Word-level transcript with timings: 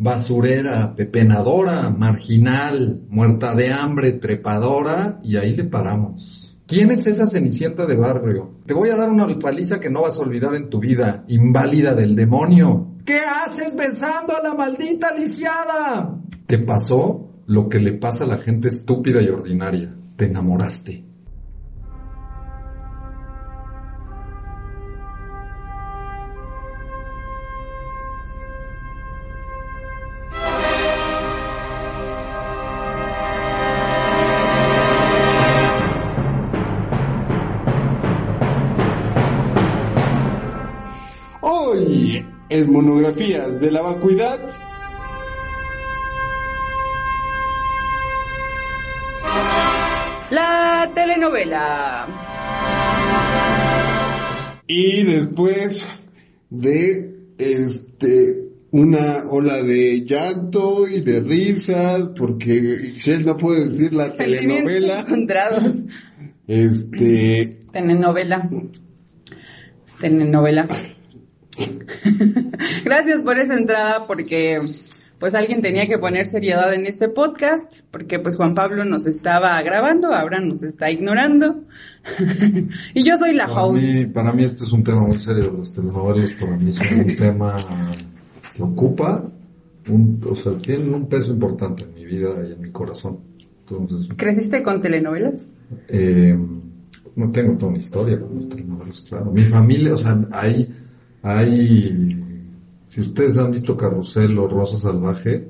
basurera, 0.00 0.94
pepenadora, 0.94 1.90
marginal, 1.90 3.02
muerta 3.10 3.54
de 3.54 3.70
hambre, 3.70 4.12
trepadora, 4.12 5.20
y 5.22 5.36
ahí 5.36 5.54
le 5.54 5.64
paramos. 5.64 6.56
¿Quién 6.66 6.90
es 6.90 7.06
esa 7.06 7.26
cenicienta 7.26 7.84
de 7.84 7.96
barrio? 7.96 8.62
Te 8.64 8.72
voy 8.72 8.88
a 8.88 8.96
dar 8.96 9.10
una 9.10 9.26
paliza 9.38 9.78
que 9.78 9.90
no 9.90 10.02
vas 10.02 10.18
a 10.18 10.22
olvidar 10.22 10.54
en 10.54 10.70
tu 10.70 10.80
vida, 10.80 11.24
inválida 11.28 11.94
del 11.94 12.16
demonio. 12.16 12.94
¿Qué 13.04 13.20
haces 13.20 13.76
besando 13.76 14.34
a 14.34 14.42
la 14.42 14.54
maldita 14.54 15.12
lisiada? 15.12 16.18
Te 16.46 16.58
pasó 16.58 17.42
lo 17.46 17.68
que 17.68 17.78
le 17.78 17.92
pasa 17.92 18.24
a 18.24 18.28
la 18.28 18.38
gente 18.38 18.68
estúpida 18.68 19.20
y 19.20 19.28
ordinaria. 19.28 19.94
Te 20.16 20.26
enamoraste. 20.26 21.09
De 43.20 43.70
la 43.70 43.82
vacuidad, 43.82 44.40
La 50.30 50.90
telenovela. 50.94 52.06
y 54.66 55.02
después 55.02 55.84
de 56.48 57.14
este 57.36 58.36
una 58.70 59.24
ola 59.28 59.62
de 59.64 60.02
llanto 60.06 60.86
y 60.88 61.00
de 61.00 61.20
risas, 61.20 62.10
porque 62.16 62.54
Ixchel 62.94 63.26
no 63.26 63.36
puede 63.36 63.68
decir 63.68 63.92
la 63.92 64.14
telenovela, 64.14 65.00
encontrados. 65.00 65.84
este, 66.46 67.64
Telenovela. 67.72 68.48
Telenovela. 70.00 70.68
Gracias 72.84 73.22
por 73.22 73.38
esa 73.38 73.54
entrada 73.58 74.06
porque 74.06 74.58
pues 75.18 75.34
alguien 75.34 75.60
tenía 75.60 75.86
que 75.86 75.98
poner 75.98 76.26
seriedad 76.26 76.72
en 76.72 76.86
este 76.86 77.08
podcast 77.08 77.80
porque 77.90 78.18
pues 78.18 78.36
Juan 78.36 78.54
Pablo 78.54 78.84
nos 78.84 79.06
estaba 79.06 79.60
grabando, 79.62 80.14
ahora 80.14 80.40
nos 80.40 80.62
está 80.62 80.90
ignorando. 80.90 81.64
y 82.94 83.04
yo 83.04 83.16
soy 83.18 83.34
la 83.34 83.46
Para 83.46 83.62
host. 83.64 83.84
mí, 83.84 84.06
para 84.06 84.32
mí 84.32 84.44
este 84.44 84.64
es 84.64 84.72
un 84.72 84.82
tema 84.82 85.02
muy 85.02 85.18
serio, 85.18 85.54
las 85.58 85.72
telenovelas 85.72 86.32
para 86.32 86.56
mí 86.56 86.72
son 86.72 87.00
un 87.00 87.16
tema 87.16 87.56
que 88.54 88.62
ocupa, 88.62 89.22
un, 89.88 90.20
o 90.26 90.34
sea, 90.34 90.56
tienen 90.58 90.94
un 90.94 91.06
peso 91.08 91.30
importante 91.32 91.84
en 91.84 91.94
mi 91.94 92.04
vida 92.06 92.30
y 92.48 92.52
en 92.52 92.60
mi 92.60 92.70
corazón. 92.70 93.18
Entonces, 93.68 94.08
¿Creciste 94.16 94.62
con 94.62 94.80
telenovelas? 94.80 95.52
eh, 95.88 96.36
no 97.16 97.30
tengo 97.30 97.54
toda 97.58 97.70
una 97.70 97.78
historia 97.78 98.18
con 98.18 98.36
las 98.36 98.48
telenovelas, 98.48 99.00
claro. 99.02 99.30
Mi 99.32 99.44
familia, 99.44 99.94
o 99.94 99.96
sea, 99.96 100.18
hay, 100.32 100.68
hay, 101.22 102.18
si 102.88 103.00
ustedes 103.00 103.38
han 103.38 103.50
visto 103.50 103.76
Carrusel 103.76 104.38
o 104.38 104.48
Rosa 104.48 104.76
Salvaje, 104.76 105.48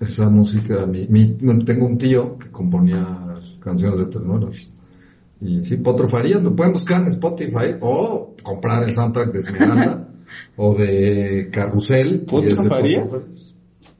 esa 0.00 0.28
música, 0.28 0.84
mi, 0.86 1.06
mi, 1.06 1.36
tengo 1.64 1.86
un 1.86 1.96
tío 1.96 2.36
que 2.38 2.50
componía 2.50 3.04
canciones 3.60 4.00
de 4.00 4.06
telenovelas. 4.06 4.72
Y 5.40 5.64
sí, 5.64 5.76
Potro 5.76 6.08
Farías, 6.08 6.42
lo 6.42 6.54
pueden 6.54 6.72
buscar 6.72 7.00
en 7.00 7.08
Spotify 7.08 7.76
o 7.80 8.34
comprar 8.42 8.84
el 8.84 8.94
soundtrack 8.94 9.32
de 9.32 9.38
Esmeralda 9.40 10.08
o 10.56 10.74
de 10.74 11.48
Carrusel. 11.52 12.20
¿Potro 12.22 12.64
Farías? 12.64 13.08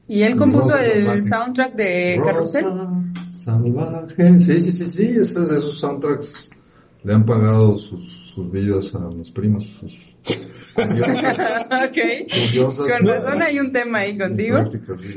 Y 0.07 0.21
él 0.23 0.35
compuso 0.35 0.69
Rosa 0.69 0.85
el 0.85 1.05
Salvaje. 1.05 1.25
soundtrack 1.25 1.75
de 1.75 2.21
Carrusel. 2.25 2.65
Salvaje. 3.31 4.39
Sí, 4.39 4.59
sí, 4.59 4.71
sí, 4.71 4.89
sí, 4.89 5.05
esos, 5.19 5.51
esos 5.51 5.79
soundtracks 5.79 6.49
le 7.03 7.13
han 7.13 7.25
pagado 7.25 7.75
sus, 7.77 8.31
sus 8.33 8.49
vidas 8.51 8.93
a 8.95 8.99
mis 9.09 9.29
primos, 9.29 9.65
sus 9.65 9.99
curiosas, 10.73 11.67
ok. 11.67 11.97
curiosas 12.29 12.87
Con 12.97 13.07
razón 13.07 13.41
hay 13.41 13.59
un 13.59 13.71
tema 13.71 13.99
ahí 13.99 14.17
contigo. 14.17 14.57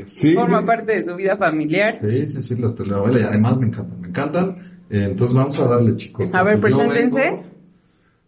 sí, 0.07 0.35
Forma 0.35 0.65
parte 0.67 0.97
de 0.97 1.05
su 1.05 1.15
vida 1.17 1.37
familiar. 1.37 1.95
Sí, 2.01 2.27
sí, 2.27 2.43
sí, 2.43 2.57
las 2.57 2.75
telenovelas 2.75 3.23
y 3.23 3.25
además 3.25 3.59
me 3.59 3.67
encantan, 3.67 4.01
me 4.01 4.09
encantan. 4.09 4.57
Eh, 4.91 5.05
entonces 5.11 5.35
vamos 5.35 5.59
a 5.61 5.67
darle, 5.67 5.97
chicos. 5.97 6.29
A 6.33 6.43
ver, 6.43 6.57
yo 6.57 6.61
preséntense. 6.63 7.21
vengo- 7.21 7.45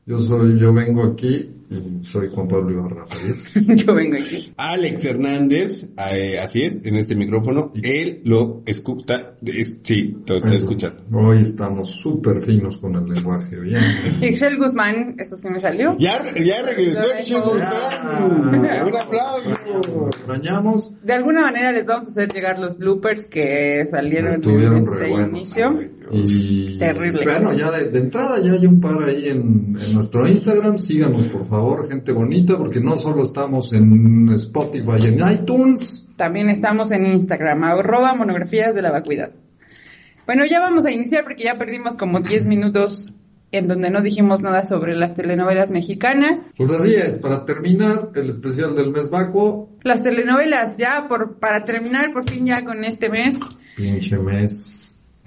Yo 0.06 0.18
soy, 0.18 0.58
yo 0.58 0.72
vengo 0.72 1.04
aquí 1.04 1.54
soy 2.02 2.28
Juan 2.34 2.48
Pablo 2.48 2.70
Ibarra. 2.70 3.04
Yo 3.76 3.94
vengo 3.94 4.16
aquí. 4.16 4.52
Alex 4.56 5.04
Hernández, 5.04 5.88
eh, 6.12 6.38
así 6.38 6.62
es, 6.62 6.80
en 6.84 6.96
este 6.96 7.14
micrófono, 7.14 7.72
él 7.82 8.20
lo 8.24 8.62
escucha, 8.66 9.34
es- 9.44 9.76
sí, 9.82 10.16
lo 10.26 10.36
está 10.36 10.54
escuchando. 10.54 11.02
Hoy 11.12 11.42
estamos 11.42 11.90
súper 11.90 12.42
finos 12.42 12.78
con 12.78 12.94
el 12.96 13.04
lenguaje, 13.06 13.60
bien. 13.60 13.82
Ixchel 14.22 14.56
Guzmán, 14.56 15.16
esto 15.18 15.36
sí 15.36 15.48
me 15.50 15.60
salió. 15.60 15.96
Ya, 15.98 16.22
ya 16.34 16.62
regresó 16.64 17.04
el 17.12 17.24
Che 17.24 17.38
Guzmán. 17.38 18.54
Un 18.86 18.96
aplauso. 18.96 20.08
Extrañamos. 20.08 20.92
De 21.02 21.12
alguna 21.12 21.42
manera 21.42 21.72
les 21.72 21.84
vamos 21.86 22.08
a 22.08 22.10
hacer 22.12 22.32
llegar 22.32 22.58
los 22.58 22.78
bloopers 22.78 23.24
que 23.24 23.86
salieron 23.90 24.34
Estuvieron 24.34 24.86
re 24.86 24.92
este 24.94 25.08
buenos. 25.10 25.28
inicio. 25.30 25.80
Y 26.10 26.78
Terrible. 26.78 27.22
bueno, 27.24 27.52
ya 27.52 27.70
de, 27.70 27.90
de 27.90 27.98
entrada 27.98 28.40
ya 28.40 28.52
hay 28.52 28.66
un 28.66 28.80
par 28.80 29.02
ahí 29.04 29.28
en, 29.28 29.76
en 29.78 29.94
nuestro 29.94 30.26
Instagram. 30.26 30.78
Síganos 30.78 31.22
por 31.26 31.46
favor, 31.46 31.57
gente 31.88 32.12
bonita, 32.12 32.56
porque 32.56 32.80
no 32.80 32.96
solo 32.96 33.22
estamos 33.22 33.72
en 33.72 34.28
Spotify 34.34 34.98
y 35.00 35.06
en 35.06 35.30
iTunes. 35.30 36.06
También 36.16 36.50
estamos 36.50 36.90
en 36.92 37.06
Instagram, 37.06 37.64
arroba 37.64 38.14
monografías 38.14 38.74
de 38.74 38.82
la 38.82 38.90
vacuidad. 38.90 39.32
Bueno, 40.26 40.44
ya 40.44 40.60
vamos 40.60 40.84
a 40.84 40.90
iniciar 40.90 41.24
porque 41.24 41.44
ya 41.44 41.56
perdimos 41.56 41.96
como 41.96 42.20
10 42.28 42.46
minutos 42.46 43.14
en 43.50 43.66
donde 43.66 43.90
no 43.90 44.02
dijimos 44.02 44.42
nada 44.42 44.64
sobre 44.64 44.94
las 44.94 45.14
telenovelas 45.14 45.70
mexicanas. 45.70 46.52
Pues 46.56 46.70
así 46.70 46.94
es, 46.94 47.18
para 47.18 47.46
terminar 47.46 48.10
el 48.14 48.28
especial 48.28 48.76
del 48.76 48.90
mes 48.90 49.10
vacuo, 49.10 49.70
Las 49.82 50.02
telenovelas, 50.02 50.76
ya 50.76 51.06
por, 51.08 51.38
para 51.38 51.64
terminar 51.64 52.12
por 52.12 52.28
fin 52.28 52.46
ya 52.46 52.64
con 52.64 52.84
este 52.84 53.08
mes, 53.08 53.38
pinche 53.76 54.18
mes. 54.18 54.77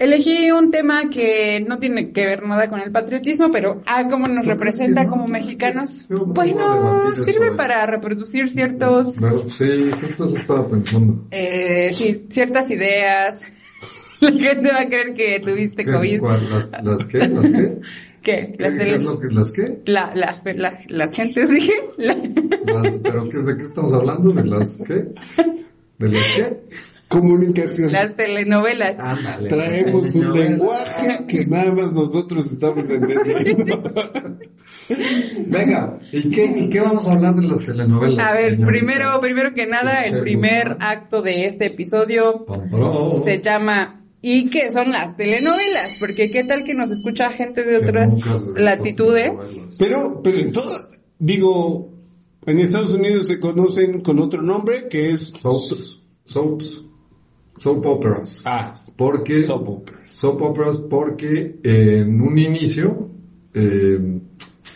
Elegí 0.04 0.50
un 0.50 0.70
tema 0.70 1.08
que 1.10 1.60
no 1.66 1.78
tiene 1.78 2.12
que 2.12 2.26
ver 2.26 2.42
nada 2.44 2.68
con 2.68 2.80
el 2.80 2.90
patriotismo, 2.90 3.50
pero 3.50 3.82
ah, 3.86 4.06
cómo 4.08 4.26
nos 4.28 4.36
¿Tú 4.38 4.42
crees 4.42 4.58
representa 4.58 5.04
no? 5.04 5.10
como 5.10 5.28
mexicanos. 5.28 6.06
Bueno, 6.08 7.00
debatir 7.04 7.24
sirve 7.24 7.52
para 7.56 7.86
reproducir 7.86 8.50
ciertos, 8.50 9.14
sí, 9.14 9.90
justo 10.00 10.24
eso 10.26 10.36
estaba 10.36 10.68
pensando. 10.68 11.26
eh, 11.30 11.90
sí, 11.92 12.26
ciertas 12.30 12.70
ideas. 12.70 13.40
La 14.20 14.30
gente 14.30 14.70
va 14.70 14.80
a 14.80 14.86
creer 14.86 15.14
que 15.14 15.40
tuviste 15.40 15.84
¿Qué? 15.84 15.90
COVID. 15.92 16.20
¿Cuál? 16.20 16.48
¿Las, 16.50 16.84
las 16.84 17.04
qué? 17.06 17.18
¿Las 17.18 17.50
qué? 17.50 17.78
¿Qué? 18.22 18.54
¿Qué, 18.56 18.62
Las 18.62 18.72
qué 18.74 18.94
es 18.94 19.02
lo 19.02 19.18
que, 19.18 19.26
¿Las 19.30 19.52
qué? 19.52 19.78
la, 19.86 20.12
la, 20.14 20.40
la- 20.54 20.78
las 20.88 21.12
gentes, 21.12 21.48
dije. 21.50 21.72
La- 21.96 22.14
Las, 22.14 23.00
¿Pero 23.00 23.28
qué, 23.28 23.38
de 23.38 23.56
qué 23.56 23.62
estamos 23.64 23.92
hablando? 23.92 24.30
¿De 24.32 24.44
las 24.44 24.76
qué? 24.86 25.06
¿De 25.98 26.08
las 26.08 26.24
qué? 26.36 26.60
Comunicación. 27.12 27.92
las 27.92 28.16
telenovelas. 28.16 28.98
Ándale. 28.98 29.48
Traemos 29.48 30.14
un 30.14 30.32
lenguaje 30.38 31.24
que 31.28 31.46
nada 31.46 31.72
más 31.72 31.92
nosotros 31.92 32.50
estamos 32.50 32.84
entendiendo. 32.88 33.82
Venga, 35.46 35.98
¿y 36.10 36.30
qué, 36.30 36.54
¿y 36.56 36.68
qué 36.68 36.80
vamos 36.80 37.06
a 37.06 37.12
hablar 37.12 37.34
de 37.34 37.42
las 37.42 37.64
telenovelas? 37.64 38.26
A 38.26 38.34
ver, 38.34 38.50
señorita? 38.56 38.66
primero, 38.66 39.20
primero 39.20 39.54
que 39.54 39.66
nada, 39.66 40.04
el 40.04 40.20
primer 40.20 40.76
acto 40.80 41.22
de 41.22 41.46
este 41.46 41.66
episodio 41.66 42.44
pam. 42.46 42.70
se 43.24 43.40
llama 43.40 44.02
¿Y 44.22 44.50
qué 44.50 44.70
son 44.70 44.92
las 44.92 45.16
telenovelas? 45.16 45.98
Porque 45.98 46.30
qué 46.30 46.44
tal 46.44 46.64
que 46.64 46.74
nos 46.74 46.90
escucha 46.92 47.30
gente 47.30 47.64
de 47.64 47.78
otras 47.78 48.12
latitudes. 48.54 49.32
Pero, 49.78 50.20
pero 50.22 50.38
en 50.38 50.52
toda, 50.52 50.88
digo, 51.18 51.92
en 52.46 52.60
Estados 52.60 52.92
Unidos 52.92 53.26
se 53.26 53.40
conocen 53.40 54.00
con 54.00 54.20
otro 54.20 54.40
nombre 54.40 54.88
que 54.88 55.10
es 55.10 55.32
Soaps. 55.40 56.00
Soaps. 56.24 56.84
Soap 57.62 57.86
operas. 57.86 58.42
Ah, 58.44 58.74
Porque... 58.96 59.40
soap 59.42 59.68
operas. 59.68 60.10
soap 60.10 60.42
operas 60.42 60.76
porque 60.90 61.60
eh, 61.62 62.00
en 62.00 62.20
un 62.20 62.36
inicio 62.38 63.08
eh, 63.54 64.20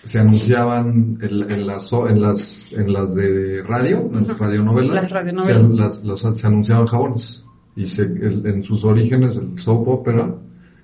se 0.04 0.20
anunciaban 0.20 1.18
en, 1.20 1.50
en 1.50 1.66
las 1.66 1.82
so- 1.88 2.08
en 2.08 2.20
las 2.20 2.72
en 2.72 2.92
las 2.92 3.12
de 3.14 3.62
radio, 3.64 4.08
las 4.12 4.38
radionovelas, 4.38 4.94
Las 5.02 5.10
radionovelas. 5.10 5.70
Se, 5.70 5.76
las- 6.06 6.22
las- 6.22 6.38
se 6.38 6.46
anunciaban 6.46 6.86
jabones 6.86 7.44
y 7.74 7.86
se, 7.86 8.02
el- 8.02 8.46
en 8.46 8.62
sus 8.62 8.84
orígenes 8.84 9.36
el 9.36 9.58
soap 9.58 9.88
opera 9.88 10.32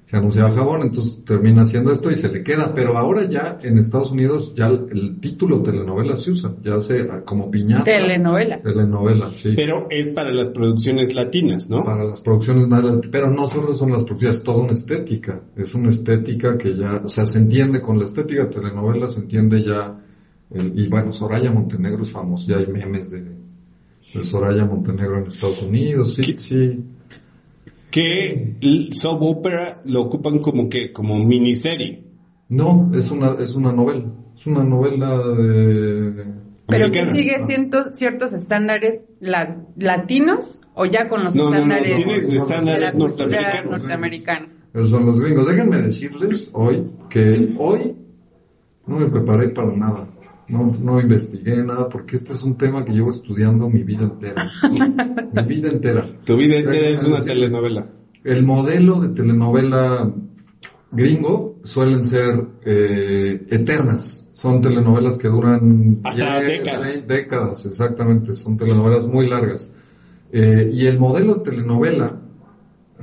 se 0.04 0.16
anunciaba 0.19 0.50
jabón, 0.52 0.82
entonces 0.82 1.25
termina 1.25 1.62
haciendo 1.62 1.90
esto 1.90 2.10
y 2.10 2.14
se 2.16 2.28
le 2.28 2.43
queda, 2.43 2.75
pero 2.75 2.99
ahora 2.99 3.25
ya 3.31 3.58
en 3.62 3.78
Estados 3.78 4.10
Unidos 4.12 4.52
ya 4.54 4.66
el, 4.66 4.87
el 4.93 5.20
título 5.20 5.62
telenovela 5.62 6.16
se 6.16 6.32
usa, 6.32 6.54
ya 6.62 6.78
se 6.81 7.08
como 7.25 7.50
piñata. 7.50 7.84
Telenovela. 7.84 8.60
Telenovela, 8.60 9.31
sí. 9.31 9.52
Pero 9.56 9.87
es 9.88 10.08
para 10.08 10.31
las 10.31 10.50
producciones 10.50 11.14
latinas, 11.14 11.70
¿no? 11.70 11.82
Para 11.82 12.04
las 12.04 12.20
producciones, 12.20 12.69
nada, 12.69 13.00
pero 13.10 13.31
no 13.31 13.46
solo 13.46 13.72
son 13.72 13.93
las 13.93 14.04
producciones, 14.04 14.37
es 14.37 14.43
toda 14.43 14.58
una 14.58 14.72
estética. 14.72 15.40
Es 15.56 15.75
una 15.75 15.88
estética 15.88 16.58
que 16.58 16.76
ya, 16.76 17.00
o 17.04 17.08
sea, 17.08 17.25
se 17.25 17.38
entiende 17.38 17.81
con 17.81 17.99
la 17.99 18.04
estética 18.04 18.44
de 18.44 18.50
telenovela, 18.50 19.08
se 19.08 19.20
entiende 19.20 19.62
ya, 19.64 19.99
el- 20.50 20.78
y 20.78 20.88
bueno, 20.88 21.14
Soraya 21.14 21.50
Montenegro 21.50 22.02
es 22.02 22.10
famoso, 22.10 22.50
ya 22.50 22.58
hay 22.58 22.66
memes 22.66 23.10
de, 23.10 23.20
de 23.22 24.22
Soraya 24.25 24.66
Montenegro 24.66 25.20
en 25.20 25.26
Estados 25.28 25.62
Unidos, 25.62 26.12
sí, 26.14 26.34
sí. 26.37 26.84
Que 27.93 28.56
soap 28.93 29.23
opera 29.23 29.83
lo 29.85 30.00
ocupan 30.03 30.39
como 30.41 30.69
que, 30.69 30.93
como 30.93 31.17
miniserie. 31.25 32.03
No, 32.49 32.91
es 32.94 33.11
una, 33.11 33.37
es 33.39 33.55
una 33.55 33.71
novela. 33.73 34.05
Es 34.37 34.47
una 34.47 34.65
novela 34.65 35.17
de... 35.19 36.25
Pero 36.67 36.91
que 36.91 37.05
sigue 37.12 37.37
siendo 37.47 37.85
ciertos 37.91 38.33
estándares 38.33 39.03
la- 39.21 39.62
latinos 39.77 40.61
o 40.75 40.87
ya 40.87 41.09
con 41.09 41.23
los 41.25 41.35
No, 41.35 41.44
no, 41.44 41.50
no, 41.50 41.56
estándares 41.59 42.35
estándares 42.35 42.94
norteamericanos. 42.94 43.71
norteamericana. 43.71 44.49
Esos 44.73 44.88
son 44.88 45.05
los 45.06 45.21
gringos. 45.21 45.47
Déjenme 45.49 45.77
decirles 45.83 46.50
hoy 46.55 46.91
que 47.11 47.55
hoy 47.59 47.95
no 48.87 48.99
me 49.00 49.06
preparé 49.11 49.50
para 49.50 49.71
nada. 49.77 50.09
No, 50.49 50.77
no 50.79 51.00
investigué 51.00 51.62
nada 51.62 51.89
porque 51.89 52.17
este 52.17 52.33
es 52.33 52.43
un 52.43 52.56
tema 52.56 52.85
que 52.85 52.93
llevo 52.93 53.11
estudiando 53.11 53.69
mi 53.71 53.83
vida 53.83 54.05
entera. 54.05 54.50
mi 55.33 55.43
vida 55.44 55.71
entera. 55.71 56.05
Tu 56.25 56.37
vida 56.37 56.59
entera 56.59 56.89
es 56.89 57.05
una 57.05 57.23
telenovela. 57.23 57.87
El 58.25 58.44
modelo 58.44 59.00
de 59.00 59.09
telenovela 59.09 60.12
gringo 60.91 61.61
suelen 61.65 62.03
ser 62.03 62.44
eh, 62.65 63.47
eternas. 63.49 64.29
Son 64.33 64.61
telenovelas 64.61 65.17
que 65.19 65.29
duran 65.29 66.00
Hasta 66.05 66.41
10, 66.41 66.47
décadas. 66.47 66.87
20 66.87 67.15
décadas, 67.15 67.67
exactamente. 67.67 68.35
Son 68.35 68.56
telenovelas 68.56 69.06
muy 69.06 69.29
largas. 69.29 69.71
Eh, 70.33 70.71
y 70.73 70.87
el 70.87 70.99
modelo 70.99 71.35
de 71.37 71.50
telenovela 71.50 72.21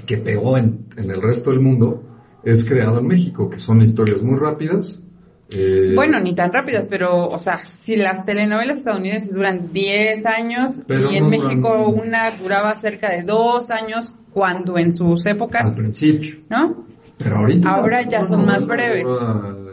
que 0.06 0.18
pegó 0.18 0.57
en, 0.57 0.85
en 0.97 1.12
el 1.12 1.21
resto 1.21 1.51
del 1.51 1.59
mundo 1.59 2.03
es 2.44 2.63
creado 2.63 3.00
en 3.00 3.07
México, 3.07 3.50
que 3.50 3.59
son 3.59 3.81
historias 3.81 4.21
muy 4.21 4.38
rápidas. 4.38 5.01
Eh, 5.51 5.93
Bueno, 5.95 6.19
ni 6.19 6.33
tan 6.35 6.51
rápidas, 6.53 6.87
pero, 6.89 7.27
o 7.27 7.39
sea, 7.39 7.59
si 7.65 7.95
las 7.95 8.25
telenovelas 8.25 8.77
estadounidenses 8.79 9.33
duran 9.33 9.71
10 9.73 10.25
años 10.25 10.71
y 11.11 11.15
en 11.17 11.23
no 11.23 11.29
México 11.29 11.69
duran- 11.77 12.07
una 12.09 12.31
duraba 12.31 12.75
cerca 12.75 13.09
de 13.09 13.23
2 13.23 13.71
años, 13.71 14.13
cuando 14.33 14.77
en 14.77 14.93
sus 14.93 15.25
épocas, 15.25 15.65
al 15.65 15.75
principio. 15.75 16.37
¿no? 16.49 16.85
Pero 17.21 17.38
ahorita 17.39 17.69
Ahora 17.69 18.01
ya 18.10 18.24
son 18.24 18.45
más 18.45 18.66
breves. 18.66 19.06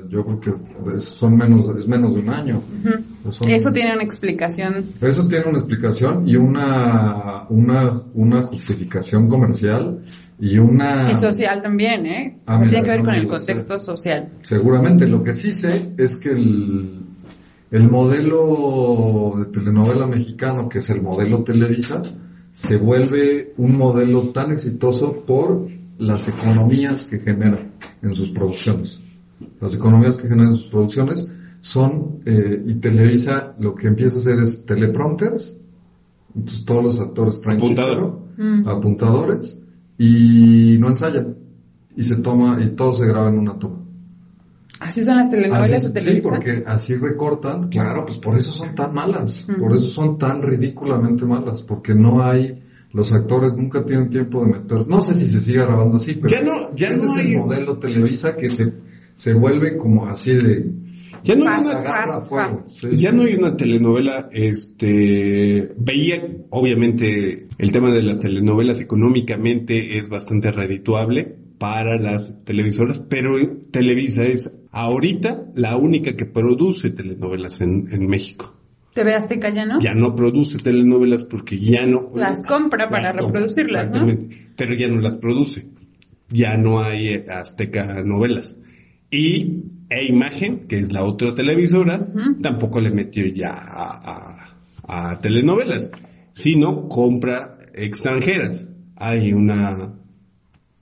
yo 0.08 0.24
creo 0.24 0.40
que 0.40 1.00
son 1.00 1.36
menos, 1.36 1.68
es 1.78 1.86
menos 1.86 2.14
de 2.14 2.20
un 2.20 2.28
año. 2.30 2.60
Son- 3.30 3.48
Eso 3.48 3.72
tiene 3.72 3.94
una 3.94 4.02
explicación. 4.02 4.84
Eso 5.00 5.26
tiene 5.28 5.46
una 5.46 5.58
explicación 5.58 6.26
y 6.28 6.34
una, 6.36 7.44
una, 7.48 8.02
una 8.14 8.42
justificación 8.42 9.28
comercial 9.28 10.04
y 10.40 10.58
una... 10.58 11.10
Y 11.10 11.14
social 11.14 11.62
también, 11.62 12.04
¿eh? 12.06 12.38
Ah, 12.46 12.58
mira, 12.58 12.70
tiene 12.70 12.84
que 12.84 12.90
ver 12.90 13.04
con 13.04 13.14
el 13.14 13.22
sé. 13.22 13.28
contexto 13.28 13.78
social. 13.78 14.28
Seguramente, 14.42 15.06
lo 15.06 15.22
que 15.22 15.32
sí 15.34 15.52
sé 15.52 15.92
es 15.96 16.16
que 16.16 16.30
el, 16.32 17.00
el 17.70 17.90
modelo 17.90 19.34
de 19.38 19.44
telenovela 19.46 20.06
mexicano, 20.06 20.68
que 20.68 20.78
es 20.78 20.90
el 20.90 21.00
modelo 21.00 21.42
Televisa, 21.44 22.02
se 22.52 22.76
vuelve 22.76 23.52
un 23.58 23.76
modelo 23.76 24.30
tan 24.30 24.50
exitoso 24.52 25.24
por 25.26 25.68
las 25.98 26.28
economías 26.28 27.06
que 27.06 27.18
genera 27.18 27.58
en 28.02 28.14
sus 28.14 28.30
producciones. 28.30 29.00
Las 29.60 29.74
economías 29.74 30.16
que 30.16 30.28
generan 30.28 30.50
en 30.50 30.56
sus 30.56 30.68
producciones 30.68 31.30
son, 31.60 32.20
eh, 32.24 32.62
y 32.66 32.74
Televisa 32.74 33.54
lo 33.58 33.74
que 33.74 33.88
empieza 33.88 34.16
a 34.16 34.20
hacer 34.20 34.38
es 34.40 34.64
teleprompters, 34.64 35.58
entonces 36.34 36.64
todos 36.64 36.84
los 36.84 37.00
actores 37.00 37.40
traen 37.40 37.58
Apuntador. 37.58 38.20
chícharo, 38.36 38.70
apuntadores, 38.70 39.58
y 39.98 40.76
no 40.78 40.88
ensayan, 40.88 41.34
y 41.96 42.04
se 42.04 42.16
toma, 42.16 42.58
y 42.62 42.68
todo 42.70 42.92
se 42.92 43.06
graba 43.06 43.28
en 43.28 43.38
una 43.38 43.58
toma. 43.58 43.78
Así 44.78 45.02
son 45.02 45.16
las 45.16 45.30
telenovelas 45.30 45.72
Así- 45.72 45.92
de 45.92 46.00
sí, 46.00 46.06
Televisa. 46.06 46.28
porque 46.28 46.64
así 46.66 46.94
recortan, 46.96 47.68
claro, 47.70 48.04
pues 48.04 48.18
por 48.18 48.36
eso 48.36 48.52
son 48.52 48.74
tan 48.74 48.92
malas, 48.92 49.46
Ujú. 49.48 49.58
por 49.60 49.72
eso 49.74 49.86
son 49.88 50.18
tan 50.18 50.42
ridículamente 50.42 51.24
malas, 51.24 51.62
porque 51.62 51.94
no 51.94 52.22
hay, 52.22 52.62
los 52.92 53.12
actores 53.12 53.56
nunca 53.56 53.84
tienen 53.84 54.08
tiempo 54.10 54.44
de 54.44 54.52
meter, 54.52 54.86
no 54.88 55.00
sé 55.00 55.14
si 55.14 55.26
se 55.26 55.40
sigue 55.40 55.58
grabando 55.58 55.96
así, 55.96 56.14
pero 56.14 56.28
Ya 56.28 56.40
no- 56.42 56.74
ya 56.74 56.88
ese 56.88 57.04
no 57.06 57.14
es 57.14 57.20
hay- 57.20 57.32
el 57.32 57.38
modelo 57.38 57.78
Televisa 57.78 58.36
que 58.36 58.48
se, 58.50 58.72
se 59.14 59.34
vuelve 59.34 59.76
como 59.76 60.06
así 60.06 60.32
de, 60.34 60.70
Ya 61.24 61.34
no 61.34 61.48
hay 61.48 61.60
una, 61.60 61.70
agarra 61.78 62.12
fast, 62.20 62.28
fuego. 62.28 62.54
fast. 62.54 62.76
sí, 62.80 62.88
ya 62.96 63.10
sí. 63.10 63.16
no 63.16 63.22
hay 63.22 63.34
una 63.34 63.56
telenovela, 63.56 64.28
este, 64.32 65.68
veía, 65.78 66.22
obviamente, 66.50 67.48
el 67.58 67.72
tema 67.72 67.90
de 67.94 68.02
las 68.02 68.18
telenovelas 68.20 68.80
económicamente 68.80 69.98
es 69.98 70.08
bastante 70.08 70.52
redituable 70.52 71.36
para 71.58 71.98
las 71.98 72.44
televisoras, 72.44 72.98
pero 73.00 73.34
Televisa 73.70 74.24
es 74.24 74.52
ahorita 74.72 75.46
la 75.54 75.76
única 75.76 76.14
que 76.16 76.26
produce 76.26 76.90
telenovelas 76.90 77.60
en, 77.62 77.88
en 77.90 78.06
México. 78.06 78.55
TV 78.96 79.14
Azteca 79.14 79.50
ya 79.50 79.64
no. 79.64 79.78
Ya 79.80 79.92
no 79.94 80.16
produce 80.16 80.58
telenovelas 80.58 81.22
porque 81.22 81.56
ya 81.58 81.86
no... 81.86 82.10
Las 82.14 82.40
compra 82.44 82.88
para 82.90 83.12
compra, 83.12 83.26
reproducirlas, 83.26 83.90
¿no? 83.90 83.96
Exactamente, 84.08 84.48
pero 84.56 84.74
ya 84.74 84.88
no 84.88 85.00
las 85.00 85.16
produce. 85.16 85.66
Ya 86.30 86.56
no 86.56 86.80
hay 86.82 87.08
eh, 87.08 87.26
Azteca 87.30 88.02
novelas. 88.02 88.58
Y 89.10 89.62
E 89.88 90.06
Imagen, 90.08 90.66
que 90.66 90.78
es 90.80 90.92
la 90.92 91.04
otra 91.04 91.32
televisora, 91.34 92.04
tampoco 92.42 92.80
le 92.80 92.90
metió 92.90 93.24
ya 93.26 93.52
a, 93.52 93.92
a- 94.88 95.10
a 95.12 95.20
telenovelas, 95.20 95.90
sino 96.32 96.88
compra 96.88 97.56
extranjeras. 97.74 98.68
Hay 98.96 99.32
una 99.32 99.92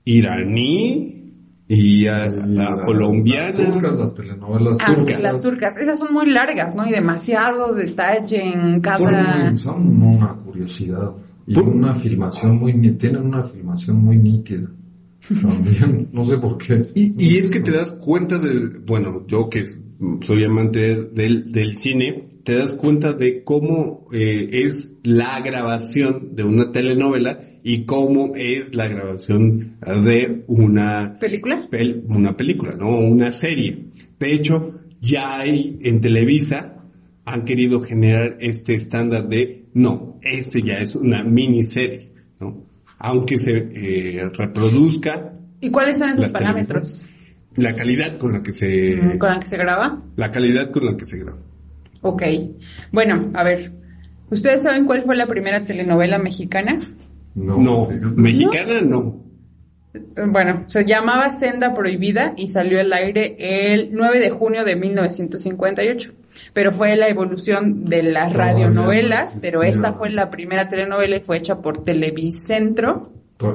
iraní 0.04 1.13
y 1.68 2.06
a, 2.06 2.26
la 2.26 2.46
la- 2.76 2.82
colombiana. 2.82 3.50
Las 3.58 3.72
turcas, 3.72 3.98
las 3.98 4.14
telenovelas 4.14 4.76
Ah, 4.80 4.94
turcas. 4.94 5.20
las 5.22 5.40
turcas. 5.42 5.76
Esas 5.78 5.98
son 5.98 6.12
muy 6.12 6.30
largas, 6.30 6.74
¿no? 6.74 6.86
Y 6.86 6.90
demasiado 6.92 7.74
detalle 7.74 8.42
en 8.42 8.80
cada... 8.80 9.54
son 9.56 10.02
una 10.02 10.34
curiosidad 10.34 11.12
y 11.46 11.54
Por- 11.54 11.68
una 11.68 11.94
filmación 11.94 12.58
muy, 12.58 12.72
tienen 12.96 13.22
una 13.22 13.42
filmación 13.42 13.96
muy 14.04 14.16
nítida. 14.18 14.68
También, 15.40 16.08
no 16.12 16.22
sé 16.24 16.36
por 16.38 16.58
qué. 16.58 16.82
Y, 16.94 17.14
y 17.18 17.38
es 17.38 17.50
que 17.50 17.60
te 17.60 17.70
das 17.70 17.92
cuenta 17.92 18.38
de, 18.38 18.80
bueno, 18.86 19.24
yo 19.26 19.48
que 19.48 19.64
soy 20.20 20.44
amante 20.44 20.96
del, 21.12 21.50
del 21.50 21.76
cine, 21.78 22.24
te 22.44 22.54
das 22.54 22.74
cuenta 22.74 23.14
de 23.14 23.42
cómo 23.42 24.06
eh, 24.12 24.48
es 24.66 24.92
la 25.02 25.40
grabación 25.40 26.34
de 26.36 26.44
una 26.44 26.70
telenovela 26.72 27.40
y 27.62 27.84
cómo 27.86 28.32
es 28.36 28.74
la 28.74 28.86
grabación 28.88 29.76
de 29.82 30.44
una, 30.48 31.18
¿Película? 31.18 31.66
pel- 31.70 32.04
una 32.08 32.36
película, 32.36 32.76
¿no? 32.76 32.98
Una 32.98 33.32
serie. 33.32 33.86
De 34.18 34.34
hecho, 34.34 34.74
ya 35.00 35.38
hay 35.40 35.78
en 35.82 36.00
Televisa 36.00 36.70
han 37.26 37.44
querido 37.46 37.80
generar 37.80 38.36
este 38.40 38.74
estándar 38.74 39.28
de, 39.28 39.64
no, 39.72 40.18
este 40.22 40.60
ya 40.62 40.74
es 40.78 40.94
una 40.94 41.24
miniserie, 41.24 42.12
¿no? 42.40 42.66
Aunque 42.98 43.38
se 43.38 43.52
eh, 43.52 44.28
reproduzca 44.32 45.32
¿Y 45.60 45.70
cuáles 45.70 45.98
son 45.98 46.10
esos 46.10 46.28
parámetros 46.28 47.10
la 47.56 47.74
calidad 47.74 48.18
con 48.18 48.32
la 48.32 48.42
que 48.42 48.52
se 48.52 48.96
mm, 48.96 49.18
con 49.18 49.28
la 49.30 49.38
que 49.40 49.46
se 49.46 49.56
graba? 49.56 50.02
la 50.16 50.30
calidad 50.30 50.70
con 50.70 50.84
la 50.86 50.96
que 50.96 51.06
se 51.06 51.18
graba. 51.18 51.38
Ok. 52.04 52.22
Bueno, 52.92 53.30
a 53.34 53.42
ver. 53.42 53.72
¿Ustedes 54.30 54.62
saben 54.62 54.84
cuál 54.84 55.02
fue 55.04 55.16
la 55.16 55.26
primera 55.26 55.62
telenovela 55.64 56.18
mexicana? 56.18 56.78
No, 57.34 57.58
No, 57.58 57.88
mexicana 58.16 58.80
no. 58.82 59.22
Bueno, 60.26 60.64
se 60.66 60.84
llamaba 60.84 61.30
Senda 61.30 61.72
Prohibida 61.72 62.34
y 62.36 62.48
salió 62.48 62.80
al 62.80 62.92
aire 62.92 63.36
el 63.38 63.90
9 63.92 64.20
de 64.20 64.30
junio 64.30 64.64
de 64.64 64.76
1958. 64.76 66.12
Pero 66.52 66.72
fue 66.72 66.96
la 66.96 67.08
evolución 67.08 67.84
de 67.84 68.02
las 68.02 68.32
radionovelas, 68.32 69.38
pero 69.40 69.62
existía. 69.62 69.86
esta 69.88 69.98
fue 69.98 70.10
la 70.10 70.30
primera 70.30 70.68
telenovela 70.68 71.16
y 71.16 71.20
fue 71.20 71.36
hecha 71.38 71.62
por 71.62 71.84
Televicentro, 71.84 73.12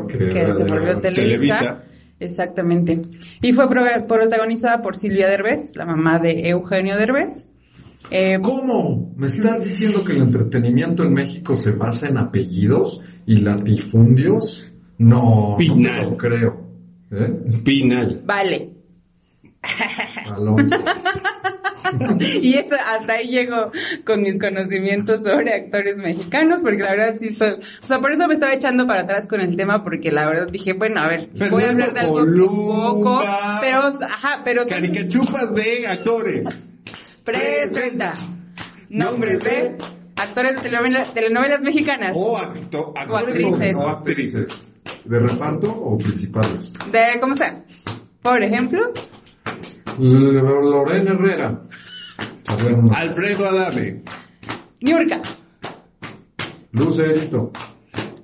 que 0.07 0.53
se 0.53 0.63
volvió 0.63 0.99
Televisa. 1.01 1.83
Exactamente. 2.21 3.01
Y 3.41 3.51
fue 3.53 3.69
pro- 3.69 4.07
protagonizada 4.07 4.81
por 4.81 4.95
Silvia 4.95 5.27
Derbez, 5.27 5.75
la 5.75 5.85
mamá 5.85 6.19
de 6.19 6.49
Eugenio 6.49 6.97
Derbez. 6.97 7.47
Eh, 8.11 8.39
¿Cómo? 8.41 9.13
¿Me 9.17 9.27
estás 9.27 9.63
diciendo 9.63 10.03
que 10.03 10.13
el 10.13 10.21
entretenimiento 10.23 11.03
en 11.03 11.13
México 11.13 11.55
se 11.55 11.71
basa 11.71 12.07
en 12.07 12.17
apellidos 12.17 13.01
y 13.25 13.37
latifundios? 13.37 14.71
No, 14.97 15.51
no 15.51 15.55
Pinal. 15.57 16.09
lo 16.09 16.17
creo. 16.17 16.69
¿Eh? 17.11 17.39
Pinal. 17.63 18.21
vale. 18.25 18.69
Alonso. 20.31 20.75
Y 22.21 22.55
eso, 22.55 22.75
hasta 22.75 23.13
ahí 23.13 23.29
llego 23.29 23.71
con 24.05 24.21
mis 24.21 24.39
conocimientos 24.39 25.21
sobre 25.23 25.53
actores 25.53 25.97
mexicanos, 25.97 26.61
porque 26.61 26.83
la 26.83 26.91
verdad 26.91 27.15
sí 27.19 27.35
soy, 27.35 27.53
o 27.81 27.87
sea, 27.87 27.99
por 27.99 28.11
eso 28.11 28.27
me 28.27 28.35
estaba 28.35 28.53
echando 28.53 28.85
para 28.85 29.03
atrás 29.03 29.25
con 29.27 29.41
el 29.41 29.55
tema, 29.55 29.83
porque 29.83 30.11
la 30.11 30.27
verdad 30.27 30.49
dije, 30.51 30.73
bueno, 30.73 31.01
a 31.01 31.07
ver, 31.07 31.29
voy 31.49 31.63
a 31.63 31.69
hablar 31.69 31.93
de 31.93 32.01
algo 32.01 32.19
Fernando 32.19 32.47
poco, 32.47 33.21
pero, 33.61 33.91
ajá, 34.05 34.41
pero 34.43 34.65
Caricachupas 34.65 35.53
de 35.55 35.87
actores. 35.87 36.63
Presenta 37.33 38.13
nombres 38.89 39.43
de 39.43 39.77
actores 40.15 40.55
de 40.57 40.61
telenovelas, 40.61 41.13
telenovelas 41.13 41.61
mexicanas, 41.61 42.11
O 42.15 42.37
acto- 42.37 42.93
actores 42.95 43.45
actrices. 43.45 43.75
o 43.75 43.87
actrices. 43.89 44.65
¿De 45.05 45.19
reparto 45.19 45.71
o 45.71 45.97
principales? 45.97 46.71
de, 46.91 47.19
¿cómo 47.19 47.35
sea? 47.35 47.63
Por 48.21 48.41
ejemplo, 48.41 48.81
L- 49.99 50.33
Lorena 50.33 51.11
Herrera. 51.11 51.61
A 52.47 52.55
ver, 52.55 52.77
no. 52.77 52.91
Alfredo 52.93 53.45
Adame. 53.47 54.01
Niurka, 54.81 55.21
Lucerito. 56.71 57.51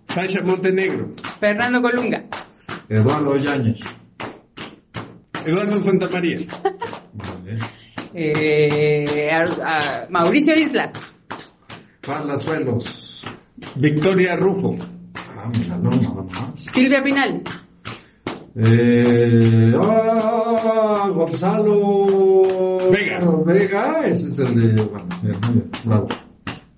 Sasha 0.08 0.42
Montenegro. 0.44 1.12
Fernando 1.40 1.82
Colunga. 1.82 2.24
Eduardo 2.90 3.36
Yáñez. 3.38 3.80
Eduardo 5.46 5.80
Santamaría. 5.82 6.40
Eh, 8.18 9.30
a- 9.32 9.78
a 9.78 10.08
Mauricio 10.10 10.56
Islas. 10.58 10.92
Palazuelos. 12.06 13.26
Victoria 13.76 14.36
Rufo. 14.38 14.78
Ah, 15.38 15.50
mira, 15.58 15.78
no, 15.78 15.90
nada 15.92 16.24
más. 16.24 16.60
Silvia 16.74 17.04
Pinal. 17.04 17.42
Eh, 18.58 19.74
ah, 19.78 21.10
Gonzalo 21.14 22.90
Vega. 22.90 23.20
Vega, 23.46 24.02
ese 24.08 24.28
es 24.30 24.40
el 24.40 24.56
de. 24.76 24.84
Bueno, 24.84 25.08
bien, 25.22 25.40
muy 25.42 25.54
bien, 25.54 25.72
bravo. 25.84 26.08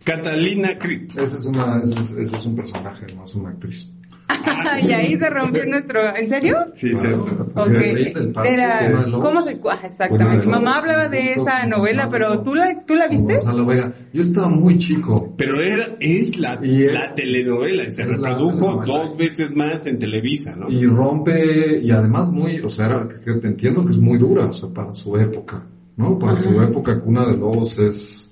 Catalina 0.03 0.77
Cri. 0.79 1.07
Ese 1.15 1.37
es, 1.37 1.45
una, 1.45 1.79
ese, 1.81 1.99
es, 1.99 2.11
ese 2.11 2.35
es 2.35 2.45
un 2.45 2.55
personaje, 2.55 3.05
no 3.15 3.25
es 3.25 3.35
una 3.35 3.49
actriz. 3.49 3.91
y 4.83 4.91
ahí 4.91 5.17
se 5.17 5.29
rompió 5.29 5.65
nuestro... 5.65 6.15
¿En 6.15 6.29
serio? 6.29 6.57
Sí, 6.75 6.89
cierto. 6.95 7.49
Ok. 7.55 7.67
el 7.67 7.75
rey 7.75 8.13
del 8.13 8.31
parche, 8.31 8.53
Era. 8.53 9.05
¿Cómo 9.11 9.41
se...? 9.41 9.59
Ah, 9.69 9.79
exactamente. 9.83 10.45
Mi 10.45 10.51
mamá 10.51 10.77
hablaba 10.77 11.07
de 11.07 11.33
esa 11.33 11.65
novela, 11.65 12.09
pero 12.11 12.41
¿tú 12.41 12.55
la, 12.55 12.83
¿tú 12.85 12.95
la 12.95 13.07
viste? 13.07 13.35
Gonzalo 13.35 13.65
Vega. 13.65 13.93
Yo 14.13 14.21
estaba 14.21 14.49
muy 14.49 14.77
chico. 14.77 15.33
Pero 15.37 15.61
era, 15.61 15.95
es 15.99 16.37
la, 16.37 16.59
la 16.61 17.13
telenovela, 17.15 17.83
y 17.83 17.91
se 17.91 18.03
reprodujo 18.03 18.83
dos 18.85 19.17
veces 19.17 19.55
más 19.55 19.85
en 19.85 19.99
Televisa, 19.99 20.55
¿no? 20.55 20.69
Y 20.69 20.85
rompe, 20.85 21.79
y 21.79 21.91
además 21.91 22.29
muy, 22.29 22.59
o 22.59 22.69
sea, 22.69 22.87
era, 22.87 23.07
que, 23.07 23.39
que 23.39 23.47
entiendo 23.47 23.85
que 23.85 23.91
es 23.91 23.99
muy 23.99 24.17
dura, 24.17 24.45
o 24.45 24.53
sea, 24.53 24.69
para 24.69 24.93
su 24.93 25.15
época, 25.17 25.65
¿no? 25.95 26.17
Para 26.19 26.39
su 26.39 26.61
época, 26.61 26.99
Cuna 26.99 27.25
de 27.27 27.37
Lobos 27.37 27.77
es, 27.79 28.26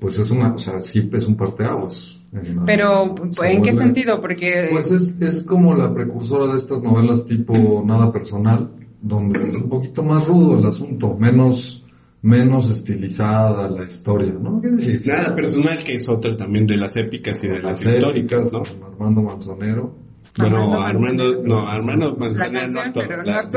pues 0.00 0.18
es 0.18 0.30
una, 0.30 0.52
o 0.54 0.58
sea, 0.58 0.80
sí 0.80 1.08
es 1.12 1.26
un 1.26 1.36
parteaguas. 1.36 2.20
en 2.32 2.64
Pero, 2.64 3.14
¿en 3.16 3.62
qué 3.62 3.72
vuelve- 3.72 3.78
sentido? 3.78 4.20
Porque... 4.20 4.68
Pues 4.70 4.90
es, 4.90 5.14
es 5.20 5.42
como 5.44 5.74
la 5.74 5.92
precursora 5.92 6.52
de 6.52 6.58
estas 6.58 6.82
novelas 6.82 7.24
tipo 7.26 7.82
Nada 7.86 8.12
Personal, 8.12 8.70
donde 9.00 9.48
es 9.48 9.54
un 9.54 9.68
poquito 9.68 10.02
más 10.02 10.26
rudo 10.26 10.58
el 10.58 10.66
asunto, 10.66 11.16
menos, 11.16 11.84
menos 12.22 12.68
estilizada 12.70 13.68
la 13.70 13.84
historia, 13.84 14.32
¿no? 14.32 14.60
¿Qué 14.60 14.68
decir? 14.68 15.02
Nada 15.12 15.34
personal, 15.34 15.82
que 15.84 15.94
es 15.96 16.08
otra 16.08 16.36
también 16.36 16.66
de 16.66 16.76
las 16.76 16.96
épicas 16.96 17.42
y 17.44 17.48
de 17.48 17.60
las, 17.60 17.82
Las 17.84 17.94
históricas, 17.94 18.40
épicas, 18.46 18.52
¿no? 18.52 18.80
con 18.80 18.92
Armando 18.92 19.22
Manzonero. 19.22 19.94
Bueno, 20.36 20.80
Armando 20.80 21.42
no, 21.42 21.66
Armando 21.66 22.10
la 22.10 22.16
Manzanero 22.16 22.68
no 22.72 22.80
pero 22.94 23.16
no 23.18 23.22
la-. 23.24 23.48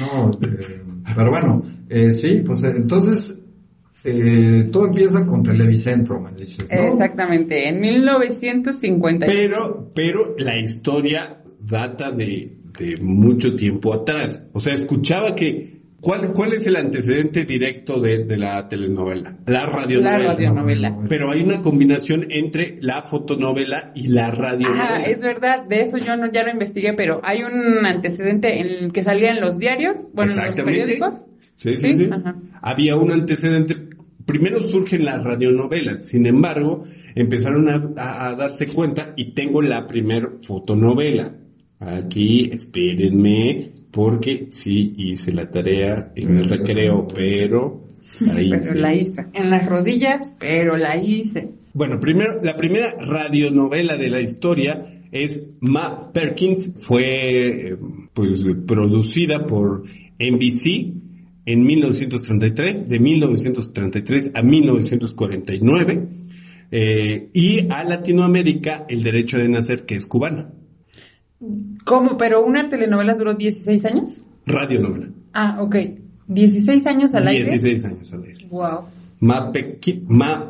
No, 0.00 0.30
eh, 0.42 0.82
pero 1.14 1.30
bueno, 1.30 1.62
eh, 1.88 2.12
sí, 2.12 2.42
pues 2.44 2.62
eh, 2.64 2.72
entonces 2.76 3.38
eh, 4.02 4.68
todo 4.72 4.86
empieza 4.86 5.26
con 5.26 5.42
Televicentro, 5.42 6.20
me 6.20 6.32
dices, 6.32 6.66
¿no? 6.70 6.92
Exactamente, 6.92 7.68
en 7.68 7.80
1950. 7.80 9.26
Pero, 9.26 9.90
pero 9.94 10.34
la 10.38 10.58
historia 10.58 11.42
data 11.60 12.10
de, 12.10 12.56
de 12.78 12.96
mucho 13.00 13.54
tiempo 13.54 13.92
atrás. 13.92 14.48
O 14.52 14.60
sea, 14.60 14.74
escuchaba 14.74 15.34
que, 15.34 15.82
¿cuál, 16.00 16.32
cuál 16.32 16.54
es 16.54 16.66
el 16.66 16.76
antecedente 16.76 17.44
directo 17.44 18.00
de, 18.00 18.24
de 18.24 18.36
la 18.38 18.66
telenovela? 18.68 19.38
La 19.46 19.66
radionovela. 19.66 20.18
La 20.18 20.32
radionovela. 20.32 20.98
Pero 21.08 21.30
hay 21.30 21.42
una 21.42 21.60
combinación 21.60 22.24
entre 22.30 22.78
la 22.80 23.02
fotonovela 23.02 23.92
y 23.94 24.08
la 24.08 24.30
radionovela. 24.30 24.96
Ah, 24.96 25.02
es 25.02 25.20
verdad, 25.20 25.66
de 25.66 25.82
eso 25.82 25.98
yo 25.98 26.16
no, 26.16 26.32
ya 26.32 26.42
lo 26.44 26.50
investigué, 26.50 26.94
pero 26.94 27.20
hay 27.22 27.42
un 27.42 27.84
antecedente 27.84 28.60
en 28.60 28.66
el 28.66 28.92
que 28.92 29.02
salía 29.02 29.30
en 29.30 29.40
los 29.40 29.58
diarios, 29.58 30.10
bueno, 30.14 30.32
en 30.32 30.46
los 30.46 30.56
periódicos. 30.56 31.26
Sí, 31.60 31.76
sí, 31.76 31.94
sí. 31.94 32.08
Había 32.62 32.96
un 32.96 33.12
antecedente. 33.12 33.76
Primero 34.24 34.62
surgen 34.62 35.04
las 35.04 35.22
radionovelas, 35.22 36.06
sin 36.06 36.24
embargo, 36.26 36.82
empezaron 37.14 37.68
a, 37.68 37.92
a- 37.96 38.28
a 38.28 38.34
darse 38.36 38.66
cuenta 38.68 39.12
y 39.16 39.32
tengo 39.34 39.60
la 39.60 39.86
primer 39.86 40.38
fotonovela. 40.42 41.34
Aquí, 41.80 42.48
espérenme, 42.52 43.72
porque 43.90 44.46
sí 44.50 44.92
hice 44.96 45.32
la 45.32 45.50
tarea 45.50 46.12
en 46.16 46.38
el 46.38 46.48
recreo, 46.48 47.06
pero 47.14 47.84
la 48.20 48.34
Pero 48.36 48.56
hice. 48.56 48.74
la 48.78 48.94
hice. 48.94 49.26
En 49.32 49.50
las 49.50 49.66
rodillas, 49.66 50.36
pero 50.38 50.76
la 50.76 50.96
hice. 50.96 51.50
Bueno, 51.72 51.98
primero, 52.00 52.40
la 52.42 52.56
primera 52.56 52.92
radionovela 52.98 53.96
de 53.96 54.10
la 54.10 54.20
historia 54.20 54.82
es 55.12 55.46
Ma 55.60 56.12
Perkins. 56.12 56.74
Fue, 56.78 57.70
eh, 57.72 57.76
pues, 58.12 58.44
producida 58.66 59.46
por 59.46 59.84
NBC 60.18 60.92
en 61.52 61.62
1933, 61.62 62.88
de 62.88 62.98
1933 63.00 64.32
a 64.34 64.42
1949. 64.42 66.08
eh, 66.72 67.30
y 67.32 67.66
a 67.68 67.82
Latinoamérica, 67.82 68.86
El 68.88 69.02
Derecho 69.02 69.38
de 69.38 69.48
Nacer, 69.48 69.86
que 69.86 69.96
es 69.96 70.06
cubana. 70.06 70.52
¿Cómo? 71.84 72.16
¿Pero 72.16 72.44
una 72.44 72.68
telenovela 72.68 73.14
duró 73.14 73.34
16 73.34 73.84
años? 73.86 74.22
Radionovela. 74.46 75.08
Ah, 75.32 75.56
ok. 75.60 75.76
16 76.28 76.86
años 76.86 77.14
al 77.14 77.26
aire. 77.26 77.50
16 77.50 77.84
años 77.86 78.12
al 78.12 78.22
aire. 78.22 78.46
Wow. 78.50 78.84
Ma 79.20 79.52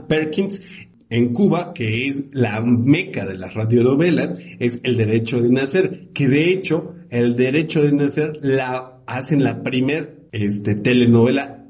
Perkins 0.07 0.63
en 1.09 1.33
Cuba, 1.33 1.73
que 1.75 2.07
es 2.07 2.29
la 2.33 2.61
meca 2.61 3.27
de 3.27 3.37
las 3.37 3.55
radionovelas, 3.55 4.39
es 4.59 4.81
El 4.85 4.97
Derecho 4.97 5.41
de 5.41 5.49
Nacer, 5.49 6.09
que 6.13 6.29
de 6.29 6.53
hecho, 6.53 6.95
El 7.11 7.35
Derecho 7.35 7.83
de 7.83 7.93
Nacer 7.93 8.39
la 8.43 9.01
hacen 9.07 9.43
la 9.43 9.63
primer 9.63 10.20
este, 10.33 10.75
telenovela 10.77 11.65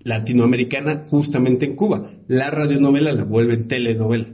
latinoamericana 0.00 1.02
justamente 1.06 1.66
en 1.66 1.76
Cuba. 1.76 2.10
La 2.28 2.50
radionovela 2.50 3.12
la 3.12 3.24
vuelven 3.24 3.68
telenovela. 3.68 4.26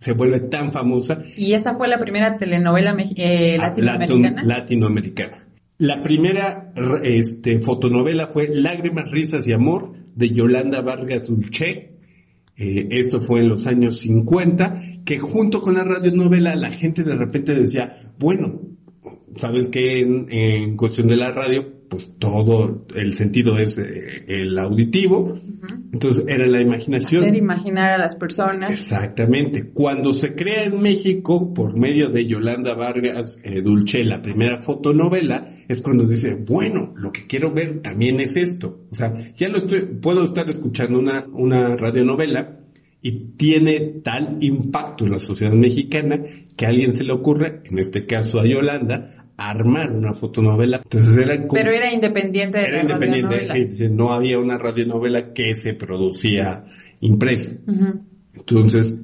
Se 0.00 0.12
vuelve 0.12 0.38
tan 0.38 0.70
famosa 0.70 1.24
¿Y 1.36 1.54
esa 1.54 1.74
fue 1.76 1.88
la 1.88 1.98
primera 1.98 2.38
telenovela 2.38 2.96
eh, 3.16 3.56
Ah, 3.58 3.64
latinoamericana? 3.68 4.30
Latino- 4.30 4.46
latinoamericana. 4.46 5.44
La 5.78 6.02
primera 6.02 6.72
este, 7.02 7.60
fotonovela 7.60 8.28
fue 8.28 8.48
Lágrimas, 8.48 9.10
Risas 9.10 9.46
y 9.46 9.52
Amor 9.52 9.92
de 10.14 10.30
Yolanda 10.30 10.80
Vargas 10.82 11.26
Dulce. 11.26 11.94
Eh, 12.56 12.88
esto 12.90 13.20
fue 13.20 13.40
en 13.40 13.48
los 13.48 13.66
años 13.68 13.98
50, 14.00 14.82
que 15.04 15.18
junto 15.20 15.60
con 15.60 15.74
la 15.74 15.84
radionovela 15.84 16.56
la 16.56 16.70
gente 16.72 17.04
de 17.04 17.14
repente 17.14 17.54
decía, 17.54 17.92
bueno, 18.18 18.60
sabes 19.36 19.68
que 19.68 20.00
en, 20.00 20.26
en 20.30 20.76
cuestión 20.76 21.06
de 21.06 21.16
la 21.16 21.30
radio, 21.30 21.72
pues 21.88 22.12
todo 22.18 22.86
el 22.94 23.12
sentido 23.14 23.56
es 23.58 23.78
eh, 23.78 24.24
el 24.28 24.58
auditivo, 24.58 25.40
entonces 25.92 26.24
era 26.28 26.46
la 26.46 26.60
imaginación. 26.60 27.22
Hacer 27.22 27.36
imaginar 27.36 27.92
a 27.92 27.98
las 27.98 28.14
personas. 28.14 28.70
Exactamente. 28.70 29.70
Cuando 29.72 30.12
se 30.12 30.34
crea 30.34 30.64
en 30.64 30.80
México, 30.80 31.52
por 31.54 31.76
medio 31.76 32.10
de 32.10 32.26
Yolanda 32.26 32.74
Vargas 32.74 33.40
eh, 33.42 33.62
Dulce, 33.62 34.04
la 34.04 34.20
primera 34.20 34.58
fotonovela, 34.58 35.46
es 35.66 35.80
cuando 35.80 36.04
dice, 36.04 36.34
bueno, 36.34 36.92
lo 36.96 37.10
que 37.10 37.26
quiero 37.26 37.52
ver 37.52 37.80
también 37.80 38.20
es 38.20 38.36
esto. 38.36 38.86
O 38.90 38.94
sea, 38.94 39.14
ya 39.34 39.48
lo 39.48 39.58
estoy, 39.58 39.86
puedo 40.00 40.24
estar 40.24 40.48
escuchando 40.48 40.98
una, 40.98 41.26
una 41.32 41.74
radionovela 41.76 42.60
y 43.00 43.36
tiene 43.36 44.00
tal 44.02 44.38
impacto 44.40 45.04
en 45.04 45.12
la 45.12 45.18
sociedad 45.18 45.52
mexicana 45.52 46.20
que 46.56 46.66
a 46.66 46.68
alguien 46.68 46.92
se 46.92 47.04
le 47.04 47.12
ocurre, 47.12 47.62
en 47.64 47.78
este 47.78 48.06
caso 48.06 48.40
a 48.40 48.46
Yolanda, 48.46 49.27
armar 49.38 49.90
una 49.92 50.12
fotonovela. 50.14 50.80
Entonces 50.82 51.16
era 51.16 51.36
como- 51.38 51.52
Pero 51.54 51.70
era 51.70 51.92
independiente 51.92 52.58
de 52.58 52.64
era 52.64 52.76
la 52.78 52.82
independiente, 52.82 53.34
radionovela. 53.36 53.54
sí, 53.72 53.76
sí, 53.78 53.88
no 53.88 54.12
había 54.12 54.38
una 54.38 54.58
radionovela 54.58 55.32
que 55.32 55.54
se 55.54 55.74
producía 55.74 56.64
impresa. 57.00 57.52
Entonces, 58.34 58.98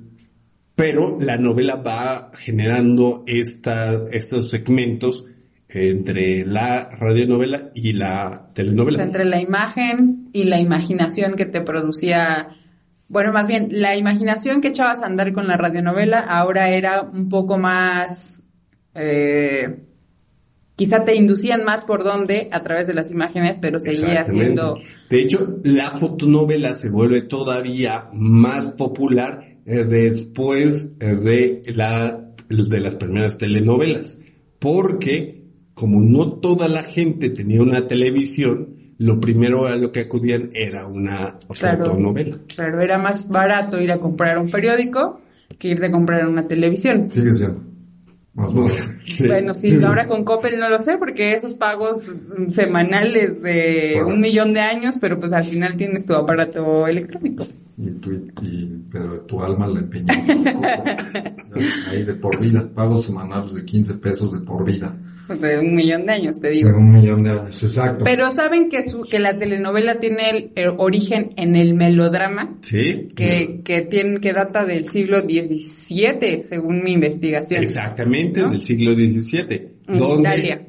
pero 0.74 1.18
la 1.20 1.36
novela 1.36 1.76
va 1.76 2.30
generando 2.36 3.22
esta, 3.26 4.04
estos 4.10 4.50
segmentos 4.50 5.24
entre 5.68 6.44
la 6.44 6.88
radionovela 6.90 7.70
y 7.74 7.92
la 7.92 8.50
telenovela. 8.54 9.02
Entre 9.02 9.24
la 9.24 9.40
imagen 9.40 10.30
y 10.32 10.44
la 10.44 10.60
imaginación 10.60 11.34
que 11.36 11.46
te 11.46 11.60
producía, 11.60 12.48
bueno, 13.08 13.32
más 13.32 13.46
bien, 13.48 13.68
la 13.70 13.96
imaginación 13.96 14.60
que 14.60 14.68
echabas 14.68 15.02
a 15.02 15.06
andar 15.06 15.32
con 15.32 15.46
la 15.46 15.56
radionovela 15.56 16.18
ahora 16.20 16.70
era 16.70 17.02
un 17.02 17.28
poco 17.28 17.58
más, 17.58 18.42
eh, 18.94 19.78
quizá 20.76 21.04
te 21.04 21.14
inducían 21.14 21.64
más 21.64 21.84
por 21.84 22.04
dónde 22.04 22.48
a 22.52 22.62
través 22.62 22.86
de 22.86 22.94
las 22.94 23.10
imágenes, 23.10 23.58
pero 23.60 23.78
seguía 23.80 24.24
siendo, 24.24 24.78
De 25.10 25.20
hecho, 25.20 25.58
la 25.64 25.92
fotonovela 25.92 26.74
se 26.74 26.88
vuelve 26.90 27.22
todavía 27.22 28.08
más 28.12 28.66
popular 28.68 29.58
eh, 29.66 29.84
después 29.84 30.92
eh, 31.00 31.14
de 31.14 31.62
la 31.74 32.20
de 32.48 32.80
las 32.80 32.94
primeras 32.96 33.38
telenovelas, 33.38 34.20
porque 34.58 35.44
como 35.72 36.00
no 36.00 36.34
toda 36.34 36.68
la 36.68 36.82
gente 36.82 37.30
tenía 37.30 37.62
una 37.62 37.86
televisión, 37.86 38.76
lo 38.98 39.18
primero 39.20 39.66
a 39.66 39.74
lo 39.76 39.90
que 39.90 40.00
acudían 40.00 40.50
era 40.52 40.86
una 40.86 41.38
Claro. 41.58 41.86
fotonovela. 41.86 42.38
claro, 42.54 42.80
era 42.80 42.98
más 42.98 43.28
barato 43.28 43.80
ir 43.80 43.90
a 43.90 43.98
comprar 43.98 44.38
un 44.38 44.50
periódico 44.50 45.20
que 45.58 45.68
irte 45.68 45.86
a 45.86 45.90
comprar 45.90 46.26
una 46.28 46.46
televisión. 46.46 47.08
Sigue 47.10 47.32
siendo. 47.32 47.60
Más 47.60 47.64
barato. 47.64 47.73
Sí. 49.04 49.26
Bueno, 49.26 49.54
sí, 49.54 49.78
ahora 49.84 50.08
con 50.08 50.24
Coppel 50.24 50.58
no 50.58 50.68
lo 50.68 50.78
sé 50.78 50.96
porque 50.98 51.34
esos 51.34 51.54
pagos 51.54 52.10
semanales 52.48 53.40
de 53.42 54.02
un 54.04 54.20
millón 54.20 54.54
de 54.54 54.60
años, 54.60 54.96
pero 55.00 55.20
pues 55.20 55.32
al 55.32 55.44
final 55.44 55.76
tienes 55.76 56.04
tu 56.04 56.14
aparato 56.14 56.86
electrónico. 56.86 57.44
y, 57.76 57.90
tu, 58.00 58.12
y 58.42 58.82
pero 58.90 59.20
tu 59.20 59.42
alma 59.42 59.66
la 59.68 59.80
empeñó. 59.80 60.06
ahí 61.88 62.04
de 62.04 62.14
por 62.14 62.40
vida, 62.40 62.68
pagos 62.74 63.04
semanales 63.04 63.54
de 63.54 63.64
15 63.64 63.94
pesos 63.94 64.32
de 64.32 64.40
por 64.40 64.64
vida. 64.64 64.96
De 65.40 65.58
un 65.58 65.74
millón 65.74 66.06
de 66.06 66.12
años, 66.12 66.40
te 66.40 66.50
digo. 66.50 66.70
De 66.70 66.76
un 66.76 66.92
millón 66.92 67.22
de 67.22 67.30
años, 67.30 67.62
exacto. 67.62 68.04
Pero 68.04 68.30
saben 68.30 68.68
que 68.68 68.82
su, 68.82 69.02
que 69.02 69.18
la 69.18 69.38
telenovela 69.38 69.98
tiene 70.00 70.50
el, 70.54 70.68
origen 70.76 71.32
en 71.36 71.56
el 71.56 71.74
melodrama. 71.74 72.58
Sí. 72.60 73.08
Que, 73.14 73.60
que 73.64 73.82
tiene, 73.82 74.20
que 74.20 74.32
data 74.32 74.64
del 74.64 74.88
siglo 74.88 75.20
XVII, 75.20 76.42
según 76.42 76.82
mi 76.82 76.92
investigación. 76.92 77.62
Exactamente, 77.62 78.46
del 78.46 78.62
siglo 78.62 78.94
XVII. 78.94 79.74
En 79.88 80.20
Italia. 80.20 80.66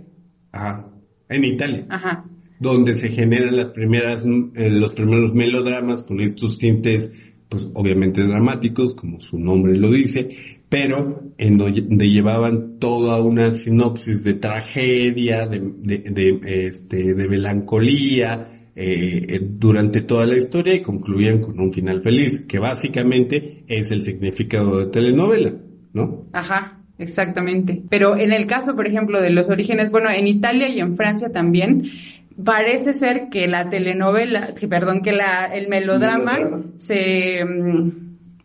Ajá. 0.52 0.90
En 1.30 1.44
Italia. 1.44 1.86
Ajá. 1.90 2.26
Donde 2.60 2.96
se 2.96 3.10
generan 3.10 3.56
las 3.58 3.70
primeras, 3.72 4.24
eh, 4.24 4.70
los 4.70 4.94
primeros 4.94 5.34
melodramas 5.34 6.04
con 6.04 6.22
estos 6.22 6.58
tintes 6.58 7.35
pues 7.50 7.70
obviamente 7.74 8.22
dramáticos, 8.24 8.96
como 8.96 9.22
su 9.22 9.40
nombre 9.40 9.78
lo 9.78 9.92
dice, 9.92 10.30
pero 10.70 11.32
en 11.38 11.58
donde 11.58 12.10
llevaban 12.10 12.80
toda 12.80 13.22
una 13.22 13.52
sinopsis 13.52 14.24
de 14.24 14.34
tragedia, 14.36 15.48
de, 15.48 15.60
de, 15.60 16.68
este, 16.68 17.14
de 17.14 17.28
melancolía, 17.28 18.56
eh, 18.78 19.40
durante 19.42 20.02
toda 20.02 20.26
la 20.26 20.36
historia 20.36 20.76
y 20.76 20.82
concluían 20.82 21.40
con 21.40 21.58
un 21.60 21.72
final 21.72 22.02
feliz, 22.02 22.46
que 22.46 22.60
básicamente 22.60 23.64
es 23.68 23.90
el 23.92 24.04
significado 24.04 24.80
de 24.80 24.88
telenovela, 24.88 25.54
¿no? 25.94 26.26
Ajá, 26.34 26.82
exactamente. 26.98 27.82
Pero 27.90 28.18
en 28.18 28.34
el 28.34 28.48
caso, 28.48 28.76
por 28.76 28.86
ejemplo, 28.86 29.22
de 29.22 29.30
los 29.30 29.50
orígenes, 29.50 29.92
bueno, 29.92 30.10
en 30.10 30.28
Italia 30.28 30.68
y 30.68 30.82
en 30.82 30.96
Francia 30.96 31.32
también, 31.32 31.86
parece 32.44 32.94
ser 32.94 33.30
que 33.30 33.48
la 33.48 33.70
telenovela, 33.70 34.50
perdón, 34.70 35.02
que 35.02 35.12
la, 35.12 35.46
el 35.46 35.68
melodrama, 35.68 36.38
se, 36.78 37.44
mm, 37.44 37.92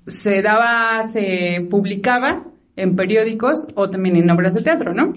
se 0.06 0.42
daba, 0.42 1.08
se 1.08 1.66
publicaba 1.70 2.46
en 2.76 2.96
periódicos 2.96 3.66
o 3.74 3.90
también 3.90 4.16
en 4.16 4.30
obras 4.30 4.54
de 4.54 4.62
teatro, 4.62 4.94
¿no? 4.94 5.12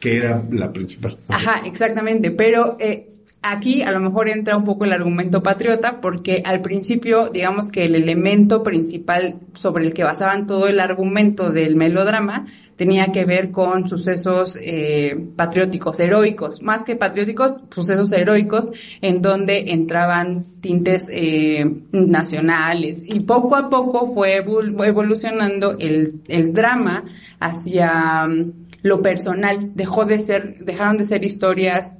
Que 0.00 0.16
era 0.16 0.42
la 0.50 0.72
principal. 0.72 1.16
Ajá, 1.28 1.62
exactamente, 1.64 2.30
pero 2.30 2.76
eh, 2.80 3.08
aquí 3.42 3.82
a 3.82 3.92
lo 3.92 4.00
mejor 4.00 4.28
entra 4.28 4.56
un 4.56 4.64
poco 4.64 4.84
el 4.84 4.92
argumento 4.92 5.42
patriota 5.42 6.00
porque 6.00 6.42
al 6.44 6.62
principio 6.62 7.28
digamos 7.28 7.70
que 7.70 7.84
el 7.84 7.94
elemento 7.94 8.62
principal 8.62 9.36
sobre 9.54 9.86
el 9.86 9.94
que 9.94 10.04
basaban 10.04 10.46
todo 10.46 10.66
el 10.66 10.80
argumento 10.80 11.50
del 11.50 11.76
melodrama 11.76 12.46
tenía 12.76 13.06
que 13.06 13.24
ver 13.24 13.50
con 13.50 13.88
sucesos 13.88 14.56
eh, 14.60 15.16
patrióticos, 15.34 15.98
heroicos, 15.98 16.62
más 16.62 16.82
que 16.82 16.94
patrióticos, 16.94 17.60
sucesos 17.74 18.12
heroicos 18.12 18.70
en 19.00 19.22
donde 19.22 19.72
entraban 19.72 20.46
tintes 20.60 21.06
eh, 21.10 21.64
nacionales 21.92 23.02
y 23.04 23.20
poco 23.20 23.56
a 23.56 23.70
poco 23.70 24.06
fue 24.06 24.36
evolucionando 24.36 25.76
el, 25.78 26.20
el 26.28 26.52
drama 26.52 27.04
hacia 27.40 28.26
mm, 28.26 28.52
lo 28.82 29.02
personal, 29.02 29.72
dejó 29.74 30.04
de 30.04 30.18
ser, 30.18 30.58
dejaron 30.64 30.98
de 30.98 31.04
ser 31.04 31.24
historias 31.24 31.90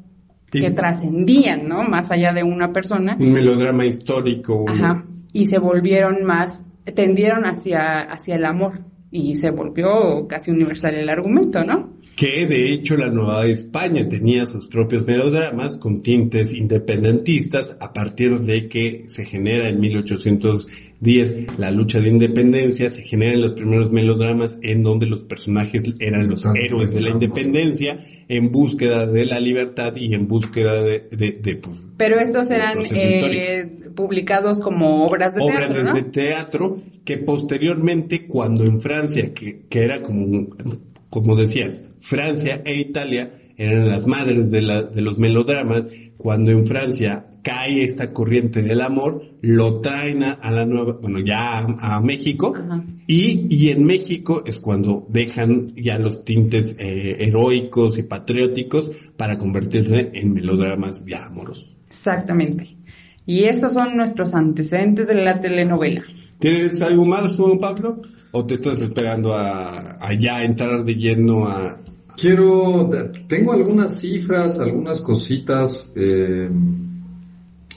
que 0.51 0.71
trascendían, 0.71 1.69
¿no? 1.69 1.83
Más 1.83 2.11
allá 2.11 2.33
de 2.33 2.43
una 2.43 2.73
persona. 2.73 3.17
Un 3.19 3.33
melodrama 3.33 3.85
histórico. 3.85 4.65
Ajá. 4.69 5.05
Y 5.33 5.47
se 5.47 5.59
volvieron 5.59 6.25
más, 6.25 6.67
tendieron 6.95 7.45
hacia, 7.45 8.03
hacia 8.03 8.37
el 8.37 8.45
amor. 8.45 8.81
Y 9.11 9.37
se 9.37 9.51
volvió 9.51 10.27
casi 10.29 10.51
universal 10.51 10.95
el 10.95 11.09
argumento, 11.09 11.65
¿no? 11.65 11.97
Que 12.17 12.47
de 12.47 12.73
hecho 12.73 12.97
la 12.97 13.11
Nueva 13.11 13.47
España 13.47 14.09
tenía 14.09 14.47
sus 14.47 14.67
propios 14.69 15.07
melodramas 15.07 15.77
con 15.77 16.03
tintes 16.03 16.55
independentistas 16.55 17.77
a 17.79 17.93
partir 17.93 18.41
de 18.41 18.69
que 18.69 19.05
se 19.11 19.27
genera 19.27 19.69
en 19.69 19.79
1810 19.79 21.59
la 21.59 21.71
lucha 21.71 22.01
de 22.01 22.09
independencia, 22.09 22.89
se 22.89 23.03
generan 23.03 23.43
los 23.43 23.53
primeros 23.53 23.93
melodramas 23.93 24.59
en 24.63 24.83
donde 24.83 25.05
los 25.05 25.25
personajes 25.25 25.85
eran 26.01 26.27
los 26.27 26.47
héroes 26.47 26.95
de 26.95 27.03
la 27.03 27.11
independencia 27.11 27.99
en 28.29 28.51
búsqueda 28.51 29.07
de 29.07 29.27
la 29.27 29.39
libertad 29.39 29.93
y 29.95 30.15
en 30.15 30.27
búsqueda 30.27 30.83
de... 30.83 31.01
de, 31.11 31.57
pues, 31.57 31.77
Pero 31.99 32.19
estos 32.19 32.51
eran 32.51 32.79
eh, 32.93 33.91
publicados 33.95 34.63
como 34.63 35.05
obras 35.05 35.35
de 35.35 35.41
teatro. 35.43 35.81
Obras 35.81 35.95
de, 35.95 36.03
teatro 36.05 36.79
que 37.05 37.19
posteriormente 37.19 38.27
cuando 38.27 38.65
en 38.65 38.81
Francia, 38.81 39.35
que, 39.35 39.67
que 39.69 39.81
era 39.81 40.01
como, 40.01 40.49
como 41.11 41.37
decías, 41.37 41.83
Francia 42.07 42.63
e 42.65 42.79
Italia 42.79 43.33
eran 43.57 43.89
las 43.89 44.07
madres 44.07 44.53
de, 44.53 44.63
la, 44.63 44.83
de 44.85 45.03
los 45.03 45.19
melodramas. 45.19 45.87
Cuando 46.17 46.53
en 46.53 46.65
Francia 46.65 47.27
cae 47.43 47.83
esta 47.83 48.13
corriente 48.13 48.63
del 48.63 48.81
amor, 48.81 49.23
lo 49.41 49.81
traen 49.81 50.23
a, 50.23 50.51
la 50.53 50.65
nueva, 50.65 50.99
bueno, 51.03 51.19
ya 51.19 51.59
a, 51.59 52.01
México. 52.01 52.55
Y, 53.09 53.49
y 53.51 53.71
en 53.71 53.85
México 53.85 54.45
es 54.47 54.61
cuando 54.61 55.05
dejan 55.09 55.75
ya 55.75 55.99
los 55.99 56.25
tintes 56.25 56.77
eh, 56.79 57.17
heroicos 57.19 57.99
y 57.99 58.05
patrióticos 58.05 58.93
para 59.17 59.37
convertirse 59.37 60.13
en 60.15 60.33
melodramas 60.33 61.05
ya 61.05 61.27
amorosos. 61.27 61.75
Exactamente. 61.89 62.77
Y 63.27 63.45
estos 63.45 63.73
son 63.73 63.97
nuestros 63.97 64.33
antecedentes 64.33 65.09
de 65.09 65.17
la 65.17 65.41
telenovela. 65.41 66.05
¿Tienes 66.39 66.81
algo 66.83 67.05
más, 67.05 67.37
Juan 67.37 67.59
Pablo? 67.59 68.01
¿O 68.31 68.47
te 68.47 68.55
estás 68.55 68.81
esperando 68.81 69.33
a, 69.33 69.97
a 69.99 70.15
ya 70.15 70.45
entrar 70.45 70.85
de 70.85 70.95
lleno 70.95 71.49
a, 71.49 71.81
Quiero, 72.17 72.91
tengo 73.29 73.53
algunas 73.53 74.01
cifras, 74.01 74.59
algunas 74.59 75.01
cositas 75.03 75.93
eh, 75.95 76.49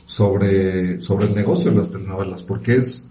sobre, 0.05 0.97
sobre 0.99 1.27
el 1.27 1.35
negocio 1.35 1.71
de 1.71 1.77
las 1.77 1.91
telenovelas, 1.91 2.41
porque 2.43 2.77
es, 2.77 3.07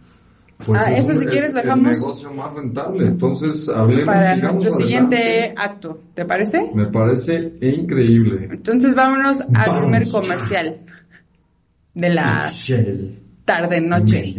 pues 0.65 0.81
ah, 0.83 0.93
eso 0.93 1.15
si 1.15 1.27
quieres 1.27 1.55
el 1.55 1.83
negocio 1.83 2.33
más 2.33 2.55
rentable. 2.55 3.07
Entonces, 3.07 3.69
hablemos 3.69 4.07
para 4.07 4.37
nuestro 4.37 4.73
siguiente 4.73 5.55
acto, 5.55 6.01
¿te 6.15 6.25
parece? 6.25 6.71
Me 6.75 6.87
parece 6.87 7.53
increíble. 7.61 8.49
Entonces, 8.51 8.95
vámonos 8.95 9.43
al 9.55 9.81
primer 9.81 10.09
comercial 10.11 10.81
de 11.95 12.09
la 12.09 12.51
tarde 13.45 13.81
noche. 13.81 14.35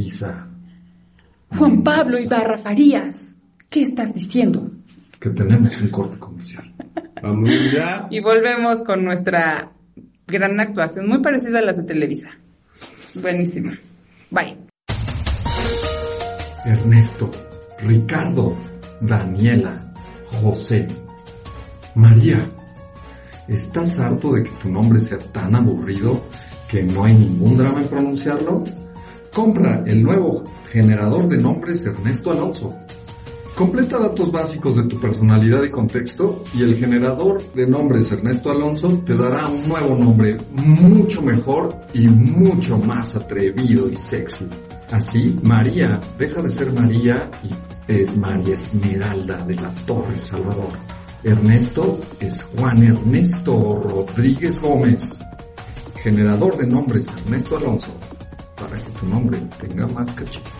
Juan 1.55 1.83
Pablo 1.83 2.19
Ibarra 2.19 2.57
Farías, 2.57 3.35
¿qué 3.69 3.81
estás 3.81 4.13
diciendo? 4.13 4.71
Que 5.19 5.29
tenemos 5.31 5.79
un 5.81 5.89
corte 5.89 6.17
comercial. 6.17 6.73
Vamos 7.21 7.49
ya. 7.73 8.07
Y 8.09 8.21
volvemos 8.21 8.83
con 8.83 9.03
nuestra 9.03 9.71
gran 10.27 10.59
actuación, 10.59 11.07
muy 11.07 11.21
parecida 11.21 11.59
a 11.59 11.61
las 11.61 11.77
de 11.77 11.83
Televisa. 11.83 12.29
Buenísima. 13.15 13.77
Bye. 14.29 14.57
Ernesto, 16.65 17.29
Ricardo, 17.81 18.55
Daniela, 19.01 19.93
José, 20.41 20.87
María. 21.95 22.45
¿Estás 23.47 23.99
harto 23.99 24.33
de 24.33 24.43
que 24.43 24.51
tu 24.61 24.69
nombre 24.69 24.99
sea 24.99 25.17
tan 25.17 25.55
aburrido 25.55 26.23
que 26.69 26.83
no 26.83 27.03
hay 27.03 27.15
ningún 27.15 27.57
drama 27.57 27.81
en 27.81 27.87
pronunciarlo? 27.87 28.63
Compra 29.33 29.83
el 29.85 30.03
nuevo 30.03 30.43
generador 30.69 31.27
de 31.27 31.37
nombres 31.37 31.83
Ernesto 31.85 32.31
Alonso 32.31 32.77
Completa 33.59 33.97
datos 33.99 34.31
básicos 34.31 34.77
de 34.77 34.83
tu 34.83 34.97
personalidad 35.01 35.61
y 35.63 35.69
contexto 35.69 36.45
y 36.53 36.63
el 36.63 36.77
generador 36.77 37.43
de 37.51 37.67
nombres 37.67 38.09
Ernesto 38.09 38.51
Alonso 38.51 39.03
te 39.05 39.13
dará 39.13 39.49
un 39.49 39.67
nuevo 39.67 39.97
nombre 39.97 40.37
mucho 40.53 41.21
mejor 41.21 41.77
y 41.93 42.07
mucho 42.07 42.77
más 42.77 43.17
atrevido 43.17 43.89
y 43.89 43.97
sexy. 43.97 44.47
Así, 44.89 45.37
María 45.43 45.99
deja 46.17 46.41
de 46.41 46.49
ser 46.49 46.71
María 46.71 47.29
y 47.43 47.49
es 47.91 48.15
María 48.15 48.55
Esmeralda 48.55 49.45
de 49.45 49.55
la 49.55 49.73
Torre 49.85 50.17
Salvador. 50.17 50.71
Ernesto 51.25 51.99
es 52.21 52.41
Juan 52.43 52.81
Ernesto 52.81 53.75
Rodríguez 53.75 54.61
Gómez. 54.61 55.19
Generador 56.01 56.55
de 56.55 56.65
nombres 56.65 57.09
Ernesto 57.09 57.57
Alonso 57.57 57.91
para 58.55 58.75
que 58.75 58.89
tu 58.91 59.05
nombre 59.05 59.37
tenga 59.59 59.85
más 59.87 60.13
cachito. 60.13 60.58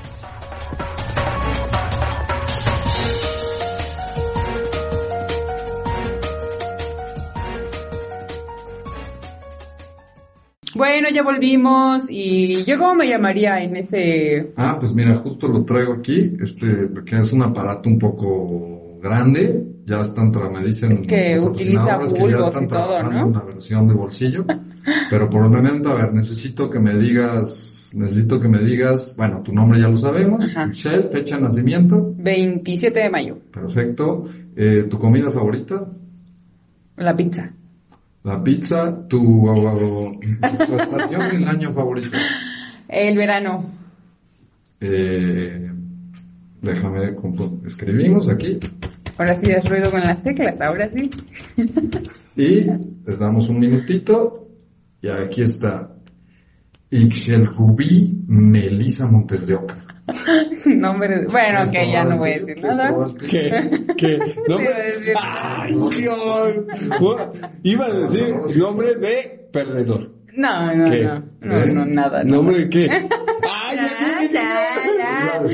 Bueno, 10.75 11.09
ya 11.13 11.23
volvimos 11.23 12.03
y 12.09 12.63
yo 12.65 12.77
cómo 12.77 12.95
me 12.95 13.07
llamaría 13.07 13.63
en 13.63 13.75
ese... 13.75 14.53
Ah, 14.55 14.77
pues 14.79 14.93
mira, 14.93 15.15
justo 15.15 15.47
lo 15.47 15.63
traigo 15.65 15.93
aquí, 15.93 16.35
este, 16.41 16.87
porque 16.87 17.17
es 17.17 17.33
un 17.33 17.43
aparato 17.43 17.89
un 17.89 17.97
poco 17.97 18.99
grande, 19.01 19.65
ya 19.85 20.01
están, 20.01 20.31
me 20.51 20.63
dicen... 20.63 20.91
Es 20.91 21.01
que 21.01 21.39
utiliza 21.39 21.97
bulbos 21.97 22.61
y 22.61 22.67
todo, 22.67 23.03
¿no? 23.03 23.27
una 23.27 23.41
versión 23.41 23.87
de 23.87 23.93
bolsillo, 23.93 24.45
pero 25.09 25.29
por 25.29 25.43
el 25.43 25.49
momento, 25.49 25.89
a 25.89 25.95
ver, 25.95 26.13
necesito 26.13 26.69
que 26.69 26.79
me 26.79 26.93
digas, 26.93 27.91
necesito 27.95 28.39
que 28.39 28.47
me 28.47 28.59
digas, 28.59 29.15
bueno, 29.17 29.41
tu 29.41 29.51
nombre 29.53 29.79
ya 29.79 29.87
lo 29.87 29.97
sabemos, 29.97 30.45
Michelle, 30.67 31.09
fecha 31.09 31.37
de 31.37 31.43
nacimiento. 31.43 32.13
27 32.17 32.99
de 32.99 33.09
mayo. 33.09 33.37
Perfecto. 33.51 34.25
Eh, 34.55 34.87
¿Tu 34.89 34.99
comida 34.99 35.29
favorita? 35.29 35.87
La 36.97 37.15
pizza. 37.15 37.53
La 38.23 38.43
pizza, 38.43 39.07
tu, 39.07 39.45
tu 40.67 40.75
estación 40.75 41.21
el 41.21 41.47
año 41.47 41.71
favorito. 41.71 42.17
El 42.87 43.17
verano. 43.17 43.65
Eh, 44.81 45.71
déjame, 46.61 47.15
escribimos 47.65 48.27
aquí. 48.27 48.59
Ahora 49.17 49.39
sí 49.39 49.51
has 49.51 49.67
ruido 49.69 49.91
con 49.91 50.01
las 50.01 50.21
teclas, 50.23 50.59
ahora 50.61 50.89
sí. 50.89 51.09
y 52.35 52.65
les 53.05 53.19
damos 53.19 53.49
un 53.49 53.59
minutito 53.59 54.47
y 55.01 55.09
aquí 55.09 55.41
está 55.41 55.93
Ixchel 56.91 57.45
Rubí 57.45 58.23
Melisa 58.27 59.05
Montes 59.05 59.45
de 59.45 59.55
Oca. 59.55 59.85
Nombre, 60.65 61.27
bueno, 61.27 61.71
que 61.71 61.91
ya 61.91 62.03
no 62.03 62.17
voy 62.17 62.31
a 62.31 62.39
decir 62.39 62.61
nada. 62.61 63.11
¿Qué? 63.29 63.85
¿Qué? 63.95 64.19
¿Nombre? 64.47 64.73
¡Ay, 65.21 65.73
Dios! 65.73 66.55
Iba 67.63 67.85
a 67.85 67.93
decir 67.93 68.35
nombre 68.57 68.95
de 68.95 69.49
perdedor. 69.51 70.11
No, 70.35 70.75
no, 70.75 70.87
no, 70.87 71.23
no, 71.41 71.65
no, 71.65 71.85
nada. 71.85 72.23
¿Nombre 72.23 72.65
de 72.65 72.69
qué? 72.69 72.87
Trabajadoras. 74.31 75.49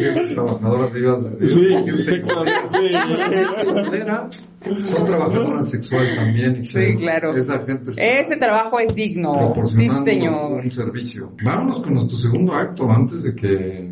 Son 4.83 5.05
trabajadoras 5.05 5.69
sexuales 5.69 6.15
también. 6.15 6.65
Sí, 6.65 6.97
claro. 6.97 7.35
Esa 7.35 7.59
gente 7.59 7.91
Ese 7.97 8.37
trabajo 8.37 8.79
es 8.79 8.93
digno. 8.95 9.53
Sí, 9.65 9.89
señor. 10.03 10.63
Un 10.63 10.71
servicio. 10.71 11.33
Vámonos 11.43 11.79
con 11.79 11.93
nuestro 11.93 12.17
segundo 12.17 12.53
acto 12.53 12.89
antes 12.91 13.23
de 13.23 13.35
que 13.35 13.89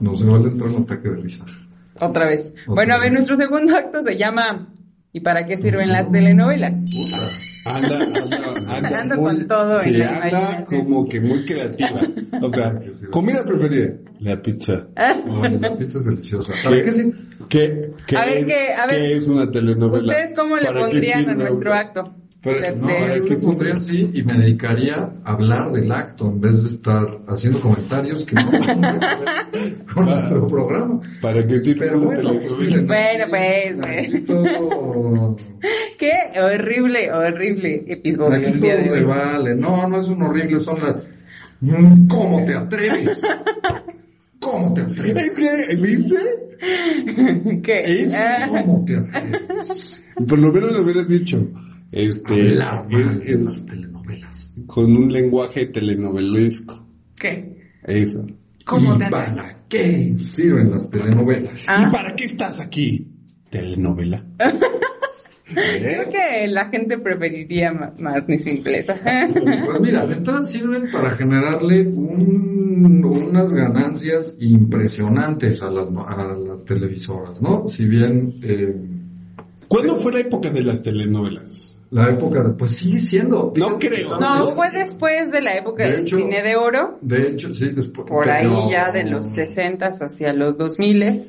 nos 0.00 0.24
vale 0.24 0.48
entrar 0.48 0.70
un 0.70 0.82
ataque 0.82 1.08
de 1.08 1.16
risa. 1.16 1.44
Otra 2.00 2.26
vez. 2.26 2.54
bueno, 2.66 2.94
a 2.94 2.98
ver, 2.98 3.12
nuestro 3.12 3.36
segundo 3.36 3.76
acto 3.76 4.02
se 4.02 4.16
llama 4.16 4.68
¿Y 5.12 5.20
para 5.20 5.46
qué 5.46 5.56
sirven 5.56 5.88
las 5.88 6.10
telenovelas? 6.10 6.74
Anda, 7.76 7.96
anda, 7.96 8.76
anda. 8.76 9.00
Ando 9.00 9.16
con 9.16 9.48
todo 9.48 9.80
sí, 9.80 10.02
anda 10.02 10.64
como 10.64 11.08
que 11.08 11.20
muy 11.20 11.44
creativa. 11.44 12.00
O 12.42 12.50
sea, 12.50 12.78
comida 13.10 13.44
preferida, 13.44 13.96
la 14.20 14.40
pizza. 14.40 14.88
la 14.96 15.76
pizza 15.76 15.98
es 15.98 16.04
deliciosa. 16.04 16.54
A 16.64 16.70
ver, 16.70 16.84
¿qué, 16.84 17.12
qué, 17.48 17.90
qué, 18.06 18.16
a 18.16 18.24
ver, 18.24 18.46
¿qué, 18.46 18.72
a 18.72 18.86
ver, 18.86 18.96
¿qué 18.96 19.16
es 19.16 19.28
una 19.28 19.50
telenovela? 19.50 19.98
¿Ustedes 19.98 20.34
cómo 20.34 20.56
le 20.56 20.72
pondrían 20.72 21.28
a 21.30 21.34
nuestro 21.34 21.72
acto? 21.72 22.14
Pero, 22.42 22.74
no, 22.76 23.16
yo 23.26 23.38
pondría 23.38 23.74
así 23.74 24.10
y 24.14 24.22
me 24.22 24.32
dedicaría 24.32 25.12
a 25.24 25.32
hablar 25.32 25.70
del 25.72 25.92
acto 25.92 26.26
en 26.26 26.40
vez 26.40 26.64
de 26.64 26.70
estar 26.70 27.18
haciendo 27.28 27.60
comentarios 27.60 28.24
que 28.24 28.34
no 28.34 28.50
con 29.94 30.06
nuestro 30.06 30.46
programa. 30.46 31.00
¿Para 31.20 31.46
qué 31.46 31.58
sirve 31.58 31.86
Pero 31.86 32.00
bueno, 32.00 32.32
pues, 32.40 32.86
bueno, 32.86 33.24
pues. 33.28 34.26
Todo... 34.26 35.36
Qué 35.98 36.12
horrible, 36.40 37.12
horrible 37.12 37.84
episodio. 37.86 38.38
Aquí 38.38 38.58
todo 38.58 38.70
se 38.84 39.02
vale. 39.02 39.54
No, 39.54 39.86
no 39.86 40.00
es 40.00 40.08
un 40.08 40.22
horrible, 40.22 40.58
son 40.60 40.80
las... 40.80 41.06
Mm, 41.60 42.06
¿Cómo 42.06 42.42
te 42.46 42.54
atreves? 42.54 43.22
¿Cómo 44.40 44.72
te 44.72 44.80
atreves? 44.80 45.30
¿Qué? 45.36 45.76
¿Dice? 45.76 46.16
¿Qué? 47.62 48.04
¿Es? 48.04 48.14
¿Cómo 48.48 48.82
te 48.86 48.96
atreves? 48.96 50.06
Por 50.26 50.38
lo 50.38 50.50
menos 50.50 50.72
lo 50.72 50.82
hubieras 50.82 51.06
dicho. 51.06 51.46
Este, 51.92 52.32
Hablar 52.32 52.88
mal 52.90 53.20
de 53.20 53.38
las 53.38 53.66
telenovelas. 53.66 54.54
Con 54.66 54.96
un 54.96 55.12
lenguaje 55.12 55.66
telenovelesco. 55.66 56.86
¿Qué? 57.18 57.72
Eso. 57.84 58.26
¿Cómo 58.64 58.94
¿Y 58.94 59.10
para 59.10 59.64
qué 59.68 60.14
sirven 60.16 60.70
las 60.70 60.88
telenovelas? 60.88 61.64
Ah. 61.66 61.86
¿Y 61.86 61.92
para 61.92 62.14
qué 62.14 62.24
estás 62.24 62.60
aquí? 62.60 63.08
Telenovela. 63.50 64.24
Creo 65.52 66.12
que 66.12 66.46
la 66.46 66.68
gente 66.68 66.98
preferiría 66.98 67.72
más, 67.72 67.98
más 67.98 68.28
mi 68.28 68.38
simpleza. 68.38 68.94
Pues 69.66 69.80
mira, 69.80 70.06
de 70.06 70.14
entrada 70.14 70.42
sirven 70.44 70.90
para 70.92 71.10
generarle 71.10 71.88
un, 71.88 73.04
unas 73.04 73.52
ganancias 73.52 74.36
impresionantes 74.40 75.62
a 75.62 75.70
las, 75.70 75.88
a 75.88 76.36
las 76.36 76.64
televisoras, 76.64 77.42
¿no? 77.42 77.68
Si 77.68 77.86
bien... 77.86 78.38
Eh, 78.42 78.74
¿Cuándo 79.66 80.00
fue 80.00 80.12
la 80.12 80.20
época 80.20 80.50
de 80.50 80.62
las 80.62 80.82
telenovelas? 80.82 81.76
La 81.90 82.08
época, 82.08 82.42
de, 82.42 82.50
pues 82.50 82.76
sigue 82.76 83.00
siendo. 83.00 83.52
No 83.56 83.78
creo. 83.78 84.18
No, 84.20 84.52
fue 84.52 84.70
después 84.70 85.30
de 85.32 85.40
la 85.40 85.56
época 85.56 85.84
De 85.84 85.90
del 85.92 86.00
hecho- 86.02 86.18
cine 86.18 86.42
de 86.42 86.54
oro. 86.56 86.98
De 87.00 87.28
hecho, 87.28 87.52
sí, 87.52 87.70
después. 87.70 88.06
Por 88.06 88.28
ahí 88.30 88.46
pero- 88.46 88.70
ya 88.70 88.92
de 88.92 89.04
los 89.10 89.26
60 89.26 89.86
hacia 90.00 90.32
los 90.32 90.56
2000 90.56 91.20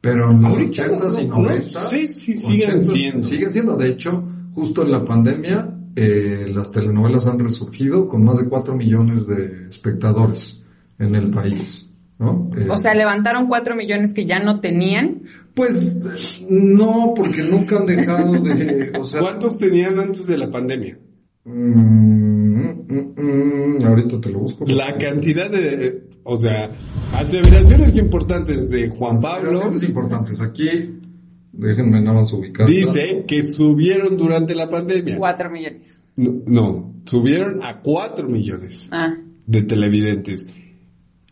Pero 0.00 0.30
en 0.30 0.40
los 0.42 0.50
Ahorita 0.52 0.82
80s 0.86 1.20
y 1.22 1.26
no, 1.26 1.36
no, 1.36 1.48
90s. 1.50 1.88
sí, 1.90 2.08
sí, 2.08 2.38
siguen 2.38 2.80
80s, 2.80 2.92
siendo. 2.92 3.26
Siguen 3.26 3.50
siendo. 3.52 3.76
De 3.76 3.88
hecho, 3.88 4.24
justo 4.54 4.82
en 4.82 4.92
la 4.92 5.04
pandemia, 5.04 5.68
eh, 5.96 6.46
las 6.54 6.70
telenovelas 6.70 7.26
han 7.26 7.38
resurgido 7.38 8.08
con 8.08 8.24
más 8.24 8.38
de 8.38 8.48
4 8.48 8.74
millones 8.76 9.26
de 9.26 9.66
espectadores 9.68 10.62
en 10.98 11.14
el 11.14 11.30
país. 11.30 11.87
¿No? 12.18 12.50
Eh, 12.56 12.66
O 12.68 12.76
sea, 12.76 12.94
levantaron 12.94 13.46
4 13.46 13.76
millones 13.76 14.12
que 14.12 14.26
ya 14.26 14.40
no 14.40 14.60
tenían. 14.60 15.22
Pues 15.54 15.76
eh, 15.80 16.46
no, 16.50 17.12
porque 17.14 17.42
nunca 17.44 17.76
han 17.78 17.86
dejado 17.86 18.40
de. 18.42 18.92
O 18.98 19.04
sea, 19.04 19.20
¿Cuántos 19.20 19.56
tenían 19.58 19.98
antes 20.00 20.26
de 20.26 20.36
la 20.38 20.50
pandemia? 20.50 20.98
Mm, 21.44 22.60
mm, 22.88 23.78
mm, 23.78 23.84
ahorita 23.84 24.20
te 24.20 24.30
lo 24.30 24.40
busco. 24.40 24.64
La 24.66 24.96
cantidad 24.98 25.50
de, 25.50 26.08
o 26.24 26.38
sea, 26.38 26.70
aseveraciones 27.14 27.96
importantes 27.98 28.68
de 28.70 28.88
Juan 28.90 29.16
Pablo 29.20 29.50
Consideraciones 29.60 29.82
importantes. 29.84 30.40
Aquí, 30.40 30.68
déjenme 31.52 32.00
nada 32.00 32.20
más 32.20 32.32
ubicar. 32.32 32.66
dice 32.68 33.24
que 33.26 33.42
subieron 33.44 34.16
durante 34.16 34.54
la 34.54 34.68
pandemia. 34.68 35.16
4 35.18 35.50
millones. 35.50 36.02
No, 36.16 36.42
no, 36.46 36.94
subieron 37.06 37.62
a 37.62 37.80
4 37.80 38.28
millones 38.28 38.88
Ah, 38.90 39.14
de 39.46 39.62
televidentes. 39.62 40.52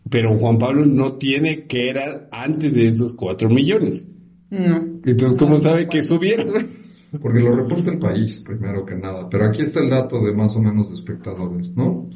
Pero 0.09 0.37
Juan 0.37 0.57
Pablo 0.57 0.85
no 0.85 1.13
tiene 1.13 1.65
que 1.65 1.89
era 1.89 2.27
antes 2.31 2.73
de 2.73 2.87
esos 2.89 3.13
4 3.15 3.49
millones. 3.49 4.07
no. 4.49 4.97
Entonces, 5.05 5.37
¿cómo 5.37 5.59
sabe 5.61 5.87
que 5.87 6.03
subieron? 6.03 6.67
Porque 7.21 7.39
lo 7.39 7.55
reporta 7.55 7.91
el 7.91 7.99
país, 7.99 8.43
primero 8.45 8.85
que 8.85 8.95
nada. 8.95 9.29
Pero 9.29 9.45
aquí 9.45 9.61
está 9.61 9.79
el 9.79 9.89
dato 9.89 10.19
de 10.23 10.33
más 10.33 10.55
o 10.57 10.61
menos 10.61 10.89
de 10.89 10.95
espectadores, 10.95 11.73
¿no? 11.75 12.09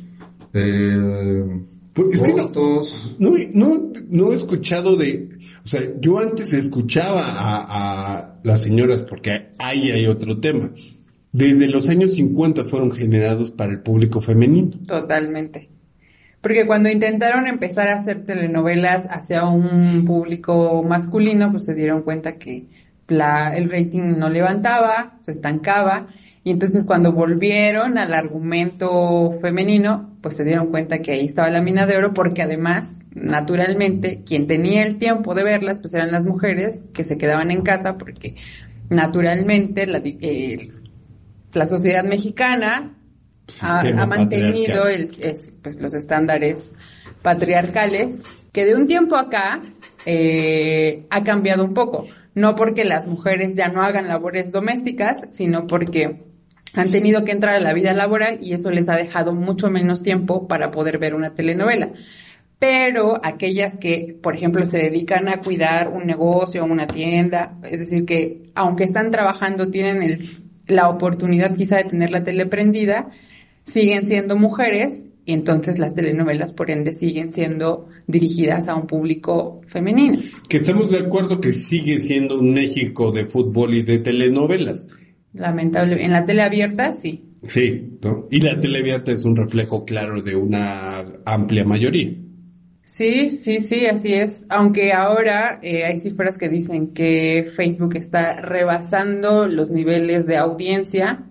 Eh, 0.53 1.63
Porque 1.93 2.15
es 2.17 2.21
que 2.21 2.29
no- 2.33 2.37
rostros, 2.37 3.15
No, 3.19 3.31
no, 3.53 3.91
no 4.09 4.31
he 4.33 4.35
escuchado 4.35 4.97
de, 4.97 5.29
o 5.63 5.67
sea, 5.67 5.81
yo 6.01 6.19
antes 6.19 6.51
escuchaba 6.53 7.21
a, 7.25 8.17
a 8.17 8.39
las 8.43 8.61
señoras 8.63 9.01
porque 9.03 9.49
ahí 9.59 9.89
hay 9.91 10.07
otro 10.07 10.39
tema. 10.39 10.71
Desde 11.31 11.67
los 11.69 11.87
años 11.87 12.11
50 12.15 12.65
fueron 12.65 12.91
generados 12.91 13.51
para 13.51 13.71
el 13.71 13.79
público 13.81 14.19
femenino. 14.21 14.71
Totalmente. 14.85 15.69
Porque 16.41 16.65
cuando 16.65 16.89
intentaron 16.89 17.45
empezar 17.47 17.87
a 17.87 17.95
hacer 17.95 18.25
telenovelas 18.25 19.05
hacia 19.09 19.45
un 19.45 20.05
público 20.05 20.83
masculino, 20.83 21.51
pues 21.51 21.65
se 21.65 21.75
dieron 21.75 22.01
cuenta 22.01 22.37
que 22.37 22.65
la, 23.07 23.55
el 23.55 23.69
rating 23.69 24.17
no 24.17 24.29
levantaba, 24.29 25.17
se 25.21 25.31
estancaba, 25.31 26.07
y 26.43 26.49
entonces 26.49 26.85
cuando 26.85 27.11
volvieron 27.11 27.99
al 27.99 28.13
argumento 28.15 29.37
femenino, 29.41 30.09
pues 30.21 30.35
se 30.35 30.43
dieron 30.43 30.71
cuenta 30.71 30.99
que 30.99 31.11
ahí 31.11 31.25
estaba 31.25 31.51
la 31.51 31.61
mina 31.61 31.85
de 31.85 31.97
oro, 31.97 32.13
porque 32.13 32.41
además, 32.41 33.03
naturalmente, 33.13 34.23
quien 34.25 34.47
tenía 34.47 34.83
el 34.83 34.97
tiempo 34.97 35.35
de 35.35 35.43
verlas, 35.43 35.79
pues 35.79 35.93
eran 35.93 36.11
las 36.11 36.25
mujeres 36.25 36.83
que 36.93 37.03
se 37.03 37.19
quedaban 37.19 37.51
en 37.51 37.61
casa, 37.61 37.97
porque 37.97 38.35
naturalmente 38.89 39.85
la, 39.85 40.01
eh, 40.03 40.71
la 41.53 41.67
sociedad 41.67 42.03
mexicana 42.03 42.97
ha, 43.61 44.05
mantenido 44.05 44.87
el, 44.87 45.09
es, 45.19 45.51
pues, 45.61 45.79
los 45.79 45.93
estándares 45.93 46.73
patriarcales 47.21 48.21
que 48.51 48.65
de 48.65 48.75
un 48.75 48.87
tiempo 48.87 49.15
acá 49.15 49.61
eh, 50.05 51.05
ha 51.09 51.23
cambiado 51.23 51.63
un 51.63 51.73
poco. 51.73 52.05
No 52.33 52.55
porque 52.55 52.85
las 52.85 53.07
mujeres 53.07 53.55
ya 53.55 53.67
no 53.67 53.81
hagan 53.81 54.07
labores 54.07 54.51
domésticas, 54.51 55.27
sino 55.31 55.67
porque 55.67 56.21
han 56.73 56.89
tenido 56.91 57.25
que 57.25 57.31
entrar 57.31 57.55
a 57.55 57.59
la 57.59 57.73
vida 57.73 57.93
laboral 57.93 58.39
y 58.41 58.53
eso 58.53 58.71
les 58.71 58.87
ha 58.87 58.95
dejado 58.95 59.33
mucho 59.33 59.69
menos 59.69 60.01
tiempo 60.03 60.47
para 60.47 60.71
poder 60.71 60.97
ver 60.97 61.13
una 61.13 61.33
telenovela. 61.33 61.89
Pero 62.59 63.19
aquellas 63.23 63.75
que, 63.77 64.15
por 64.21 64.35
ejemplo, 64.35 64.65
se 64.65 64.77
dedican 64.77 65.27
a 65.27 65.41
cuidar 65.41 65.89
un 65.89 66.05
negocio 66.05 66.63
una 66.63 66.87
tienda, 66.87 67.57
es 67.63 67.79
decir, 67.79 68.05
que 68.05 68.43
aunque 68.55 68.83
están 68.83 69.11
trabajando, 69.11 69.69
tienen 69.69 70.03
el- 70.03 70.29
la 70.67 70.87
oportunidad 70.87 71.55
quizá 71.55 71.77
de 71.77 71.85
tener 71.85 72.11
la 72.11 72.23
tele 72.23 72.45
prendida, 72.45 73.09
siguen 73.63 74.07
siendo 74.07 74.35
mujeres 74.35 75.07
y 75.23 75.33
entonces 75.33 75.77
las 75.77 75.93
telenovelas, 75.93 76.51
por 76.51 76.71
ende, 76.71 76.93
siguen 76.93 77.31
siendo 77.31 77.87
dirigidas 78.07 78.67
a 78.67 78.75
un 78.75 78.87
público 78.87 79.61
femenino. 79.67 80.19
Que 80.49 80.57
estamos 80.57 80.89
de 80.89 80.99
acuerdo 80.99 81.39
que 81.39 81.53
sigue 81.53 81.99
siendo 81.99 82.39
un 82.39 82.53
México 82.53 83.11
de 83.11 83.27
fútbol 83.27 83.75
y 83.75 83.83
de 83.83 83.99
telenovelas. 83.99 84.87
Lamentable. 85.33 86.03
En 86.03 86.11
la 86.11 86.25
tele 86.25 86.41
abierta, 86.41 86.93
sí. 86.93 87.23
Sí, 87.43 87.97
¿no? 88.01 88.27
Y 88.29 88.41
la 88.41 88.59
televierta 88.59 89.11
es 89.11 89.23
un 89.25 89.35
reflejo 89.35 89.85
claro 89.85 90.21
de 90.21 90.35
una 90.35 91.03
amplia 91.25 91.63
mayoría. 91.63 92.13
Sí, 92.83 93.29
sí, 93.29 93.61
sí, 93.61 93.85
así 93.85 94.13
es. 94.13 94.45
Aunque 94.49 94.91
ahora 94.91 95.59
eh, 95.61 95.85
hay 95.85 95.99
cifras 95.99 96.37
que 96.37 96.49
dicen 96.49 96.93
que 96.93 97.47
Facebook 97.55 97.95
está 97.95 98.41
rebasando 98.41 99.47
los 99.47 99.69
niveles 99.69 100.25
de 100.25 100.37
audiencia 100.37 101.25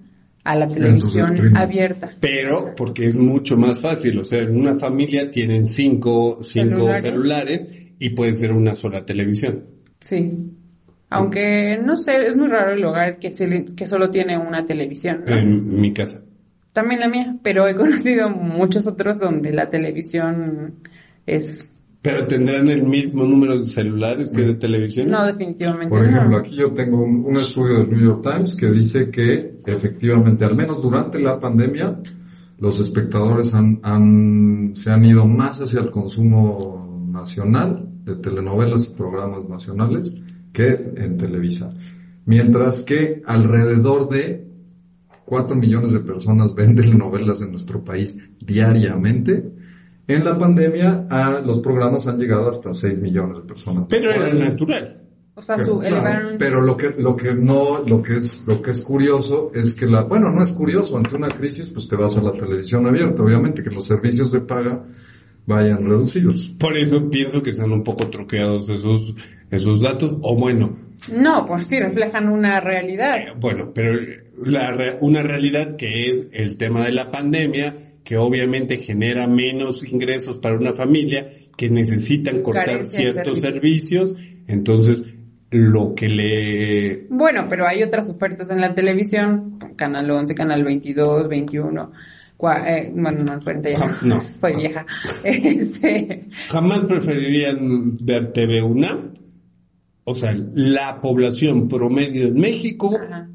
a 0.45 0.57
la 0.57 0.67
televisión 0.69 1.57
abierta. 1.57 2.15
Pero 2.21 2.75
porque 2.77 3.07
es 3.09 3.15
mucho 3.15 3.57
más 3.57 3.79
fácil, 3.81 4.19
o 4.19 4.25
sea, 4.25 4.41
en 4.41 4.57
una 4.57 4.77
familia 4.79 5.31
tienen 5.31 5.67
cinco, 5.67 6.41
cinco 6.43 6.77
Celulares. 6.77 7.03
celulares. 7.03 7.69
y 7.99 8.11
puede 8.11 8.33
ser 8.35 8.53
una 8.53 8.75
sola 8.75 9.05
televisión. 9.05 9.65
Sí. 10.01 10.33
Aunque, 11.11 11.79
no 11.85 11.97
sé, 11.97 12.29
es 12.29 12.37
muy 12.37 12.49
raro 12.49 12.73
el 12.73 12.85
hogar 12.85 13.19
que, 13.19 13.33
se- 13.33 13.67
que 13.77 13.87
solo 13.87 14.11
tiene 14.11 14.39
una 14.39 14.65
televisión. 14.65 15.25
¿no? 15.29 15.37
En 15.37 15.81
mi 15.81 15.93
casa. 15.93 16.23
También 16.73 17.01
la 17.01 17.09
mía, 17.09 17.37
pero 17.43 17.67
he 17.69 17.75
conocido 17.75 18.31
muchos 18.31 18.87
otros 18.87 19.19
donde 19.19 19.53
la 19.53 19.69
televisión 19.71 20.77
es... 21.27 21.71
Pero 22.03 22.27
tendrán 22.27 22.69
el 22.71 22.83
mismo 22.85 23.25
número 23.25 23.59
de 23.59 23.67
celulares 23.67 24.31
que 24.31 24.41
de 24.43 24.55
televisión. 24.55 25.11
No, 25.11 25.27
definitivamente 25.27 25.91
Por 25.91 26.03
ejemplo, 26.07 26.31
no. 26.31 26.37
aquí 26.39 26.57
yo 26.57 26.73
tengo 26.73 27.03
un, 27.03 27.25
un 27.27 27.37
estudio 27.37 27.79
del 27.81 27.91
New 27.91 28.01
York 28.01 28.23
Times 28.23 28.55
que 28.55 28.71
dice 28.71 29.11
que 29.11 29.61
efectivamente, 29.67 30.45
al 30.47 30.57
menos 30.57 30.83
durante 30.83 31.19
la 31.21 31.39
pandemia, 31.39 32.01
los 32.59 32.81
espectadores 32.81 33.53
han, 33.53 33.81
han- 33.83 34.71
se 34.75 34.91
han 34.91 35.05
ido 35.05 35.27
más 35.27 35.61
hacia 35.61 35.81
el 35.81 35.91
consumo 35.91 37.07
nacional 37.13 37.87
de 38.05 38.17
telenovelas 38.17 38.87
y 38.91 38.95
programas 38.97 39.47
nacionales 39.47 40.15
que 40.55 40.69
en 40.97 41.19
Televisa. 41.19 41.71
Mientras 42.25 42.81
que 42.83 43.23
alrededor 43.27 44.09
de 44.09 44.47
4 45.27 45.55
millones 45.55 45.93
de 45.93 46.01
personas 46.01 46.55
ven 46.55 46.75
telenovelas 46.77 47.43
en 47.43 47.51
nuestro 47.51 47.85
país 47.85 48.19
diariamente. 48.41 49.53
En 50.15 50.25
la 50.25 50.37
pandemia, 50.39 51.07
a 51.11 51.41
los 51.41 51.61
programas 51.61 52.07
han 52.07 52.19
llegado 52.19 52.51
hasta 52.51 52.73
6 52.75 53.01
millones 53.01 53.39
de 53.39 53.45
personas. 53.45 53.87
Pero 53.89 54.11
era 54.13 54.33
natural. 54.33 54.97
O 55.35 55.43
sea, 55.43 55.59
su, 55.59 55.79
Claro, 55.79 55.97
elevaron... 55.97 56.37
pero 56.39 56.61
lo 56.61 56.77
que 56.77 56.91
lo 56.99 57.17
que 57.17 57.33
no 57.33 57.79
lo 57.87 58.03
que 58.03 58.17
es 58.17 58.45
lo 58.47 58.61
que 58.61 58.73
es 58.73 58.81
curioso 58.83 59.51
es 59.55 59.73
que 59.73 59.87
la 59.87 60.03
bueno 60.03 60.31
no 60.31 60.43
es 60.43 60.51
curioso 60.51 60.99
ante 60.99 61.15
una 61.17 61.29
crisis 61.29 61.71
pues 61.71 61.89
te 61.89 61.97
vas 61.97 62.15
a 62.17 62.21
la 62.21 62.33
televisión 62.33 62.87
abierta 62.87 63.23
obviamente 63.23 63.63
que 63.63 63.71
los 63.71 63.85
servicios 63.85 64.33
de 64.33 64.41
paga 64.41 64.85
vayan 65.47 65.87
reducidos 65.87 66.49
Por 66.59 66.77
eso 66.77 67.09
pienso 67.09 67.43
que 67.43 67.51
están 67.51 67.73
un 67.73 67.83
poco 67.83 68.09
troqueados 68.11 68.69
esos, 68.69 69.15
esos 69.51 69.81
datos. 69.81 70.19
O 70.21 70.37
bueno, 70.37 70.77
No, 71.17 71.47
pues 71.47 71.67
sí, 71.67 71.81
reflejan 71.81 72.29
una 72.29 72.61
realidad. 72.61 73.17
eh, 73.19 73.33
bueno, 73.39 73.73
pero 73.75 73.99
la, 74.45 74.73
re- 74.73 74.99
una 75.01 75.23
realidad 75.23 75.77
que 75.77 76.11
es 76.11 76.29
el 76.33 76.57
tema 76.57 76.85
de 76.85 76.93
la 76.93 77.11
pandemia, 77.11 77.77
que 78.11 78.17
obviamente 78.17 78.77
genera 78.79 79.29
menos 79.29 79.85
ingresos 79.89 80.39
para 80.39 80.57
una 80.57 80.73
familia, 80.73 81.29
que 81.57 81.71
necesitan 81.71 82.43
cortar 82.43 82.65
Carencia 82.65 82.99
ciertos 83.03 83.39
servicios. 83.39 84.11
servicios. 84.11 84.45
Entonces, 84.49 85.05
lo 85.53 85.95
que 85.95 86.09
le 86.09 87.07
Bueno, 87.09 87.47
pero 87.49 87.69
hay 87.69 87.85
otras 87.85 88.11
ofertas 88.11 88.51
en 88.51 88.61
la 88.61 88.75
televisión, 88.75 89.61
Canal 89.77 90.11
11, 90.11 90.35
Canal 90.35 90.65
22, 90.65 91.29
21, 91.29 91.93
cua- 92.37 92.65
eh, 92.67 92.91
bueno, 92.93 93.23
no, 93.23 93.41
40 93.45 93.71
ya 93.71 93.99
no. 94.03 94.19
soy 94.41 94.57
vieja. 94.57 94.85
Este, 95.25 96.27
jamás 96.49 96.87
preferirían 96.87 97.95
ver 98.05 98.33
TV 98.33 98.61
UNAM. 98.61 99.15
O 100.03 100.17
sea, 100.17 100.35
la 100.55 101.01
población 101.01 101.69
promedio 101.69 102.27
en 102.27 102.35
México 102.35 102.91
Ajá. 103.01 103.29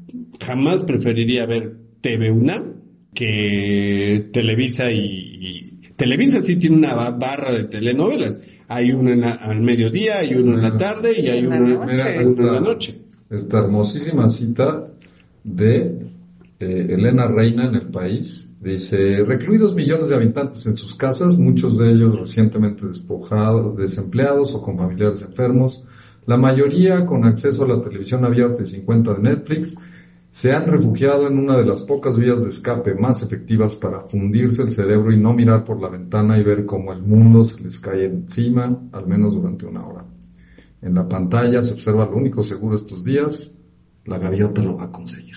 jamás 0.44 0.82
preferiría 0.82 1.46
ver 1.46 1.78
TV 2.02 2.30
UNAM 2.30 2.75
que 3.16 4.28
Televisa 4.32 4.90
y, 4.90 4.98
y- 5.00 5.72
Televisa 5.96 6.42
sí 6.42 6.56
tiene 6.56 6.76
una 6.76 6.94
ba- 6.94 7.10
barra 7.10 7.52
de 7.52 7.64
telenovelas. 7.64 8.38
Hay 8.68 8.92
una 8.92 9.12
en 9.14 9.20
la- 9.22 9.32
al 9.32 9.62
mediodía, 9.62 10.18
hay 10.18 10.34
uno 10.34 10.54
en 10.54 10.62
la 10.62 10.76
tarde 10.76 11.18
y 11.18 11.26
hay 11.28 11.42
noche. 11.42 12.24
Uno 12.26 12.46
en 12.48 12.52
la 12.54 12.60
noche. 12.60 12.98
esta 13.30 13.58
hermosísima 13.60 14.28
cita 14.28 14.88
de 15.42 15.98
eh, 16.60 16.86
Elena 16.90 17.26
Reina 17.28 17.66
en 17.68 17.74
el 17.76 17.88
país 17.88 18.50
dice 18.60 19.24
recluidos 19.24 19.74
millones 19.74 20.08
de 20.08 20.14
habitantes 20.16 20.64
en 20.66 20.76
sus 20.76 20.94
casas 20.94 21.36
muchos 21.38 21.76
de 21.78 21.90
ellos 21.92 22.18
recientemente 22.18 22.86
despojados 22.86 23.76
desempleados 23.76 24.54
o 24.54 24.62
con 24.62 24.76
familiares 24.78 25.20
enfermos 25.22 25.82
la 26.26 26.36
mayoría 26.36 27.04
con 27.06 27.24
acceso 27.24 27.64
a 27.64 27.68
la 27.68 27.80
televisión 27.80 28.24
abierta 28.24 28.62
y 28.62 28.66
sin 28.66 28.82
cuenta 28.82 29.12
de 29.14 29.22
Netflix 29.22 29.76
se 30.36 30.52
han 30.52 30.66
refugiado 30.66 31.28
en 31.28 31.38
una 31.38 31.56
de 31.56 31.64
las 31.64 31.80
pocas 31.80 32.18
vías 32.18 32.42
de 32.42 32.50
escape 32.50 32.94
más 32.94 33.22
efectivas 33.22 33.74
para 33.74 34.02
fundirse 34.02 34.60
el 34.60 34.70
cerebro 34.70 35.10
y 35.10 35.16
no 35.18 35.32
mirar 35.32 35.64
por 35.64 35.80
la 35.80 35.88
ventana 35.88 36.38
y 36.38 36.42
ver 36.42 36.66
cómo 36.66 36.92
el 36.92 37.00
mundo 37.00 37.42
se 37.42 37.58
les 37.62 37.80
cae 37.80 38.04
encima, 38.04 38.82
al 38.92 39.06
menos 39.06 39.32
durante 39.32 39.64
una 39.64 39.86
hora. 39.86 40.04
En 40.82 40.94
la 40.94 41.08
pantalla 41.08 41.62
se 41.62 41.72
observa 41.72 42.04
lo 42.04 42.18
único 42.18 42.42
seguro 42.42 42.74
estos 42.74 43.02
días, 43.02 43.50
la 44.04 44.18
gaviota 44.18 44.60
lo 44.60 44.76
va 44.76 44.84
a 44.84 44.92
conseguir. 44.92 45.36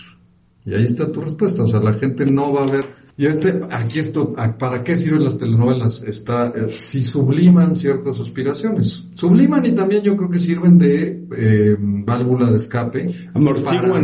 Y 0.66 0.76
ahí 0.76 0.84
está 0.84 1.10
tu 1.10 1.22
respuesta, 1.22 1.64
o 1.64 1.68
sea, 1.68 1.80
la 1.80 1.94
gente 1.94 2.26
no 2.26 2.52
va 2.52 2.64
a 2.64 2.70
ver. 2.70 2.88
Y 3.16 3.26
este, 3.26 3.62
aquí 3.72 4.00
esto, 4.00 4.34
¿para 4.34 4.84
qué 4.84 4.98
sirven 4.98 5.24
las 5.24 5.38
telenovelas? 5.38 6.04
Está, 6.04 6.50
eh, 6.50 6.72
si 6.78 7.02
subliman 7.02 7.74
ciertas 7.74 8.20
aspiraciones. 8.20 9.08
Subliman 9.16 9.66
y 9.66 9.72
también 9.72 10.04
yo 10.04 10.18
creo 10.18 10.30
que 10.30 10.40
sirven 10.40 10.78
de 10.78 11.26
eh, 11.38 11.78
válvula 11.80 12.52
de 12.52 12.58
escape. 12.58 13.10
Amortiguan 13.34 14.04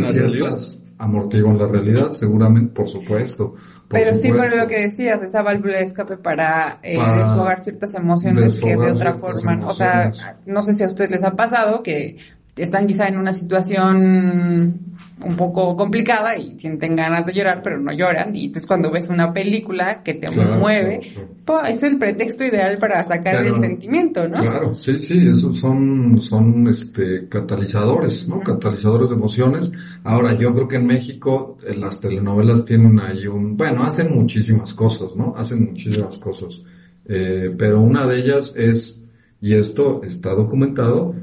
realidad. 0.98 1.04
Amortiguan 1.04 1.58
la 1.58 1.66
realidad, 1.66 2.10
seguramente, 2.12 2.74
por 2.74 2.88
supuesto. 2.88 3.50
por 3.52 3.60
pero 3.88 4.14
sí, 4.14 4.28
supuesto. 4.28 4.50
por 4.50 4.58
lo 4.62 4.66
que 4.66 4.80
decías, 4.80 5.22
esa 5.22 5.42
válvula 5.42 5.78
de 5.78 5.84
escape 5.84 6.16
para, 6.16 6.80
eh, 6.82 6.96
Para 6.96 7.24
desfogar 7.24 7.60
ciertas 7.60 7.94
emociones 7.94 8.60
que 8.60 8.66
de 8.66 8.76
desfogar 8.76 8.90
otra 8.92 9.14
forma, 9.14 9.66
o 9.66 9.74
sea, 9.74 10.04
emociones. 10.04 10.36
no 10.46 10.62
sé 10.62 10.74
si 10.74 10.82
a 10.82 10.86
ustedes 10.86 11.10
les 11.10 11.24
ha 11.24 11.32
pasado 11.36 11.82
que 11.82 12.16
están 12.56 12.86
quizá 12.86 13.06
en 13.08 13.18
una 13.18 13.32
situación 13.32 14.80
un 15.24 15.34
poco 15.34 15.74
complicada 15.76 16.36
y 16.36 16.58
sienten 16.58 16.94
ganas 16.94 17.24
de 17.24 17.32
llorar, 17.32 17.62
pero 17.64 17.80
no 17.80 17.90
lloran. 17.92 18.36
Y 18.36 18.46
entonces 18.46 18.66
cuando 18.66 18.90
ves 18.90 19.08
una 19.08 19.32
película 19.32 20.02
que 20.02 20.14
te 20.14 20.26
Claro, 20.26 20.56
mueve, 20.58 21.00
claro, 21.12 21.28
pues, 21.44 21.70
es 21.70 21.82
el 21.84 21.98
pretexto 21.98 22.44
ideal 22.44 22.76
para 22.78 23.02
sacar 23.04 23.40
Claro. 23.40 23.54
el 23.56 23.60
sentimiento, 23.60 24.28
¿no? 24.28 24.36
Claro, 24.40 24.74
sí, 24.74 24.98
sí, 25.00 25.26
esos 25.26 25.58
son, 25.58 26.20
son, 26.20 26.68
este, 26.68 27.28
catalizadores, 27.28 28.28
¿no? 28.28 28.40
Catalizadores 28.40 29.08
de 29.08 29.14
emociones. 29.16 29.72
Ahora, 30.04 30.34
yo 30.34 30.52
creo 30.54 30.68
que 30.68 30.76
en 30.76 30.86
México 30.86 31.56
las 31.76 31.98
telenovelas 32.00 32.64
tienen 32.66 33.00
ahí 33.00 33.26
un, 33.26 33.56
bueno, 33.56 33.84
hacen 33.84 34.14
muchísimas 34.14 34.74
cosas, 34.74 35.16
¿no? 35.16 35.34
Hacen 35.36 35.64
muchísimas 35.64 36.18
cosas. 36.18 36.62
Eh, 37.06 37.54
pero 37.56 37.80
una 37.80 38.06
de 38.06 38.18
ellas 38.18 38.52
es, 38.56 39.00
y 39.40 39.54
esto 39.54 40.02
está 40.04 40.34
documentado, 40.34 41.14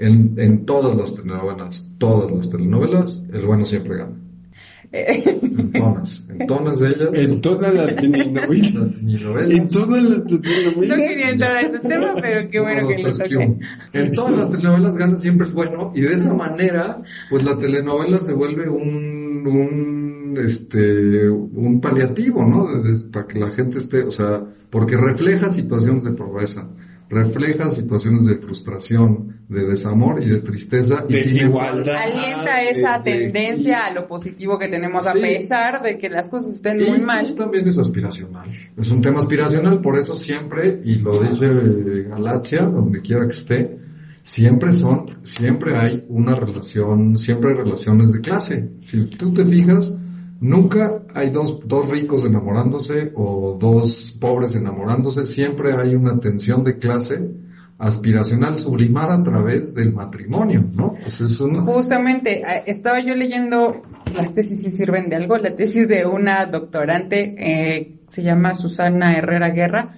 en, 0.00 0.34
en 0.38 0.64
todas 0.66 0.96
las 0.96 1.14
telenovelas, 1.14 1.86
todas 1.98 2.30
las 2.30 2.50
telenovelas, 2.50 3.22
el 3.32 3.46
bueno 3.46 3.64
siempre 3.64 3.96
gana. 3.98 4.16
En 4.92 5.70
todas, 5.72 6.26
en 6.28 6.46
todas 6.48 6.80
de 6.80 6.88
ellas. 6.88 7.08
En 7.12 7.40
todas 7.40 7.72
las 7.72 7.94
telenovelas. 7.94 8.74
las 8.74 8.94
telenovelas. 9.00 9.52
En 9.54 9.66
todas 9.68 10.02
las 10.02 10.18
No 10.24 10.40
telenovelas. 10.40 11.00
quería 11.00 11.30
entrar 11.30 11.56
a 11.56 11.60
ese 11.60 11.78
tema, 11.78 12.14
pero 12.20 12.50
qué 12.50 12.60
bueno 12.60 12.88
que 12.88 13.02
lo 13.02 13.12
toqué. 13.12 13.56
En 13.92 14.12
todas 14.12 14.36
las 14.36 14.50
telenovelas 14.50 14.96
gana 14.96 15.16
siempre 15.16 15.46
el 15.46 15.52
bueno 15.52 15.92
y 15.94 16.00
de 16.00 16.12
esa 16.14 16.34
manera, 16.34 17.00
pues 17.28 17.44
la 17.44 17.56
telenovela 17.56 18.18
se 18.18 18.32
vuelve 18.32 18.68
un, 18.68 19.46
un, 19.46 20.38
este, 20.44 21.28
un 21.30 21.80
paliativo, 21.80 22.44
¿no? 22.44 22.66
De- 22.82 22.92
de- 22.92 23.04
para 23.10 23.28
que 23.28 23.38
la 23.38 23.50
gente 23.52 23.78
esté, 23.78 24.02
o 24.02 24.10
sea, 24.10 24.42
porque 24.70 24.96
refleja 24.96 25.50
situaciones 25.50 26.02
de 26.02 26.12
pobreza, 26.12 26.68
refleja 27.10 27.70
situaciones 27.70 28.24
de 28.24 28.36
frustración, 28.38 29.40
de 29.48 29.66
desamor 29.66 30.22
y 30.22 30.26
de 30.30 30.40
tristeza. 30.40 31.04
y 31.08 31.12
sin 31.14 31.32
Desigualdad. 31.40 31.96
Alienta 31.96 32.62
esa 32.62 32.98
de- 33.00 33.10
de- 33.10 33.18
tendencia 33.30 33.86
a 33.86 33.92
lo 33.92 34.06
positivo 34.06 34.58
que 34.58 34.68
tenemos 34.68 35.06
a 35.08 35.12
Sí. 35.12 35.20
pesar 35.20 35.82
de 35.82 35.98
que 35.98 36.08
las 36.08 36.28
cosas 36.28 36.54
estén 36.54 36.80
Y 36.80 36.84
muy 36.88 37.00
mal. 37.00 37.34
también 37.34 37.66
es 37.66 37.78
aspiracional. 37.78 38.48
Es 38.76 38.90
un 38.90 39.02
tema 39.02 39.18
aspiracional, 39.18 39.80
por 39.80 39.98
eso 39.98 40.14
siempre, 40.14 40.80
y 40.84 40.96
lo 40.96 41.18
dice 41.20 41.46
eh, 41.46 42.06
Galaxia, 42.08 42.62
donde 42.62 43.00
quiera 43.02 43.26
que 43.26 43.32
esté, 43.34 43.76
siempre 44.22 44.72
son, 44.72 45.06
siempre 45.24 45.76
hay 45.76 46.04
una 46.08 46.36
relación, 46.36 47.18
siempre 47.18 47.50
hay 47.50 47.56
relaciones 47.56 48.12
de 48.12 48.20
clase. 48.20 48.68
Si 48.86 49.04
tú 49.06 49.32
te 49.34 49.44
fijas, 49.44 49.92
nunca 50.40 51.02
hay 51.14 51.30
dos, 51.30 51.60
dos 51.66 51.88
ricos 51.90 52.24
enamorándose 52.24 53.12
o 53.14 53.56
dos 53.60 54.16
pobres 54.18 54.54
enamorándose, 54.54 55.24
siempre 55.26 55.76
hay 55.76 55.94
una 55.94 56.18
tensión 56.18 56.64
de 56.64 56.78
clase 56.78 57.30
aspiracional 57.78 58.58
sublimada 58.58 59.14
a 59.14 59.24
través 59.24 59.74
del 59.74 59.92
matrimonio, 59.94 60.64
¿no? 60.74 60.94
Pues 61.02 61.20
es 61.22 61.40
una, 61.40 61.60
Justamente, 61.62 62.42
estaba 62.66 63.00
yo 63.00 63.14
leyendo, 63.14 63.82
las 64.14 64.34
tesis 64.34 64.62
sí 64.62 64.70
sirven 64.70 65.08
de 65.08 65.16
algo, 65.16 65.38
la 65.38 65.54
tesis 65.56 65.88
de 65.88 66.04
una 66.04 66.44
doctorante, 66.44 67.34
eh, 67.38 67.96
se 68.08 68.22
llama 68.22 68.54
Susana 68.54 69.16
Herrera 69.16 69.48
Guerra, 69.50 69.94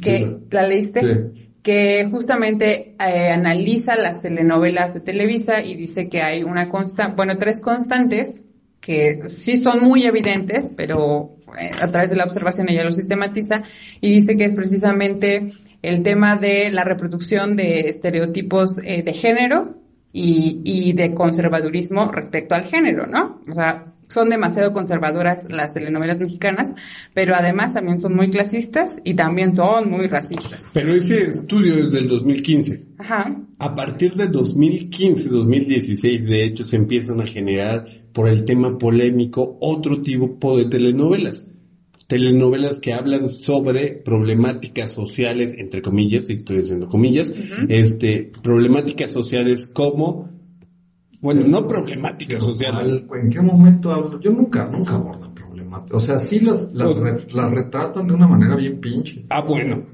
que 0.00 0.18
Sí. 0.18 0.36
la 0.50 0.66
leíste, 0.66 1.00
Sí. 1.00 1.50
que 1.62 2.08
justamente 2.10 2.96
eh, 2.98 3.28
analiza 3.30 3.94
las 3.94 4.20
telenovelas 4.20 4.92
de 4.94 5.00
Televisa 5.00 5.62
y 5.62 5.76
dice 5.76 6.08
que 6.08 6.22
hay 6.22 6.42
una 6.42 6.68
constante, 6.70 7.14
bueno, 7.14 7.38
tres 7.38 7.60
constantes 7.60 8.44
que 8.82 9.28
sí 9.28 9.56
son 9.56 9.80
muy 9.80 10.04
evidentes, 10.04 10.74
pero 10.76 11.36
eh, 11.58 11.70
a 11.80 11.88
través 11.88 12.10
de 12.10 12.16
la 12.16 12.24
observación 12.24 12.68
ella 12.68 12.84
lo 12.84 12.92
sistematiza 12.92 13.62
y 14.00 14.12
dice 14.12 14.36
que 14.36 14.44
es 14.44 14.54
precisamente 14.54 15.52
el 15.82 16.02
tema 16.02 16.36
de 16.36 16.70
la 16.70 16.82
reproducción 16.82 17.56
de 17.56 17.88
estereotipos 17.88 18.78
eh, 18.82 19.04
de 19.04 19.12
género 19.12 19.76
y, 20.12 20.60
y 20.64 20.92
de 20.94 21.14
conservadurismo 21.14 22.10
respecto 22.10 22.56
al 22.56 22.64
género, 22.64 23.06
¿no? 23.06 23.40
O 23.48 23.54
sea, 23.54 23.91
son 24.12 24.28
demasiado 24.28 24.72
conservadoras 24.72 25.46
las 25.50 25.72
telenovelas 25.72 26.18
mexicanas, 26.18 26.70
pero 27.14 27.34
además 27.34 27.74
también 27.74 27.98
son 27.98 28.14
muy 28.14 28.30
clasistas 28.30 28.98
y 29.04 29.14
también 29.14 29.52
son 29.52 29.90
muy 29.90 30.06
racistas. 30.06 30.62
Pero 30.72 30.94
ese 30.94 31.22
estudio 31.22 31.86
es 31.86 31.92
del 31.92 32.08
2015. 32.08 32.84
Ajá. 32.98 33.36
A 33.58 33.74
partir 33.74 34.14
del 34.14 34.30
2015, 34.30 35.28
2016, 35.28 36.24
de 36.24 36.44
hecho, 36.44 36.64
se 36.64 36.76
empiezan 36.76 37.20
a 37.20 37.26
generar 37.26 37.86
por 38.12 38.28
el 38.28 38.44
tema 38.44 38.78
polémico 38.78 39.56
otro 39.60 40.00
tipo 40.00 40.56
de 40.56 40.66
telenovelas. 40.66 41.48
Telenovelas 42.06 42.78
que 42.78 42.92
hablan 42.92 43.28
sobre 43.28 43.92
problemáticas 43.92 44.90
sociales, 44.92 45.54
entre 45.56 45.80
comillas, 45.80 46.28
y 46.28 46.34
estoy 46.34 46.58
diciendo 46.58 46.88
comillas, 46.88 47.32
este, 47.68 48.30
problemáticas 48.42 49.10
sociales 49.10 49.66
como 49.66 50.31
bueno, 51.22 51.46
no 51.46 51.68
problemática 51.68 52.38
social. 52.40 53.06
¿En 53.14 53.30
qué 53.30 53.40
momento 53.40 53.92
hablo? 53.92 54.20
Yo 54.20 54.32
nunca, 54.32 54.66
nunca 54.66 54.94
abordan 54.94 55.32
problemáticas. 55.32 55.96
O 55.96 56.00
sea, 56.00 56.18
sí 56.18 56.40
las, 56.40 56.72
las, 56.74 56.92
pues, 56.94 57.32
las 57.32 57.50
retratan 57.50 58.08
de 58.08 58.14
una 58.14 58.26
manera 58.26 58.56
bien 58.56 58.80
pinche. 58.80 59.24
Ah, 59.30 59.42
bueno. 59.42 59.84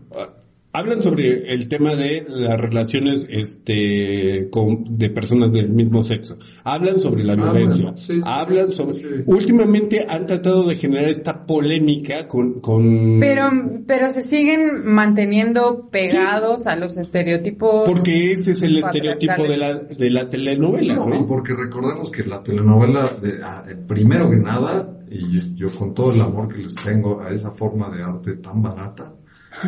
Hablan 0.78 1.02
sobre 1.02 1.52
el 1.52 1.68
tema 1.68 1.96
de 1.96 2.24
las 2.28 2.56
relaciones 2.56 3.26
este 3.28 4.48
con, 4.48 4.96
de 4.96 5.10
personas 5.10 5.50
del 5.50 5.70
mismo 5.70 6.04
sexo. 6.04 6.38
Hablan 6.62 7.00
sobre 7.00 7.24
la 7.24 7.32
ah, 7.32 7.36
violencia. 7.36 7.94
Hablan 8.24 8.68
sobre 8.68 9.24
últimamente 9.26 10.06
han 10.08 10.26
tratado 10.26 10.68
de 10.68 10.76
generar 10.76 11.08
esta 11.08 11.44
polémica 11.44 12.28
con 12.28 12.60
con 12.60 13.18
Pero 13.18 13.50
pero 13.88 14.08
se 14.10 14.22
siguen 14.22 14.84
manteniendo 14.84 15.88
pegados 15.90 16.68
a 16.68 16.76
los 16.76 16.96
estereotipos 16.96 17.88
Porque 17.88 18.34
ese 18.34 18.52
es 18.52 18.62
el 18.62 18.78
estereotipo 18.78 19.42
de 19.48 19.56
la 19.56 19.74
de 19.74 20.10
la 20.10 20.30
telenovela, 20.30 20.94
¿no? 20.94 21.26
porque 21.26 21.54
recordemos 21.54 22.08
que 22.08 22.22
la 22.22 22.40
telenovela 22.40 23.08
de, 23.20 23.42
ah, 23.42 23.64
primero 23.88 24.30
que 24.30 24.36
nada 24.36 24.96
y 25.10 25.56
yo 25.56 25.66
con 25.76 25.92
todo 25.92 26.12
el 26.12 26.20
amor 26.20 26.46
que 26.46 26.58
les 26.58 26.74
tengo 26.76 27.20
a 27.20 27.30
esa 27.30 27.50
forma 27.50 27.90
de 27.90 28.04
arte 28.04 28.34
tan 28.34 28.62
barata 28.62 29.12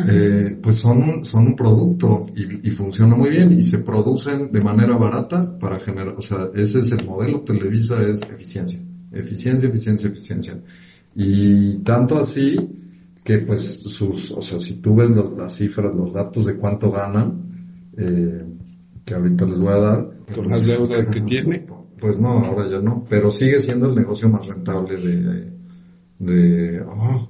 eh, 0.07 0.57
pues 0.61 0.77
son 0.77 0.97
un, 0.97 1.25
son 1.25 1.47
un 1.47 1.55
producto 1.55 2.27
y, 2.35 2.67
y, 2.67 2.71
funciona 2.71 3.15
muy 3.15 3.29
bien 3.29 3.51
y 3.51 3.63
se 3.63 3.79
producen 3.79 4.51
de 4.51 4.61
manera 4.61 4.95
barata 4.97 5.57
para 5.59 5.79
generar, 5.79 6.15
o 6.17 6.21
sea, 6.21 6.49
ese 6.53 6.79
es 6.79 6.91
el 6.91 7.05
modelo 7.05 7.41
Televisa 7.41 8.01
es 8.01 8.21
eficiencia, 8.21 8.79
eficiencia, 9.11 9.69
eficiencia, 9.69 10.09
eficiencia. 10.09 10.59
Y 11.15 11.77
tanto 11.79 12.19
así 12.19 12.55
que 13.23 13.39
pues 13.39 13.81
sus, 13.85 14.31
o 14.31 14.41
sea, 14.41 14.59
si 14.59 14.75
tú 14.75 14.95
ves 14.95 15.09
las 15.37 15.55
cifras, 15.55 15.93
los 15.93 16.13
datos 16.13 16.45
de 16.45 16.55
cuánto 16.55 16.91
ganan, 16.91 17.91
eh, 17.97 18.45
que 19.05 19.13
ahorita 19.13 19.45
les 19.45 19.59
voy 19.59 19.73
a 19.73 19.79
dar. 19.79 20.11
Con 20.33 20.47
las 20.47 20.65
deudas 20.65 21.07
que 21.09 21.21
tiene. 21.21 21.65
Pues 21.99 22.19
no, 22.19 22.29
ahora 22.29 22.67
ya 22.67 22.79
no, 22.79 23.05
pero 23.07 23.29
sigue 23.29 23.59
siendo 23.59 23.87
el 23.87 23.95
negocio 23.95 24.27
más 24.27 24.47
rentable 24.47 24.97
de, 24.97 25.51
de, 26.17 26.81
oh, 26.81 27.29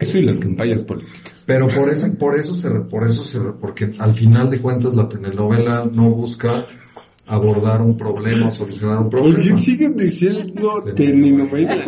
eso 0.00 0.18
y 0.18 0.24
las 0.24 0.40
campañas 0.40 0.82
políticas. 0.82 1.32
Pero 1.46 1.68
por 1.68 1.90
eso, 1.90 2.12
por 2.14 2.38
eso 2.38 2.54
se, 2.54 2.70
por 2.70 3.04
eso 3.04 3.24
se, 3.24 3.38
porque 3.60 3.92
al 3.98 4.14
final 4.14 4.50
de 4.50 4.60
cuentas 4.60 4.94
la 4.94 5.08
telenovela 5.08 5.84
no 5.84 6.10
busca 6.10 6.64
abordar 7.26 7.80
un 7.80 7.96
problema 7.96 8.50
solucionar 8.50 8.98
un 8.98 9.10
problema. 9.10 9.36
¿Por 9.36 9.44
qué 9.44 9.56
siguen 9.58 9.96
diciendo 9.96 10.82
telenovela? 10.96 11.84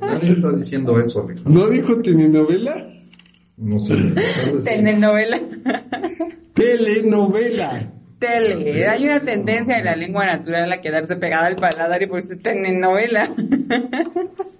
Nadie 0.00 0.32
está 0.32 0.52
diciendo 0.52 1.00
eso, 1.00 1.24
Alejandro. 1.24 1.52
¿No 1.52 1.68
dijo 1.68 2.00
telenovela? 2.00 2.76
No 3.56 3.80
sé. 3.80 3.94
Telenovela. 4.64 5.40
Telenovela. 6.54 7.92
Tele. 8.18 8.86
Hay 8.86 9.04
una 9.04 9.20
tendencia 9.20 9.78
en 9.78 9.84
la 9.84 9.96
lengua 9.96 10.24
natural 10.24 10.72
a 10.72 10.80
quedarse 10.80 11.16
pegada 11.16 11.46
al 11.46 11.56
paladar 11.56 12.02
y 12.02 12.06
por 12.06 12.20
eso 12.20 12.34
telenovela. 12.42 13.34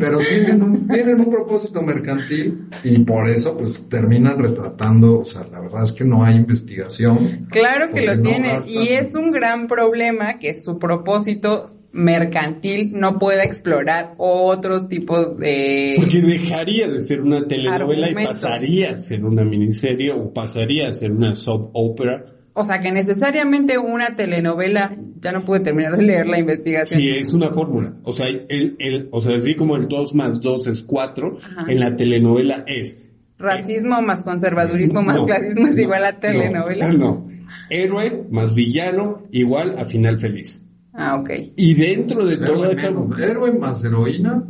Pero 0.00 0.18
tienen 0.18 0.62
un, 0.62 0.88
tienen 0.88 1.20
un 1.20 1.30
propósito 1.30 1.82
mercantil 1.82 2.68
y 2.82 2.98
por 3.04 3.28
eso 3.28 3.56
pues 3.56 3.88
terminan 3.88 4.42
retratando, 4.42 5.20
o 5.20 5.24
sea, 5.24 5.46
la 5.50 5.60
verdad 5.60 5.84
es 5.84 5.92
que 5.92 6.04
no 6.04 6.24
hay 6.24 6.36
investigación. 6.36 7.46
Claro 7.50 7.92
que 7.94 8.06
lo 8.06 8.20
tienen 8.20 8.62
y 8.66 8.88
es 8.88 9.14
un 9.14 9.30
gran 9.30 9.68
problema 9.68 10.38
que 10.38 10.54
su 10.56 10.78
propósito 10.78 11.74
mercantil 11.92 12.92
no 12.92 13.18
pueda 13.18 13.44
explorar 13.44 14.14
otros 14.18 14.88
tipos 14.88 15.38
de... 15.38 15.94
Porque 15.96 16.20
dejaría 16.20 16.88
de 16.88 17.00
ser 17.00 17.20
una 17.20 17.46
telenovela 17.46 18.10
y 18.10 18.26
pasaría 18.26 18.90
a 18.90 18.98
ser 18.98 19.24
una 19.24 19.44
miniserie 19.44 20.12
o 20.12 20.32
pasaría 20.32 20.88
a 20.88 20.94
ser 20.94 21.12
una 21.12 21.34
soap 21.34 21.70
opera 21.72 22.37
o 22.58 22.64
sea, 22.64 22.80
que 22.80 22.90
necesariamente 22.90 23.78
una 23.78 24.16
telenovela, 24.16 24.90
ya 25.20 25.30
no 25.30 25.44
pude 25.44 25.60
terminar 25.60 25.96
de 25.96 26.02
leer 26.02 26.26
la 26.26 26.40
investigación. 26.40 27.00
Sí, 27.00 27.08
es 27.10 27.32
una 27.32 27.52
fórmula. 27.52 27.94
O 28.02 28.12
sea, 28.12 28.26
el, 28.26 28.74
el, 28.80 29.08
o 29.12 29.20
sea, 29.20 29.36
así 29.36 29.54
como 29.54 29.76
el 29.76 29.86
2 29.86 30.12
más 30.16 30.40
2 30.40 30.66
es 30.66 30.82
4, 30.82 31.38
en 31.68 31.78
la 31.78 31.94
telenovela 31.94 32.64
es... 32.66 33.00
Racismo 33.38 34.02
más 34.02 34.24
conservadurismo 34.24 35.02
más 35.02 35.20
clasismo 35.20 35.68
es 35.68 35.78
igual 35.78 36.04
a 36.04 36.18
telenovela. 36.18 36.88
No, 36.88 36.98
no. 36.98 37.28
Héroe 37.70 38.24
más 38.28 38.56
villano 38.56 39.22
igual 39.30 39.78
a 39.78 39.84
final 39.84 40.18
feliz. 40.18 40.60
Ah, 40.92 41.14
ok. 41.14 41.30
Y 41.54 41.74
dentro 41.74 42.26
de 42.26 42.38
todo 42.38 42.72
eso... 42.72 43.08
Héroe 43.22 43.52
más 43.52 43.84
heroína. 43.84 44.42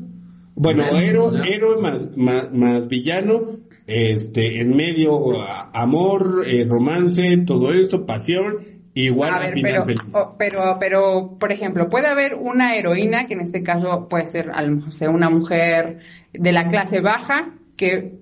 Bueno, 0.54 0.82
héroe, 0.96 1.42
héroe 1.46 1.78
más, 1.82 2.16
más, 2.16 2.50
más 2.54 2.88
villano 2.88 3.67
este, 3.88 4.60
en 4.60 4.76
medio 4.76 5.40
amor, 5.72 6.44
eh, 6.46 6.64
romance, 6.68 7.22
todo 7.46 7.72
esto, 7.72 8.04
pasión, 8.04 8.58
igual 8.92 9.34
a 9.34 9.38
ver, 9.38 9.54
pero, 9.62 9.86
pero, 10.38 10.76
pero, 10.78 11.36
por 11.40 11.52
ejemplo, 11.52 11.88
puede 11.88 12.06
haber 12.06 12.34
una 12.34 12.76
heroína, 12.76 13.26
que 13.26 13.32
en 13.32 13.40
este 13.40 13.62
caso 13.62 14.06
puede 14.08 14.26
ser, 14.26 14.50
o 14.50 14.90
sea, 14.90 15.08
una 15.08 15.30
mujer 15.30 16.00
de 16.34 16.52
la 16.52 16.68
clase 16.68 17.00
baja, 17.00 17.54
que 17.76 18.18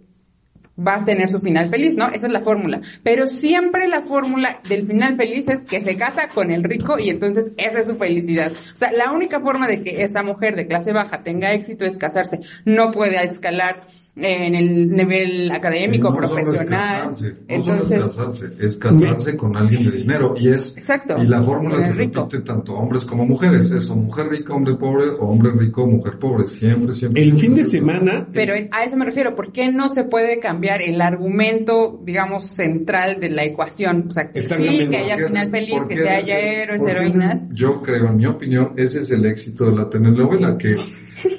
va 0.78 0.96
a 0.96 1.04
tener 1.04 1.28
su 1.28 1.40
final 1.40 1.70
feliz, 1.70 1.96
¿no? 1.96 2.08
Esa 2.08 2.26
es 2.26 2.32
la 2.32 2.42
fórmula. 2.42 2.82
Pero 3.02 3.26
siempre 3.26 3.88
la 3.88 4.02
fórmula 4.02 4.60
del 4.68 4.86
final 4.86 5.16
feliz 5.16 5.48
es 5.48 5.62
que 5.62 5.80
se 5.80 5.96
casa 5.96 6.28
con 6.28 6.52
el 6.52 6.62
rico 6.62 6.98
y 6.98 7.10
entonces 7.10 7.46
esa 7.56 7.80
es 7.80 7.86
su 7.86 7.96
felicidad. 7.96 8.52
O 8.52 8.76
sea, 8.76 8.92
la 8.92 9.10
única 9.10 9.40
forma 9.40 9.66
de 9.66 9.82
que 9.82 10.04
esa 10.04 10.22
mujer 10.22 10.54
de 10.54 10.66
clase 10.66 10.92
baja 10.92 11.22
tenga 11.24 11.52
éxito 11.52 11.84
es 11.84 11.96
casarse. 11.96 12.40
No 12.64 12.90
puede 12.90 13.24
escalar 13.24 13.84
en 14.16 14.54
el 14.54 14.90
nivel 14.92 15.50
académico, 15.50 16.14
profesional. 16.14 17.10
Es 17.10 17.34
Entonces, 17.48 17.98
es 17.98 18.04
casarse, 18.04 18.46
es 18.58 18.76
casarse 18.76 19.36
con 19.36 19.56
alguien 19.56 19.84
de 19.84 19.90
dinero 19.90 20.34
y 20.36 20.48
es 20.48 20.76
exacto, 20.76 21.16
y 21.22 21.26
la 21.26 21.42
fórmula 21.42 21.80
se 21.82 21.92
repite 21.92 22.40
tanto 22.40 22.74
hombres 22.74 23.04
como 23.04 23.26
mujeres, 23.26 23.70
eso, 23.70 23.94
mujer 23.94 24.28
rica, 24.28 24.54
hombre 24.54 24.74
pobre 24.76 25.08
o 25.10 25.26
hombre 25.26 25.50
rico, 25.52 25.86
mujer 25.86 26.18
pobre, 26.18 26.46
siempre, 26.46 26.94
siempre. 26.94 27.22
El 27.22 27.38
fin 27.38 27.54
de 27.54 27.64
semana. 27.64 28.26
Pero 28.32 28.54
a 28.70 28.84
eso 28.84 28.96
me 28.96 29.04
refiero, 29.04 29.34
¿por 29.34 29.52
qué 29.52 29.70
no 29.70 29.88
se 29.88 30.04
puede 30.04 30.40
cambiar 30.40 30.80
el 30.80 31.00
argumento, 31.00 32.00
digamos, 32.02 32.46
central 32.46 33.20
de 33.20 33.28
la 33.28 33.44
ecuación? 33.44 34.06
O 34.08 34.12
sea, 34.12 34.30
que 34.30 34.40
sí, 34.40 34.88
que 34.88 34.96
haya 34.96 35.26
final 35.26 35.50
feliz, 35.50 35.80
que 35.88 36.08
haya 36.08 36.38
héroes, 36.38 36.82
heroínas. 36.86 37.40
yo 37.52 37.82
creo, 37.82 38.06
en 38.06 38.16
mi 38.16 38.26
opinión, 38.26 38.72
ese 38.76 39.00
es 39.00 39.10
el 39.10 39.26
éxito 39.26 39.66
de 39.66 39.76
la 39.76 39.90
telenovela, 39.90 40.56
que 40.56 40.76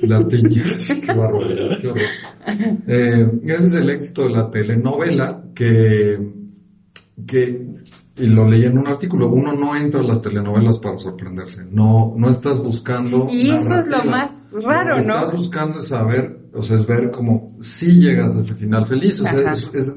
la 0.01 0.27
tiña, 0.27 0.63
qué 1.05 1.13
barbaridad, 1.13 1.79
qué 1.81 1.87
horror. 1.87 2.03
Eh, 2.87 3.31
ese 3.43 3.67
es 3.67 3.73
el 3.73 3.89
éxito 3.89 4.23
de 4.23 4.29
la 4.29 4.49
telenovela 4.49 5.43
que, 5.53 6.19
que, 7.25 7.67
y 8.17 8.27
lo 8.27 8.47
leí 8.47 8.65
en 8.65 8.77
un 8.77 8.87
artículo, 8.87 9.29
uno 9.29 9.53
no 9.53 9.75
entra 9.75 9.99
a 9.99 10.03
las 10.03 10.21
telenovelas 10.21 10.79
para 10.79 10.97
sorprenderse, 10.97 11.65
no, 11.69 12.13
no 12.15 12.29
estás 12.29 12.59
buscando. 12.61 13.27
Y 13.31 13.49
eso 13.49 13.79
es 13.79 13.87
lo 13.87 14.03
más 14.05 14.36
raro, 14.61 14.97
¿no? 15.01 15.01
Lo 15.01 15.03
que 15.05 15.11
estás 15.11 15.33
buscando 15.33 15.79
es 15.79 15.87
saber 15.87 16.47
o 16.57 16.63
sea, 16.63 16.75
es 16.75 16.87
ver 16.87 17.11
como 17.11 17.55
si 17.61 17.99
llegas 17.99 18.35
a 18.35 18.39
ese 18.39 18.55
final 18.55 18.87
feliz, 18.87 19.19
o 19.21 19.23
sea, 19.23 19.51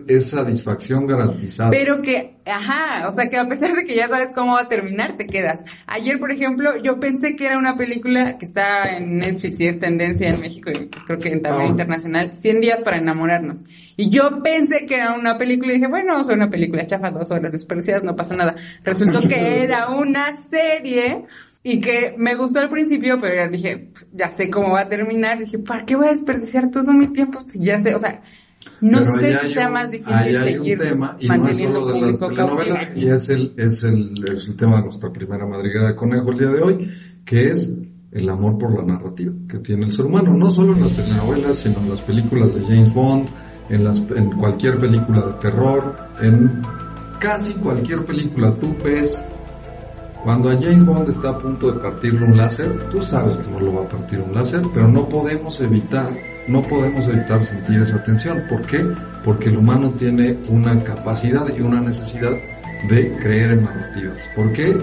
es, 0.07 0.27
satisfacción 0.27 1.07
garantizada. 1.07 1.71
Pero 1.71 2.03
que, 2.03 2.37
ajá, 2.45 3.09
o 3.09 3.13
sea, 3.13 3.31
que 3.31 3.39
a 3.39 3.49
pesar 3.49 3.75
de 3.75 3.87
que 3.87 3.95
ya 3.95 4.09
sabes 4.09 4.29
cómo 4.35 4.55
va 4.55 4.63
a 4.63 4.69
terminar, 4.69 5.17
te 5.17 5.27
quedas. 5.27 5.65
Ayer, 5.87 6.19
por 6.19 6.31
ejemplo, 6.31 6.77
yo 6.83 7.01
pensé 7.01 7.35
que 7.35 7.47
era 7.47 7.57
una 7.57 7.77
película 7.77 8.37
que 8.37 8.45
está 8.45 8.95
en 8.95 9.19
Netflix 9.19 9.59
y 9.59 9.69
es 9.69 9.81
tendencia 9.81 10.29
en 10.29 10.41
México 10.41 10.71
y 10.71 10.89
creo 10.89 11.19
que 11.19 11.31
en 11.31 11.41
también 11.41 11.69
ah. 11.69 11.71
internacional, 11.71 12.35
100 12.35 12.61
días 12.61 12.81
para 12.83 12.99
enamorarnos. 12.99 13.61
Y 13.97 14.11
yo 14.11 14.43
pensé 14.43 14.85
que 14.87 14.97
era 14.97 15.15
una 15.15 15.39
película 15.39 15.73
y 15.73 15.77
dije, 15.77 15.89
bueno, 15.89 16.21
es 16.21 16.29
una 16.29 16.51
película 16.51 16.87
chafa, 16.87 17.11
dos 17.11 17.31
horas 17.31 17.53
desperdiciadas, 17.53 18.05
no 18.05 18.17
pasa 18.17 18.37
nada. 18.37 18.55
Resultó 18.85 19.21
que 19.27 19.63
era 19.63 19.89
una 19.89 20.37
serie 20.51 21.25
y 21.63 21.81
que 21.81 22.15
me 22.17 22.35
gustó 22.37 22.61
al 22.61 22.69
principio, 22.69 23.19
pero 23.21 23.35
ya 23.35 23.49
dije, 23.49 23.91
ya 24.13 24.29
sé 24.29 24.51
cómo 24.51 24.73
va 24.73 24.83
a 24.83 24.89
terminar. 24.89 25.39
Dije, 25.39 25.59
¿para 25.59 25.85
qué 25.85 25.97
voy 25.97 26.07
a 26.07 26.13
desperdiciar 26.13 26.71
todo 26.71 26.93
mi 26.93 27.09
tiempo 27.09 27.41
si 27.47 27.63
ya 27.63 27.83
sé? 27.83 27.95
O 27.95 27.99
sea, 27.99 28.23
no 28.81 29.03
sé 29.03 29.39
si 29.41 29.55
sea 29.55 29.69
más 29.69 29.91
difícil 29.91 30.15
ahí 30.15 30.37
hay 30.37 30.59
un 30.59 30.79
tema, 30.79 31.17
y 31.19 31.29
no 31.29 31.49
es 31.49 31.57
solo 31.57 31.87
de 31.87 32.01
las 32.01 32.19
telenovelas, 32.19 32.97
y 32.97 33.09
es 33.09 33.29
el, 33.29 33.55
es, 33.57 33.83
el, 33.83 34.25
es 34.31 34.49
el 34.49 34.57
tema 34.57 34.77
de 34.77 34.83
nuestra 34.85 35.13
primera 35.13 35.47
madriguera 35.47 35.89
de 35.89 35.95
conejo 35.95 36.31
el 36.31 36.39
día 36.39 36.49
de 36.49 36.63
hoy, 36.63 36.91
que 37.25 37.51
es 37.51 37.71
el 38.13 38.29
amor 38.29 38.59
por 38.59 38.75
la 38.77 38.83
narrativa 38.83 39.33
que 39.49 39.59
tiene 39.59 39.87
el 39.87 39.93
ser 39.93 40.07
humano, 40.07 40.35
no 40.35 40.51
solo 40.51 40.75
en 40.75 40.81
las 40.83 40.95
telenovelas, 40.95 41.59
sino 41.59 41.79
en 41.81 41.91
las 41.91 42.03
películas 42.03 42.55
de 42.55 42.63
James 42.63 42.93
Bond, 42.93 43.29
en, 43.69 43.85
las, 43.85 43.99
en 43.99 44.31
cualquier 44.33 44.79
película 44.79 45.27
de 45.27 45.33
terror, 45.35 45.97
en 46.21 46.63
casi 47.19 47.53
cualquier 47.55 48.05
película 48.05 48.55
tú 48.59 48.75
ves 48.83 49.25
Cuando 50.25 50.51
a 50.51 50.55
James 50.55 50.85
Bond 50.85 51.09
está 51.09 51.31
a 51.31 51.39
punto 51.39 51.73
de 51.73 51.81
partirle 51.81 52.27
un 52.27 52.37
láser, 52.37 52.89
tú 52.91 53.01
sabes 53.01 53.37
que 53.37 53.51
no 53.51 53.61
lo 53.61 53.75
va 53.75 53.83
a 53.83 53.89
partir 53.89 54.21
un 54.21 54.35
láser, 54.35 54.61
pero 54.75 54.87
no 54.87 55.09
podemos 55.09 55.59
evitar, 55.61 56.13
no 56.47 56.61
podemos 56.63 57.07
evitar 57.09 57.43
sentir 57.43 57.81
esa 57.81 58.03
tensión. 58.03 58.43
¿Por 58.49 58.61
qué? 58.63 58.87
Porque 59.25 59.49
el 59.49 59.57
humano 59.57 59.91
tiene 59.93 60.39
una 60.51 60.79
capacidad 60.85 61.47
y 61.57 61.63
una 61.63 61.81
necesidad 61.81 62.33
de 62.89 63.17
creer 63.17 63.53
en 63.53 63.65
narrativas. 63.65 64.29
¿Por 64.37 64.53
qué? 64.53 64.77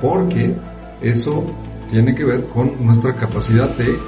Porque 0.00 0.56
eso 1.02 1.44
tiene 1.90 2.14
que 2.14 2.24
ver 2.24 2.46
con 2.46 2.84
nuestra 2.84 3.14
capacidad 3.14 3.68
de, 3.76 3.98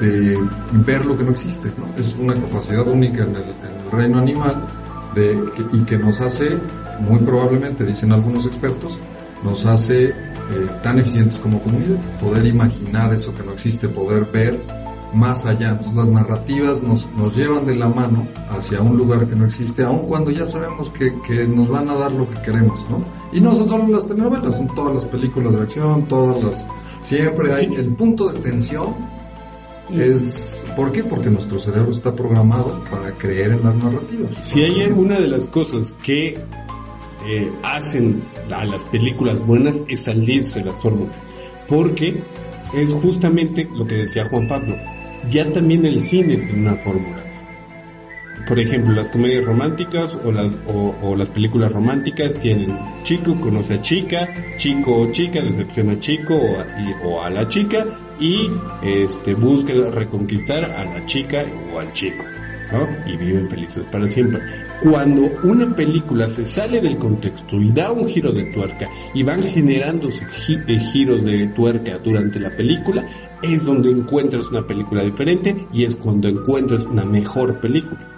de 0.00 0.38
ver 0.86 1.04
lo 1.04 1.16
que 1.18 1.24
no 1.24 1.32
existe. 1.32 1.70
¿no? 1.76 1.86
Es 1.98 2.16
una 2.16 2.34
capacidad 2.34 2.86
única 2.88 3.24
en 3.24 3.36
el, 3.36 3.42
en 3.42 3.84
el 3.84 3.90
reino 3.90 4.18
animal 4.18 4.56
de, 5.14 5.38
y 5.72 5.80
que 5.84 5.98
nos 5.98 6.20
hace, 6.20 6.58
muy 7.00 7.18
probablemente, 7.20 7.84
dicen 7.84 8.12
algunos 8.12 8.46
expertos, 8.46 8.98
nos 9.42 9.66
hace 9.66 10.08
eh, 10.08 10.14
tan 10.82 10.98
eficientes 10.98 11.38
como 11.38 11.60
comunidad, 11.60 11.98
poder 12.20 12.46
imaginar 12.46 13.12
eso 13.12 13.34
que 13.34 13.42
no 13.42 13.52
existe, 13.52 13.88
poder 13.88 14.24
ver 14.32 14.60
más 15.14 15.44
allá. 15.46 15.70
Entonces, 15.70 15.94
las 15.94 16.08
narrativas 16.08 16.82
nos, 16.82 17.10
nos 17.14 17.36
llevan 17.36 17.66
de 17.66 17.76
la 17.76 17.88
mano 17.88 18.26
hacia 18.50 18.80
un 18.80 18.96
lugar 18.96 19.26
que 19.26 19.36
no 19.36 19.44
existe, 19.44 19.82
aun 19.82 20.06
cuando 20.06 20.30
ya 20.30 20.46
sabemos 20.46 20.90
que, 20.90 21.14
que 21.26 21.46
nos 21.46 21.68
van 21.68 21.88
a 21.88 21.94
dar 21.94 22.12
lo 22.12 22.28
que 22.28 22.40
queremos, 22.40 22.84
¿no? 22.88 23.04
Y 23.32 23.40
no 23.40 23.54
son 23.54 23.68
solo 23.68 23.88
las 23.88 24.06
telenovelas, 24.06 24.56
son 24.56 24.74
todas 24.74 24.94
las 24.94 25.04
películas 25.06 25.54
de 25.54 25.62
acción, 25.62 26.06
todas 26.06 26.42
las... 26.42 26.66
Siempre 27.02 27.52
hay 27.52 27.74
el 27.74 27.94
punto 27.96 28.28
de 28.30 28.38
tensión 28.38 28.94
es 29.90 30.64
¿por 30.76 30.92
qué? 30.92 31.04
Porque 31.04 31.28
nuestro 31.28 31.58
cerebro 31.58 31.90
está 31.90 32.14
programado 32.14 32.82
para 32.90 33.12
creer 33.12 33.52
en 33.52 33.64
las 33.64 33.74
narrativas. 33.74 34.34
Si 34.40 34.62
hay 34.62 34.82
alguna 34.82 35.20
de 35.20 35.28
las 35.28 35.46
cosas 35.48 35.92
que 36.02 36.34
eh, 37.26 37.50
hacen 37.62 38.22
a 38.50 38.64
las 38.64 38.82
películas 38.84 39.44
buenas 39.46 39.80
es 39.88 40.02
salirse 40.02 40.60
de 40.60 40.66
las 40.66 40.80
fórmulas. 40.80 41.16
Porque 41.68 42.22
es 42.74 42.90
justamente 42.90 43.68
lo 43.72 43.86
que 43.86 43.96
decía 43.96 44.28
Juan 44.28 44.48
Pablo. 44.48 44.76
Ya 45.30 45.50
también 45.52 45.84
el 45.86 46.00
cine 46.00 46.36
tiene 46.38 46.62
una 46.62 46.76
fórmula. 46.76 47.32
Por 48.48 48.58
ejemplo, 48.58 48.92
las 48.92 49.08
comedias 49.08 49.44
románticas 49.44 50.16
o 50.24 50.32
las, 50.32 50.52
o, 50.66 51.14
las 51.14 51.28
películas 51.28 51.70
románticas 51.72 52.34
tienen 52.40 52.76
chico 53.04 53.38
conoce 53.40 53.74
a 53.74 53.82
chica, 53.82 54.28
chico 54.56 55.02
o 55.02 55.12
chica 55.12 55.40
decepciona 55.42 55.92
a 55.92 55.98
chico 56.00 56.34
o 56.34 56.58
a, 56.58 56.66
o 57.06 57.22
a 57.22 57.30
la 57.30 57.46
chica 57.46 57.86
y 58.18 58.50
este 58.82 59.34
busca 59.34 59.72
reconquistar 59.72 60.64
a 60.64 60.84
la 60.84 61.06
chica 61.06 61.44
o 61.72 61.78
al 61.78 61.92
chico. 61.92 62.24
Y 63.06 63.16
viven 63.16 63.48
felices 63.48 63.86
para 63.90 64.06
siempre. 64.06 64.40
Cuando 64.82 65.30
una 65.44 65.74
película 65.74 66.28
se 66.28 66.44
sale 66.44 66.80
del 66.80 66.96
contexto 66.96 67.56
y 67.60 67.70
da 67.72 67.92
un 67.92 68.08
giro 68.08 68.32
de 68.32 68.44
tuerca 68.44 68.88
y 69.14 69.22
van 69.22 69.42
generándose 69.42 70.24
eh, 70.24 70.78
giros 70.78 71.24
de 71.24 71.48
tuerca 71.48 71.98
durante 71.98 72.40
la 72.40 72.50
película, 72.50 73.06
es 73.42 73.64
donde 73.64 73.90
encuentras 73.90 74.48
una 74.50 74.66
película 74.66 75.02
diferente 75.02 75.66
y 75.72 75.84
es 75.84 75.96
cuando 75.96 76.28
encuentras 76.28 76.84
una 76.86 77.04
mejor 77.04 77.60
película. 77.60 78.08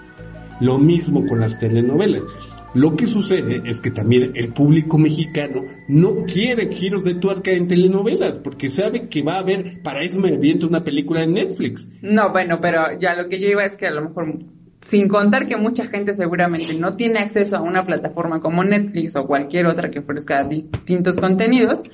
Lo 0.60 0.78
mismo 0.78 1.26
con 1.26 1.40
las 1.40 1.58
telenovelas. 1.58 2.22
Lo 2.74 2.96
que 2.96 3.06
sucede 3.06 3.62
es 3.64 3.78
que 3.78 3.92
también 3.92 4.32
el 4.34 4.52
público 4.52 4.98
mexicano 4.98 5.64
no 5.86 6.24
quiere 6.24 6.72
giros 6.72 7.04
de 7.04 7.14
tuerca 7.14 7.52
en 7.52 7.68
telenovelas 7.68 8.38
porque 8.42 8.68
sabe 8.68 9.08
que 9.08 9.22
va 9.22 9.36
a 9.36 9.38
haber, 9.38 9.80
para 9.82 10.02
eso 10.02 10.18
me 10.18 10.30
aviento 10.30 10.66
una 10.66 10.82
película 10.82 11.22
en 11.22 11.34
Netflix. 11.34 11.86
No, 12.02 12.30
bueno, 12.32 12.60
pero 12.60 12.98
ya 12.98 13.14
lo 13.14 13.28
que 13.28 13.38
yo 13.38 13.46
iba 13.46 13.64
es 13.64 13.76
que 13.76 13.86
a 13.86 13.92
lo 13.92 14.02
mejor, 14.02 14.40
sin 14.80 15.06
contar 15.06 15.46
que 15.46 15.56
mucha 15.56 15.86
gente 15.86 16.14
seguramente 16.14 16.74
no 16.74 16.90
tiene 16.90 17.20
acceso 17.20 17.56
a 17.56 17.60
una 17.60 17.86
plataforma 17.86 18.40
como 18.40 18.64
Netflix 18.64 19.14
o 19.14 19.24
cualquier 19.24 19.66
otra 19.66 19.88
que 19.88 20.00
ofrezca 20.00 20.42
distintos 20.42 21.20
contenidos, 21.20 21.84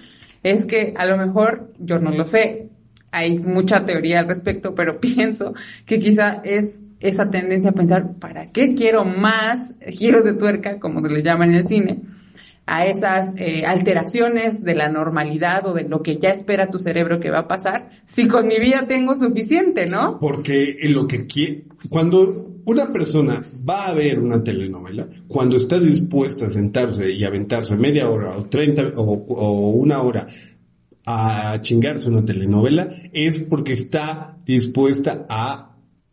es 0.43 0.65
que 0.65 0.95
a 0.97 1.05
lo 1.05 1.19
mejor, 1.19 1.75
yo 1.79 1.99
no 1.99 2.11
lo 2.11 2.25
sé, 2.25 2.71
hay 3.13 3.39
mucha 3.39 3.85
teoría 3.85 4.21
al 4.21 4.29
respecto, 4.29 4.75
pero 4.75 4.99
pienso 5.01 5.53
que 5.85 5.99
quizá 5.99 6.41
es 6.43 6.81
esa 7.01 7.31
tendencia 7.31 7.71
a 7.71 7.75
pensar, 7.75 8.15
¿para 8.19 8.47
qué 8.47 8.75
quiero 8.75 9.05
más 9.05 9.75
giros 9.89 10.25
de 10.25 10.35
tuerca, 10.35 10.79
como 10.79 11.01
se 11.01 11.09
le 11.09 11.23
llama 11.23 11.47
en 11.47 11.55
el 11.55 11.67
cine? 11.67 12.01
a 12.71 12.87
esas 12.87 13.35
eh, 13.37 13.65
alteraciones 13.67 14.63
de 14.63 14.77
la 14.77 14.89
normalidad 14.89 15.67
o 15.67 15.75
de 15.75 15.89
lo 15.89 16.03
que 16.03 16.19
ya 16.19 16.29
espera 16.29 16.71
tu 16.71 16.79
cerebro 16.79 17.19
que 17.19 17.29
va 17.29 17.41
a 17.41 17.49
pasar, 17.49 17.91
si 18.05 18.29
con 18.29 18.47
mi 18.47 18.61
vida 18.61 18.85
tengo 18.87 19.17
suficiente, 19.17 19.87
¿no? 19.87 20.21
Porque 20.21 20.77
lo 20.85 21.09
que 21.09 21.27
cuando 21.89 22.47
una 22.67 22.93
persona 22.93 23.45
va 23.69 23.87
a 23.87 23.95
ver 23.95 24.21
una 24.21 24.45
telenovela, 24.45 25.09
cuando 25.27 25.57
está 25.57 25.81
dispuesta 25.81 26.47
a 26.47 26.51
sentarse 26.51 27.11
y 27.11 27.25
aventarse 27.25 27.75
media 27.75 28.09
hora 28.09 28.37
o 28.37 28.45
treinta 28.45 28.85
o, 28.95 29.15
o 29.15 29.71
una 29.71 30.03
hora 30.03 30.29
a 31.07 31.61
chingarse 31.61 32.09
una 32.09 32.25
telenovela, 32.25 32.89
es 33.13 33.39
porque 33.39 33.73
está 33.73 34.39
dispuesta 34.45 35.27
a 35.29 35.70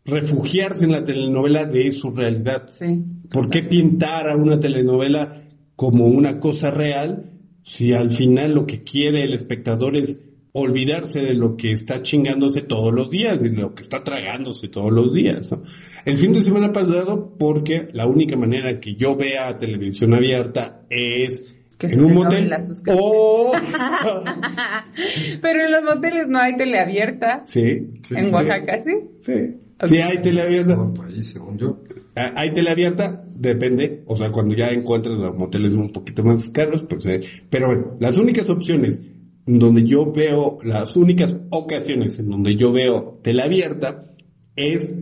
refugiarse 0.08 0.84
en 0.84 0.92
la 0.92 1.04
telenovela 1.04 1.66
de 1.66 1.92
su 1.92 2.10
realidad. 2.10 2.68
Sí. 2.70 3.04
¿Por 3.30 3.50
qué 3.50 3.62
pintar 3.62 4.28
a 4.28 4.36
una 4.36 4.58
telenovela 4.58 5.42
como 5.76 6.06
una 6.06 6.40
cosa 6.40 6.70
real 6.70 7.30
si 7.62 7.92
al 7.92 8.10
final 8.10 8.54
lo 8.54 8.66
que 8.66 8.82
quiere 8.82 9.22
el 9.22 9.34
espectador 9.34 9.96
es 9.96 10.18
olvidarse 10.52 11.20
de 11.20 11.34
lo 11.34 11.56
que 11.56 11.72
está 11.72 12.02
chingándose 12.02 12.62
todos 12.62 12.92
los 12.92 13.10
días, 13.10 13.40
de 13.40 13.50
lo 13.50 13.74
que 13.74 13.82
está 13.82 14.02
tragándose 14.02 14.68
todos 14.68 14.90
los 14.90 15.14
días? 15.14 15.50
¿no? 15.52 15.62
El 16.04 16.16
fin 16.16 16.32
de 16.32 16.42
semana 16.42 16.72
pasado, 16.72 17.36
porque 17.38 17.88
la 17.92 18.06
única 18.06 18.36
manera 18.36 18.80
que 18.80 18.94
yo 18.94 19.14
vea 19.14 19.56
televisión 19.58 20.14
abierta 20.14 20.82
es 20.88 21.44
Que 21.78 21.88
en 21.88 22.00
un 22.00 22.08
te 22.08 22.14
motel 22.14 22.30
roben 22.30 22.50
las 22.50 22.66
suscripciones. 22.66 23.12
o... 23.14 23.52
Pero 25.42 25.64
en 25.66 25.72
los 25.72 25.84
moteles 25.84 26.28
no 26.28 26.38
hay 26.38 26.56
tele 26.56 26.78
abierta. 26.80 27.42
sí, 27.46 27.86
Sí, 28.08 28.14
en. 28.16 28.34
Oaxaca, 28.34 28.82
¿sí? 28.82 28.92
sí. 29.20 29.67
Sí 29.84 29.98
hay 29.98 30.20
tele 30.22 30.42
abierta. 30.42 30.74
Todo 30.74 30.86
el 30.86 30.92
país, 30.92 31.26
según 31.28 31.58
yo. 31.58 31.78
Ah, 32.16 32.32
Hay 32.36 32.52
tele 32.52 32.70
abierta, 32.70 33.24
depende, 33.32 34.02
o 34.06 34.16
sea, 34.16 34.30
cuando 34.32 34.56
ya 34.56 34.68
encuentras 34.68 35.16
los 35.16 35.36
moteles 35.36 35.72
un 35.74 35.92
poquito 35.92 36.24
más 36.24 36.48
caros, 36.50 36.82
pues, 36.82 37.06
eh, 37.06 37.20
pero 37.48 37.68
bueno, 37.68 37.96
las 38.00 38.18
únicas 38.18 38.50
opciones 38.50 39.02
donde 39.46 39.84
yo 39.84 40.12
veo, 40.12 40.56
las 40.64 40.96
únicas 40.96 41.40
ocasiones 41.50 42.18
en 42.18 42.28
donde 42.28 42.56
yo 42.56 42.72
veo 42.72 43.20
tele 43.22 43.42
abierta 43.42 44.12
es 44.56 44.92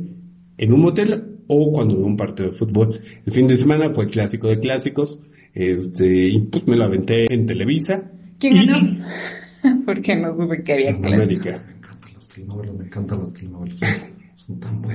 en 0.59 0.73
un 0.73 0.81
motel 0.81 1.39
o 1.49 1.73
cuando 1.73 1.97
veo 1.97 2.07
un 2.07 2.17
partido 2.17 2.51
de 2.51 2.57
fútbol. 2.59 3.01
El 3.25 3.33
fin 3.33 3.47
de 3.47 3.57
semana 3.57 3.93
fue 3.95 4.05
el 4.05 4.11
clásico 4.11 4.49
de 4.49 4.61
clásicos, 4.61 5.21
este, 5.55 6.29
y 6.29 6.39
pues 6.41 6.67
me 6.67 6.77
lo 6.77 6.85
aventé 6.85 7.33
en 7.33 7.47
Televisa. 7.47 8.13
¿Quién 8.39 8.57
y 8.57 8.67
ganó? 8.67 9.07
Porque 9.87 10.15
no 10.17 10.37
supe 10.37 10.63
que 10.63 10.73
había 10.75 10.91
en 10.91 11.01
clases. 11.01 11.19
América. 11.19 11.65
Me 11.67 11.77
encantan 11.77 12.13
las 12.15 12.29
telenovelas, 12.29 12.75
me 12.77 12.85
encantan 12.85 13.19
las 13.21 13.33
telenovelas. 13.33 14.11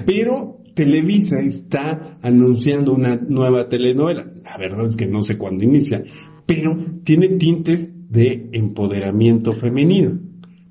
Pero 0.05 0.59
Televisa 0.73 1.39
está 1.39 2.17
anunciando 2.21 2.93
una 2.93 3.15
nueva 3.15 3.67
telenovela. 3.67 4.31
La 4.43 4.57
verdad 4.57 4.87
es 4.87 4.95
que 4.95 5.07
no 5.07 5.21
sé 5.23 5.37
cuándo 5.37 5.63
inicia, 5.63 6.03
pero 6.45 6.75
tiene 7.03 7.29
tintes 7.37 7.89
de 8.09 8.49
empoderamiento 8.53 9.53
femenino. 9.53 10.19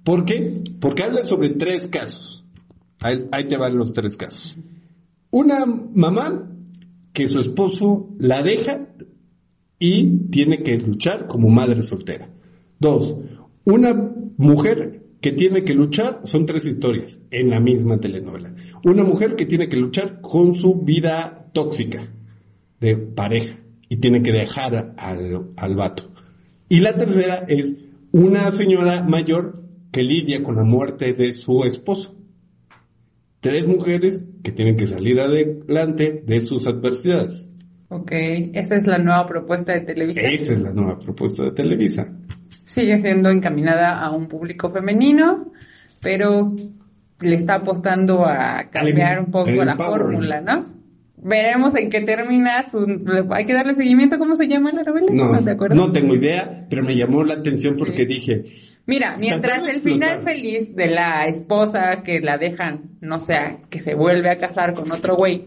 ¿Por 0.05 0.25
qué? 0.25 0.63
Porque 0.81 1.03
habla 1.03 1.25
sobre 1.25 1.51
tres 1.51 1.89
casos. 1.89 2.45
Ahí, 3.01 3.27
ahí 3.33 3.49
te 3.49 3.57
van 3.57 3.77
los 3.77 3.93
tres 3.93 4.17
casos. 4.17 4.59
Una 5.31 5.65
mamá 5.65 6.51
que 7.13 7.29
su 7.29 7.41
esposo 7.41 8.09
la 8.19 8.43
deja 8.43 8.89
y 9.79 10.29
tiene 10.29 10.63
que 10.63 10.79
luchar 10.79 11.27
como 11.27 11.49
madre 11.49 11.83
soltera. 11.83 12.29
Dos, 12.79 13.19
una 13.65 13.95
mujer 14.37 15.00
que 15.21 15.33
tiene 15.33 15.65
que 15.65 15.75
luchar, 15.75 16.21
son 16.25 16.47
tres 16.47 16.67
historias 16.67 17.21
en 17.31 17.51
la 17.51 17.61
misma 17.61 17.99
telenovela. 17.99 18.55
Una 18.85 19.05
mujer 19.05 19.37
que 19.37 19.47
tiene 19.47 19.69
que 19.69 19.77
luchar 19.77 20.21
con 20.21 20.55
su 20.55 20.83
vida 20.83 21.51
tóxica 21.53 22.09
de 22.81 22.97
pareja 22.97 23.59
y 23.89 23.97
tiene 23.97 24.23
que 24.23 24.33
dejar 24.33 24.95
al, 24.97 25.51
al 25.57 25.77
vato. 25.77 26.11
Y 26.69 26.81
la 26.81 26.97
tercera 26.97 27.45
es 27.49 27.77
una 28.13 28.51
señora 28.53 29.03
mayor 29.03 29.63
que 29.93 30.03
lidia 30.03 30.43
con 30.43 30.57
la 30.57 30.65
muerte 30.65 31.13
de 31.13 31.33
su 31.33 31.65
esposo. 31.65 32.17
Tres 33.41 33.67
mujeres 33.67 34.25
que 34.43 34.53
tienen 34.53 34.77
que 34.77 34.87
salir 34.87 35.21
adelante 35.21 36.23
de 36.27 36.41
sus 36.43 36.67
adversidades. 36.67 37.49
Ok, 37.89 38.13
esa 38.55 38.77
es 38.77 38.87
la 38.87 38.99
nueva 38.99 39.27
propuesta 39.27 39.73
de 39.73 39.81
Televisa. 39.81 40.21
Esa 40.21 40.53
es 40.53 40.61
la 40.61 40.73
nueva 40.73 40.99
propuesta 40.99 41.45
de 41.45 41.53
Televisa. 41.53 42.17
Sigue 42.75 43.01
siendo 43.01 43.31
encaminada 43.31 44.01
a 44.01 44.11
un 44.11 44.29
público 44.29 44.71
femenino, 44.71 45.53
pero 46.01 46.55
le 47.21 47.35
está 47.35 47.55
apostando 47.57 48.25
a 48.25 48.65
cambiar 48.71 49.21
un 49.21 49.31
poco 49.31 49.51
la 49.65 49.77
fórmula, 49.77 50.41
¿no? 50.41 50.67
Veremos 51.23 51.75
en 51.75 51.91
qué 51.91 52.01
termina 52.01 52.65
su... 52.71 53.27
Hay 53.31 53.45
que 53.45 53.53
darle 53.53 53.75
seguimiento, 53.75 54.19
¿cómo 54.19 54.37
se 54.37 54.49
llama 54.49 54.73
la 54.73 54.85
novela? 54.85 55.07
No, 55.11 55.45
te 55.45 55.51
acuerdas? 55.51 55.77
no 55.77 55.93
tengo 55.93 56.15
idea, 56.15 56.67
pero 56.71 56.83
me 56.83 56.97
llamó 56.97 57.25
la 57.25 57.35
atención 57.35 57.77
porque 57.77 57.99
Sí. 57.99 58.07
dije, 58.07 58.45
Mira, 58.87 59.17
mientras 59.19 59.69
el 59.69 59.83
final 59.83 60.23
feliz 60.23 60.75
de 60.75 60.89
la 60.91 61.27
esposa 61.27 62.03
que 62.03 62.21
la 62.21 62.39
dejan, 62.39 62.93
no 63.01 63.21
sea, 63.21 63.59
que 63.69 63.81
se 63.81 63.95
vuelve 63.95 64.31
a 64.31 64.39
casar 64.39 64.75
con 64.75 64.91
otro 64.91 65.17
güey, 65.17 65.45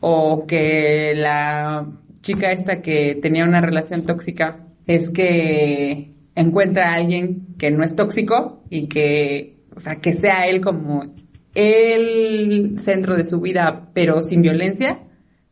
o 0.00 0.46
que 0.46 1.12
la 1.16 1.86
chica 2.22 2.52
esta 2.52 2.80
que 2.80 3.18
tenía 3.20 3.44
una 3.44 3.60
relación 3.60 4.06
tóxica 4.06 4.60
es 4.86 5.10
que 5.10 6.12
encuentra 6.34 6.90
a 6.90 6.94
alguien 6.94 7.54
que 7.58 7.70
no 7.70 7.84
es 7.84 7.96
tóxico 7.96 8.64
y 8.70 8.88
que, 8.88 9.58
o 9.74 9.80
sea, 9.80 9.96
que 9.96 10.12
sea 10.12 10.46
él 10.46 10.60
como 10.60 11.14
el 11.54 12.78
centro 12.78 13.16
de 13.16 13.24
su 13.24 13.40
vida, 13.40 13.90
pero 13.92 14.22
sin 14.22 14.42
violencia, 14.42 15.00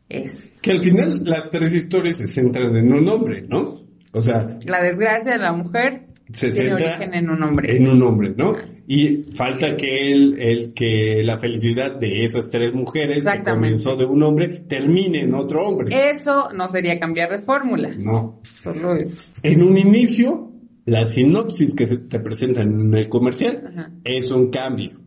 es... 0.09 0.39
Que 0.61 0.71
al 0.71 0.81
final 0.81 1.23
las 1.23 1.49
tres 1.49 1.71
historias 1.71 2.17
se 2.17 2.27
centran 2.27 2.75
en 2.75 2.91
un 2.91 3.07
hombre, 3.07 3.43
¿no? 3.47 3.79
O 4.11 4.21
sea... 4.21 4.59
La 4.65 4.81
desgracia 4.81 5.33
de 5.33 5.37
la 5.39 5.53
mujer 5.53 6.07
se 6.33 6.49
tiene 6.49 6.69
centra 6.69 6.93
origen 6.93 7.13
en 7.13 7.29
un 7.29 7.43
hombre. 7.43 7.75
En 7.75 7.87
un 7.87 8.01
hombre, 8.01 8.33
¿no? 8.35 8.55
Y 8.87 9.23
falta 9.35 9.77
que 9.77 10.11
el, 10.11 10.41
el 10.41 10.73
que 10.73 11.21
la 11.23 11.37
felicidad 11.37 11.95
de 11.95 12.25
esas 12.25 12.49
tres 12.49 12.73
mujeres 12.73 13.25
que 13.25 13.43
comenzó 13.43 13.95
de 13.95 14.05
un 14.05 14.21
hombre 14.23 14.49
termine 14.67 15.19
en 15.19 15.33
otro 15.33 15.65
hombre. 15.67 16.11
Eso 16.11 16.49
no 16.53 16.67
sería 16.67 16.99
cambiar 16.99 17.29
de 17.29 17.39
fórmula. 17.39 17.91
No. 17.97 18.41
Solo 18.63 18.95
es... 18.95 19.31
En 19.43 19.63
un 19.63 19.77
inicio, 19.77 20.51
la 20.85 21.05
sinopsis 21.05 21.73
que 21.75 21.87
se 21.87 21.97
te 21.97 22.19
presenta 22.19 22.61
en 22.61 22.93
el 22.93 23.07
comercial 23.09 23.63
Ajá. 23.71 23.91
es 24.03 24.31
un 24.31 24.49
cambio. 24.49 24.99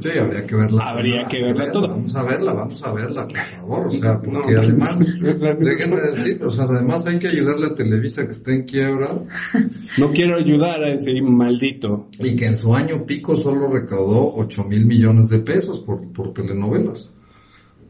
Sí, 0.00 0.08
habría 0.18 0.46
que 0.46 0.56
verla. 0.56 0.84
Habría 0.88 1.24
que 1.28 1.42
verla 1.42 1.70
toda. 1.70 1.88
Vamos 1.88 2.14
a 2.16 2.22
verla, 2.22 2.54
vamos 2.54 2.82
a 2.82 2.92
verla, 2.94 3.28
por 3.28 3.36
favor. 3.36 3.86
O 3.88 3.90
sea, 3.90 4.18
porque 4.18 4.52
No. 4.54 4.60
además, 4.62 4.98
déjenme 5.60 5.96
decir, 6.00 6.40
o 6.42 6.50
sea, 6.50 6.64
además 6.64 7.04
hay 7.06 7.18
que 7.18 7.28
ayudarle 7.28 7.66
a 7.66 7.74
Televisa 7.74 8.24
que 8.24 8.32
está 8.32 8.52
en 8.52 8.62
quiebra 8.64 9.10
No 9.98 10.10
quiero 10.12 10.36
ayudar 10.36 10.82
a 10.82 10.94
ese 10.94 11.20
maldito. 11.20 12.08
y 12.18 12.34
que 12.36 12.46
en 12.46 12.56
su 12.56 12.74
año 12.74 13.04
pico 13.04 13.36
solo 13.36 13.68
recaudó 13.70 14.32
8 14.36 14.64
mil 14.64 14.86
millones 14.86 15.28
de 15.28 15.40
pesos 15.40 15.80
por, 15.80 16.10
por 16.10 16.32
telenovelas. 16.32 17.10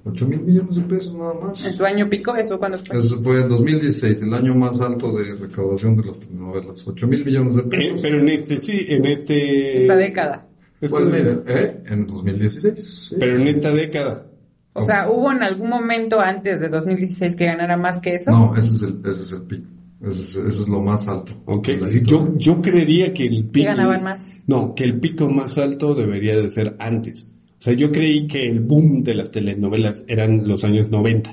8 0.04 0.26
mil 0.26 0.40
millones 0.40 0.74
de 0.76 0.82
pesos 0.82 1.14
nada 1.14 1.34
más. 1.34 1.64
En 1.64 1.76
su 1.76 1.84
año 1.84 2.08
pico, 2.10 2.34
¿eso 2.36 2.58
cuando 2.58 2.78
fue? 2.78 2.98
Eso 2.98 3.20
fue 3.22 3.40
en 3.40 3.48
2016, 3.48 4.22
el 4.22 4.34
año 4.34 4.54
más 4.54 4.80
alto 4.80 5.12
de 5.12 5.24
recaudación 5.36 5.96
de 5.96 6.04
las 6.04 6.18
telenovelas. 6.18 6.86
8 6.86 7.06
mil 7.06 7.24
millones 7.24 7.54
de 7.54 7.62
Eh, 7.62 7.64
pesos. 7.68 8.00
pero 8.02 8.20
en 8.20 8.28
este 8.28 8.56
sí, 8.56 8.78
en 8.88 9.06
este... 9.06 9.82
Esta 9.82 9.96
década. 9.96 10.46
Pues 10.80 11.06
mira, 11.06 11.40
¿eh? 11.46 11.82
En 11.86 12.06
2016. 12.08 13.06
sí. 13.10 13.16
Pero 13.18 13.38
en 13.38 13.46
esta 13.46 13.72
década. 13.72 14.26
O 14.74 14.82
sea, 14.82 15.08
¿hubo 15.10 15.30
en 15.30 15.42
algún 15.42 15.68
momento 15.68 16.18
antes 16.20 16.58
de 16.58 16.68
2016 16.68 17.36
que 17.36 17.44
ganara 17.46 17.76
más 17.76 18.00
que 18.00 18.16
eso? 18.16 18.30
No, 18.32 18.56
ese 18.56 18.68
es 18.74 18.82
el, 18.82 19.00
ese 19.04 19.22
es 19.22 19.32
el 19.32 19.42
pico. 19.42 19.66
Ese 20.00 20.22
es, 20.22 20.28
eso 20.34 20.62
es 20.62 20.68
lo 20.68 20.80
más 20.82 21.06
alto. 21.06 21.32
Ok, 21.44 21.66
de 21.68 21.76
la 21.80 21.88
yo, 21.90 22.34
yo 22.36 22.60
creería 22.60 23.14
que 23.14 23.26
el 23.26 23.44
¿Que 23.44 23.48
pico... 23.50 23.66
ganaban 23.68 24.02
más? 24.02 24.26
No, 24.48 24.74
que 24.74 24.82
el 24.82 24.98
pico 24.98 25.28
más 25.28 25.56
alto 25.58 25.94
debería 25.94 26.36
de 26.36 26.50
ser 26.50 26.74
antes. 26.80 27.30
O 27.62 27.64
sea, 27.64 27.74
yo 27.74 27.92
creí 27.92 28.26
que 28.26 28.44
el 28.44 28.58
boom 28.58 29.04
de 29.04 29.14
las 29.14 29.30
telenovelas 29.30 30.04
eran 30.08 30.48
los 30.48 30.64
años 30.64 30.90
90, 30.90 31.32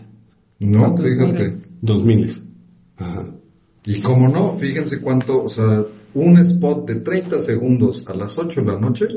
No, 0.60 0.80
¿Cuántos 0.80 1.06
fíjate. 1.08 1.32
miles? 1.34 1.78
2000. 1.82 2.36
Ajá. 2.98 3.34
Y 3.88 4.00
como 4.02 4.28
no, 4.28 4.56
fíjense 4.58 5.02
cuánto, 5.02 5.46
o 5.46 5.50
sea, 5.50 5.84
un 6.14 6.38
spot 6.38 6.88
de 6.88 6.96
30 7.00 7.42
segundos 7.42 8.04
a 8.08 8.14
las 8.14 8.38
8 8.38 8.62
de 8.62 8.68
la 8.68 8.80
noche 8.80 9.08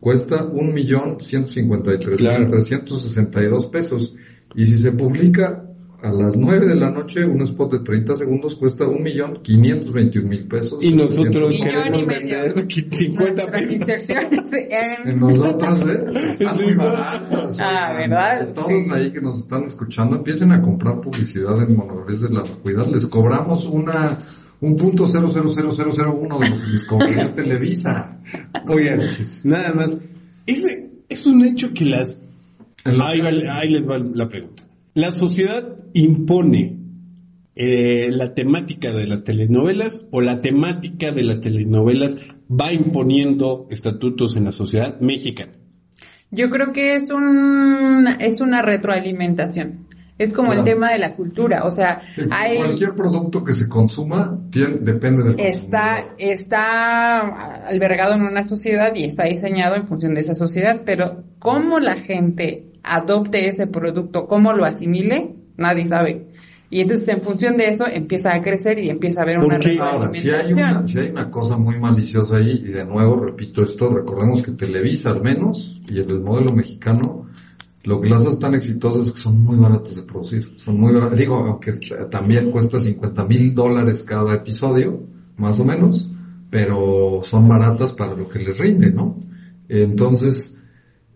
cuesta 0.00 0.46
un 0.46 0.72
millón 0.72 1.20
ciento 1.20 1.48
cincuenta 1.48 1.92
y 1.92 1.98
tres 1.98 2.16
Claro. 2.16 2.40
mil 2.44 2.48
trescientos 2.48 3.02
sesenta 3.02 3.42
y 3.42 3.48
dos 3.48 3.66
pesos. 3.66 4.14
Y 4.54 4.64
si 4.66 4.76
se 4.78 4.92
publica 4.92 5.65
a 6.06 6.12
las 6.12 6.36
9 6.36 6.66
de 6.66 6.76
la 6.76 6.90
noche, 6.90 7.24
un 7.24 7.40
spot 7.42 7.72
de 7.72 7.78
30 7.80 8.16
segundos 8.16 8.54
cuesta 8.54 8.86
un 8.86 9.02
millón 9.02 9.40
quinientos 9.42 9.92
veintiún 9.92 10.28
mil 10.28 10.46
pesos. 10.46 10.82
Y 10.82 10.92
nosotros 10.92 11.56
queremos 11.60 12.06
vender 12.06 12.66
50 12.70 13.18
Nuestras 13.22 13.50
pesos. 13.50 13.74
inserciones 13.74 14.44
En 14.52 15.08
en... 15.10 15.20
nosotras, 15.20 15.80
¿eh? 15.82 16.04
Están 16.38 16.56
muy 16.56 16.74
baratas. 16.74 17.58
Ah. 17.60 17.92
¿verdad? 17.96 18.48
Todos 18.54 18.84
Sí. 18.84 18.90
ahí 18.92 19.10
que 19.10 19.20
nos 19.20 19.38
están 19.40 19.64
escuchando, 19.64 20.16
empiecen 20.16 20.52
a 20.52 20.62
comprar 20.62 21.00
publicidad 21.00 21.60
en 21.62 21.76
Monogres 21.76 22.20
de 22.20 22.28
la 22.30 22.40
Vacuidad. 22.42 22.86
Les 22.86 23.06
cobramos 23.06 23.66
una, 23.66 24.16
un 24.60 24.76
punto 24.76 25.06
cero 25.06 25.28
cero 25.32 25.48
cero 25.52 25.70
cero 25.72 25.90
cero 25.92 26.18
uno 26.20 26.38
de 26.38 26.50
lo 26.50 26.56
que 26.56 26.66
les 26.68 26.84
cobraría 26.84 27.32
Televisa. 27.34 28.18
Oigan, 28.68 29.00
nada 29.44 29.72
más. 29.74 29.96
Es, 30.46 30.62
es 31.08 31.26
un 31.26 31.44
hecho 31.44 31.72
que 31.74 31.84
las... 31.86 32.18
Va- 32.86 33.10
ahí 33.58 33.70
les 33.70 33.88
va 33.88 33.98
la 33.98 34.28
pregunta. 34.28 34.62
La 34.96 35.10
sociedad 35.10 35.76
impone 35.92 36.78
eh, 37.54 38.08
la 38.10 38.32
temática 38.32 38.92
de 38.92 39.06
las 39.06 39.24
telenovelas 39.24 40.06
o 40.10 40.22
la 40.22 40.38
temática 40.38 41.12
de 41.12 41.22
las 41.22 41.42
telenovelas 41.42 42.16
va 42.50 42.72
imponiendo 42.72 43.66
estatutos 43.70 44.36
en 44.36 44.44
la 44.44 44.52
sociedad 44.52 44.98
mexicana. 45.00 45.52
Yo 46.30 46.48
creo 46.48 46.72
que 46.72 46.96
es 46.96 47.10
un 47.10 48.08
es 48.20 48.40
una 48.40 48.62
retroalimentación. 48.62 49.86
Es 50.18 50.32
como 50.32 50.54
el 50.54 50.64
tema 50.64 50.90
de 50.92 50.98
la 50.98 51.14
cultura, 51.14 51.64
o 51.64 51.70
sea, 51.70 52.00
hay 52.30 52.56
Cualquier 52.56 52.94
producto 52.94 53.44
que 53.44 53.52
se 53.52 53.68
consuma 53.68 54.40
tiene- 54.50 54.78
depende 54.80 55.22
del 55.22 55.38
está 55.38 56.04
consumidor. 56.06 56.16
está 56.18 57.66
albergado 57.68 58.14
en 58.14 58.22
una 58.22 58.42
sociedad 58.42 58.94
y 58.94 59.04
está 59.04 59.24
diseñado 59.24 59.74
en 59.76 59.86
función 59.86 60.14
de 60.14 60.22
esa 60.22 60.34
sociedad, 60.34 60.80
pero 60.86 61.22
cómo 61.38 61.80
la 61.80 61.96
gente 61.96 62.72
adopte 62.86 63.48
ese 63.48 63.66
producto, 63.66 64.26
cómo 64.26 64.52
lo 64.52 64.64
asimile, 64.64 65.34
nadie 65.56 65.88
sabe. 65.88 66.26
Y 66.68 66.80
entonces 66.80 67.06
en 67.08 67.20
función 67.20 67.56
de 67.56 67.68
eso 67.68 67.86
empieza 67.86 68.34
a 68.34 68.42
crecer 68.42 68.78
y 68.80 68.90
empieza 68.90 69.20
a 69.20 69.22
haber 69.22 69.38
una 69.38 69.54
Porque 69.54 69.78
Ahora, 69.78 70.12
si 70.12 70.30
hay, 70.30 70.52
una, 70.52 70.86
si 70.86 70.98
hay 70.98 71.10
una 71.10 71.30
cosa 71.30 71.56
muy 71.56 71.78
maliciosa 71.78 72.38
ahí, 72.38 72.62
y 72.64 72.72
de 72.72 72.84
nuevo 72.84 73.16
repito 73.16 73.62
esto, 73.62 73.88
recordemos 73.90 74.42
que 74.42 74.52
Televisa 74.52 75.10
al 75.10 75.22
menos, 75.22 75.80
y 75.88 76.00
en 76.00 76.10
el 76.10 76.20
modelo 76.20 76.52
mexicano, 76.52 77.26
lo 77.84 78.00
que 78.00 78.08
las 78.08 78.26
hace 78.26 78.36
tan 78.38 78.54
exitosas 78.54 79.06
es 79.06 79.12
que 79.12 79.20
son 79.20 79.44
muy 79.44 79.56
baratas 79.56 79.94
de 79.94 80.02
producir. 80.02 80.56
Son 80.58 80.78
muy 80.78 80.92
baratas, 80.92 81.16
digo, 81.16 81.36
aunque 81.36 81.72
también 82.10 82.50
cuesta 82.50 82.80
50 82.80 83.24
mil 83.26 83.54
dólares 83.54 84.02
cada 84.02 84.34
episodio, 84.34 85.04
más 85.36 85.60
o 85.60 85.64
menos, 85.64 86.10
pero 86.50 87.20
son 87.22 87.46
baratas 87.46 87.92
para 87.92 88.14
lo 88.14 88.28
que 88.28 88.40
les 88.40 88.58
rinde, 88.58 88.90
¿no? 88.90 89.16
Entonces, 89.68 90.55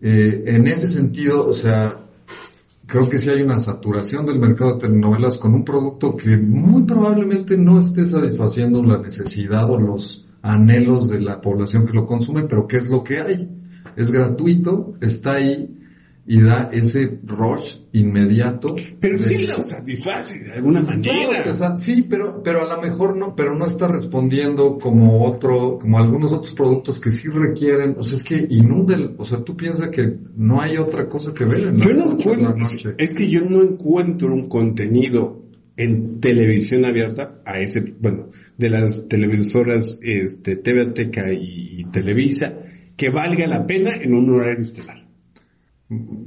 eh, 0.01 0.43
en 0.47 0.67
ese 0.67 0.89
sentido, 0.89 1.47
o 1.47 1.53
sea, 1.53 2.05
creo 2.85 3.07
que 3.09 3.19
sí 3.19 3.29
hay 3.29 3.43
una 3.43 3.59
saturación 3.59 4.25
del 4.25 4.39
mercado 4.39 4.73
de 4.73 4.87
telenovelas 4.87 5.37
con 5.37 5.53
un 5.53 5.63
producto 5.63 6.17
que 6.17 6.37
muy 6.37 6.83
probablemente 6.83 7.57
no 7.57 7.79
esté 7.79 8.05
satisfaciendo 8.05 8.83
la 8.83 8.97
necesidad 8.97 9.69
o 9.69 9.79
los 9.79 10.27
anhelos 10.41 11.07
de 11.07 11.21
la 11.21 11.39
población 11.39 11.85
que 11.85 11.93
lo 11.93 12.05
consume, 12.05 12.43
pero 12.43 12.67
¿qué 12.67 12.77
es 12.77 12.89
lo 12.89 13.03
que 13.03 13.19
hay? 13.19 13.49
Es 13.95 14.11
gratuito, 14.11 14.95
está 15.01 15.33
ahí 15.33 15.80
y 16.33 16.39
da 16.41 16.69
ese 16.71 17.19
rush 17.25 17.75
inmediato. 17.91 18.73
Pero 19.01 19.17
de- 19.17 19.25
sí 19.27 19.37
lo 19.47 19.61
satisface 19.61 20.39
de 20.45 20.53
alguna 20.53 20.81
manera. 20.81 21.77
sí, 21.77 22.03
pero, 22.09 22.41
pero 22.41 22.65
a 22.65 22.73
lo 22.75 22.81
mejor 22.81 23.17
no, 23.17 23.35
pero 23.35 23.53
no 23.57 23.65
está 23.65 23.89
respondiendo 23.89 24.77
como 24.79 25.25
otro, 25.25 25.77
como 25.77 25.97
algunos 25.97 26.31
otros 26.31 26.53
productos 26.53 27.01
que 27.01 27.11
sí 27.11 27.27
requieren, 27.27 27.95
o 27.97 28.03
sea, 28.03 28.17
es 28.17 28.23
que 28.23 28.47
inunda 28.49 28.95
el- 28.95 29.13
o 29.17 29.25
sea, 29.25 29.43
tú 29.43 29.57
piensas 29.57 29.89
que 29.89 30.15
no 30.37 30.61
hay 30.61 30.77
otra 30.77 31.09
cosa 31.09 31.33
que 31.33 31.43
ver 31.43 31.67
en 31.67 31.79
la, 31.79 31.85
Yo 31.85 31.93
no 31.93 32.05
la 32.05 32.11
encuentro, 32.13 32.55
noche. 32.57 32.95
es 32.97 33.13
que 33.13 33.29
yo 33.29 33.41
no 33.41 33.61
encuentro 33.61 34.33
un 34.33 34.47
contenido 34.47 35.41
en 35.75 36.21
televisión 36.21 36.85
abierta, 36.85 37.41
a 37.45 37.59
ese, 37.59 37.93
bueno, 37.99 38.29
de 38.57 38.69
las 38.69 39.07
televisoras, 39.09 39.99
este, 40.01 40.55
TV 40.55 40.81
Azteca 40.81 41.33
y, 41.33 41.79
y 41.81 41.83
Televisa, 41.91 42.57
que 42.95 43.09
valga 43.09 43.47
la 43.47 43.65
pena 43.67 43.95
en 43.95 44.13
un 44.13 44.29
horario 44.29 44.61
estelar. 44.61 45.01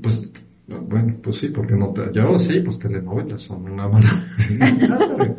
Pues, 0.02 0.30
bueno, 0.66 1.16
pues 1.22 1.36
sí, 1.36 1.48
porque 1.48 1.74
no 1.74 1.90
te, 1.92 2.12
yo 2.12 2.36
sí, 2.36 2.60
pues 2.60 2.78
telenovelas 2.78 3.40
son 3.42 3.70
una 3.70 3.88
maravilla. 3.88 4.26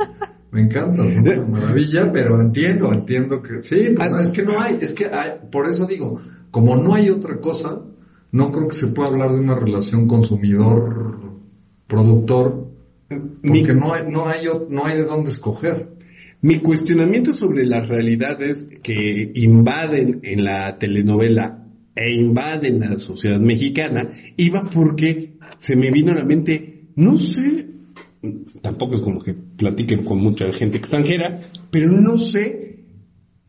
Me 0.51 0.61
encanta, 0.61 0.61
me 0.61 0.61
encanta, 0.61 1.03
son 1.03 1.19
una 1.19 1.45
maravilla, 1.45 2.11
pero 2.11 2.41
entiendo, 2.41 2.91
entiendo 2.91 3.43
que, 3.43 3.61
sí, 3.61 3.89
pues, 3.95 4.09
no, 4.09 4.19
es 4.19 4.31
que 4.31 4.41
no 4.43 4.59
hay, 4.59 4.79
es 4.81 4.93
que 4.93 5.05
hay, 5.05 5.33
por 5.51 5.67
eso 5.67 5.85
digo, 5.85 6.19
como 6.49 6.75
no 6.77 6.95
hay 6.95 7.09
otra 7.09 7.39
cosa, 7.39 7.81
no 8.31 8.51
creo 8.51 8.67
que 8.69 8.75
se 8.75 8.87
pueda 8.87 9.09
hablar 9.09 9.33
de 9.33 9.41
una 9.41 9.53
relación 9.55 10.07
consumidor-productor, 10.07 12.71
Mi, 13.43 13.59
porque 13.59 13.75
no 13.75 13.93
hay, 13.93 14.09
no 14.09 14.27
hay, 14.27 14.47
no 14.69 14.85
hay 14.85 14.97
de 14.97 15.03
dónde 15.03 15.29
escoger. 15.29 15.89
mi 16.41 16.61
cuestionamiento 16.61 17.31
sobre 17.33 17.63
las 17.65 17.87
realidades 17.87 18.67
que 18.81 19.31
invaden 19.35 20.21
en 20.23 20.45
la 20.45 20.79
telenovela 20.79 21.64
e 21.95 22.13
invaden 22.13 22.79
la 22.79 22.97
sociedad 22.97 23.39
mexicana 23.39 24.09
iba 24.37 24.69
porque 24.69 25.37
se 25.59 25.75
me 25.75 25.91
vino 25.91 26.11
a 26.11 26.15
la 26.15 26.25
mente, 26.25 26.89
no 26.95 27.17
sé, 27.17 27.69
tampoco 28.61 28.95
es 28.95 29.01
como 29.01 29.21
que 29.21 29.33
platiquen 29.33 30.03
con 30.03 30.19
mucha 30.19 30.51
gente 30.51 30.77
extranjera, 30.77 31.39
pero 31.71 31.91
no 31.91 32.17
sé 32.17 32.85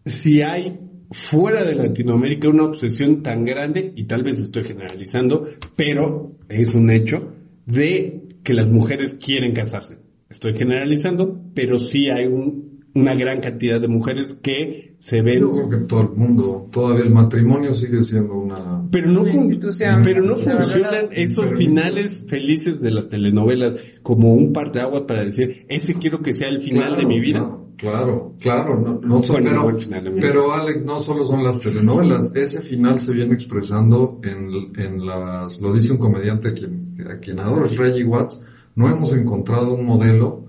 si 0.05 0.43
hay 0.43 0.79
fuera 1.11 1.65
de 1.65 1.75
Latinoamérica 1.75 2.49
una 2.49 2.65
obsesión 2.65 3.23
tan 3.23 3.45
grande, 3.45 3.93
y 3.97 4.05
tal 4.05 4.23
vez 4.23 4.39
estoy 4.41 4.65
generalizando, 4.65 5.47
pero 5.77 6.37
es 6.49 6.75
un 6.75 6.91
hecho, 6.91 7.33
de 7.67 8.23
que 8.45 8.55
las 8.55 8.71
mujeres 8.71 9.15
quieren 9.15 9.53
casarse. 9.53 9.99
Estoy 10.29 10.55
generalizando, 10.55 11.41
pero 11.55 11.79
sí 11.79 12.09
hay 12.11 12.27
un- 12.27 12.66
una 12.97 13.15
gran 13.15 13.41
cantidad 13.41 13.81
de 13.81 13.89
mujeres 13.89 14.33
que 14.43 14.97
se 14.99 15.23
ven 15.23 15.41
Yo 15.41 15.53
creo 15.53 15.69
que 15.71 15.77
en 15.77 15.87
todo 15.87 16.01
el 16.03 16.09
mundo, 16.11 16.69
todavía 16.73 17.05
el 17.05 17.11
matrimonio 17.13 17.75
sigue 17.75 18.03
siendo 18.03 18.35
una, 18.35 18.83
pero 18.91 19.09
no, 19.11 19.23
Una 19.23 20.03
pero 20.03 20.23
no 20.23 20.35
De 20.37 20.43
funcionan 20.51 21.09
esos 21.13 21.45
Pero- 21.47 21.57
finales 21.57 22.27
felices 22.29 22.81
de 22.81 22.91
las 22.91 23.09
telenovelas 23.09 23.77
como 24.03 24.33
un 24.33 24.53
parteaguas 24.53 25.03
para 25.05 25.25
decir, 25.25 25.67
ese 25.69 25.95
quiero 25.95 26.21
que 26.23 26.33
sea 26.35 26.49
el 26.49 26.61
final 26.61 26.87
Claro, 26.89 26.97
de 26.97 27.07
mi 27.07 27.21
vida. 27.21 27.39
claro. 27.41 27.67
Claro, 27.77 28.33
claro, 28.41 28.81
no, 28.81 29.01
no 29.07 29.23
son- 29.23 29.43
Bueno, 29.43 29.71
pero 30.19 30.51
Alex, 30.55 30.87
no 30.87 30.99
solo 31.01 31.27
son 31.27 31.45
las 31.45 31.61
telenovelas, 31.61 32.33
ese 32.35 32.63
final 32.63 32.99
se 32.99 33.13
viene 33.13 33.35
expresando 33.35 34.19
en, 34.25 34.49
en 34.83 35.05
las, 35.05 35.61
lo 35.61 35.75
dice 35.75 35.93
un 35.93 35.99
comediante 35.99 36.49
a 36.49 36.55
quien, 36.55 36.97
a 37.07 37.19
quien 37.19 37.39
adoro, 37.39 37.67
es 37.67 37.77
Reggie 37.77 38.03
Watts, 38.05 38.41
no 38.77 38.89
hemos 38.89 39.13
encontrado 39.13 39.75
un 39.75 39.85
modelo 39.85 40.47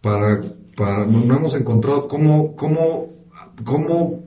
para, 0.00 0.40
para, 0.76 1.06
no 1.06 1.36
hemos 1.36 1.54
encontrado 1.54 2.06
cómo, 2.06 2.54
cómo, 2.54 3.06
cómo 3.64 4.26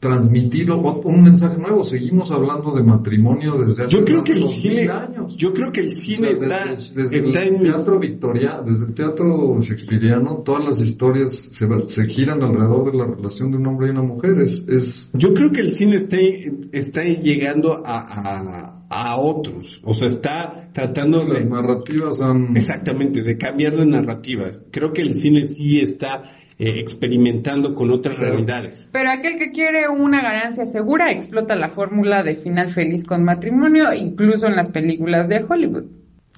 transmitir 0.00 0.70
un 0.70 1.22
mensaje 1.22 1.58
nuevo, 1.58 1.82
seguimos 1.82 2.30
hablando 2.30 2.72
de 2.72 2.84
matrimonio 2.84 3.58
desde 3.58 3.84
hace 3.84 3.96
Yo 3.96 4.04
creo 4.04 4.22
que 4.22 4.32
el 4.32 4.44
cine, 4.44 4.88
años. 4.88 5.36
yo 5.36 5.52
creo 5.52 5.72
que 5.72 5.80
el 5.80 5.90
cine 5.90 6.28
O 6.28 6.36
sea, 6.36 6.46
está, 6.46 6.74
desde, 6.94 7.18
está 7.18 7.42
el 7.42 7.56
en 7.56 7.62
teatro 7.62 7.98
victoriano, 7.98 8.62
desde 8.62 8.86
el 8.86 8.94
teatro 8.94 9.60
shakespeariano, 9.60 10.42
todas 10.44 10.64
las 10.64 10.80
historias 10.80 11.32
se, 11.32 11.66
se 11.88 12.06
giran 12.06 12.42
alrededor 12.42 12.92
de 12.92 12.98
la 12.98 13.06
relación 13.06 13.50
de 13.50 13.56
un 13.56 13.66
hombre 13.66 13.88
y 13.88 13.90
una 13.90 14.02
mujer. 14.02 14.38
Es, 14.38 14.64
es 14.68 15.10
Yo 15.14 15.34
creo 15.34 15.50
que 15.50 15.62
el 15.62 15.72
cine 15.72 15.96
está, 15.96 16.16
está 16.72 17.02
llegando 17.02 17.82
a, 17.84 17.98
a, 17.98 18.77
a 18.90 19.16
otros, 19.16 19.80
o 19.84 19.92
sea, 19.92 20.08
está 20.08 20.70
tratando 20.72 21.24
las 21.24 21.40
de, 21.40 21.44
narrativas 21.44 22.20
han 22.22 22.56
exactamente, 22.56 23.22
de 23.22 23.36
cambiar 23.36 23.76
de 23.76 23.84
narrativas. 23.84 24.62
Creo 24.70 24.92
que 24.92 25.02
el 25.02 25.14
cine 25.14 25.44
sí 25.44 25.80
está 25.80 26.22
eh, 26.58 26.80
experimentando 26.80 27.74
con 27.74 27.90
otras 27.90 28.16
Pero- 28.16 28.30
realidades. 28.30 28.88
Pero 28.90 29.10
aquel 29.10 29.38
que 29.38 29.52
quiere 29.52 29.88
una 29.88 30.22
ganancia 30.22 30.64
segura 30.64 31.10
explota 31.10 31.54
la 31.54 31.68
fórmula 31.68 32.22
de 32.22 32.36
final 32.36 32.70
feliz 32.70 33.04
con 33.04 33.24
matrimonio, 33.24 33.92
incluso 33.92 34.46
en 34.46 34.56
las 34.56 34.70
películas 34.70 35.28
de 35.28 35.44
Hollywood. 35.46 35.84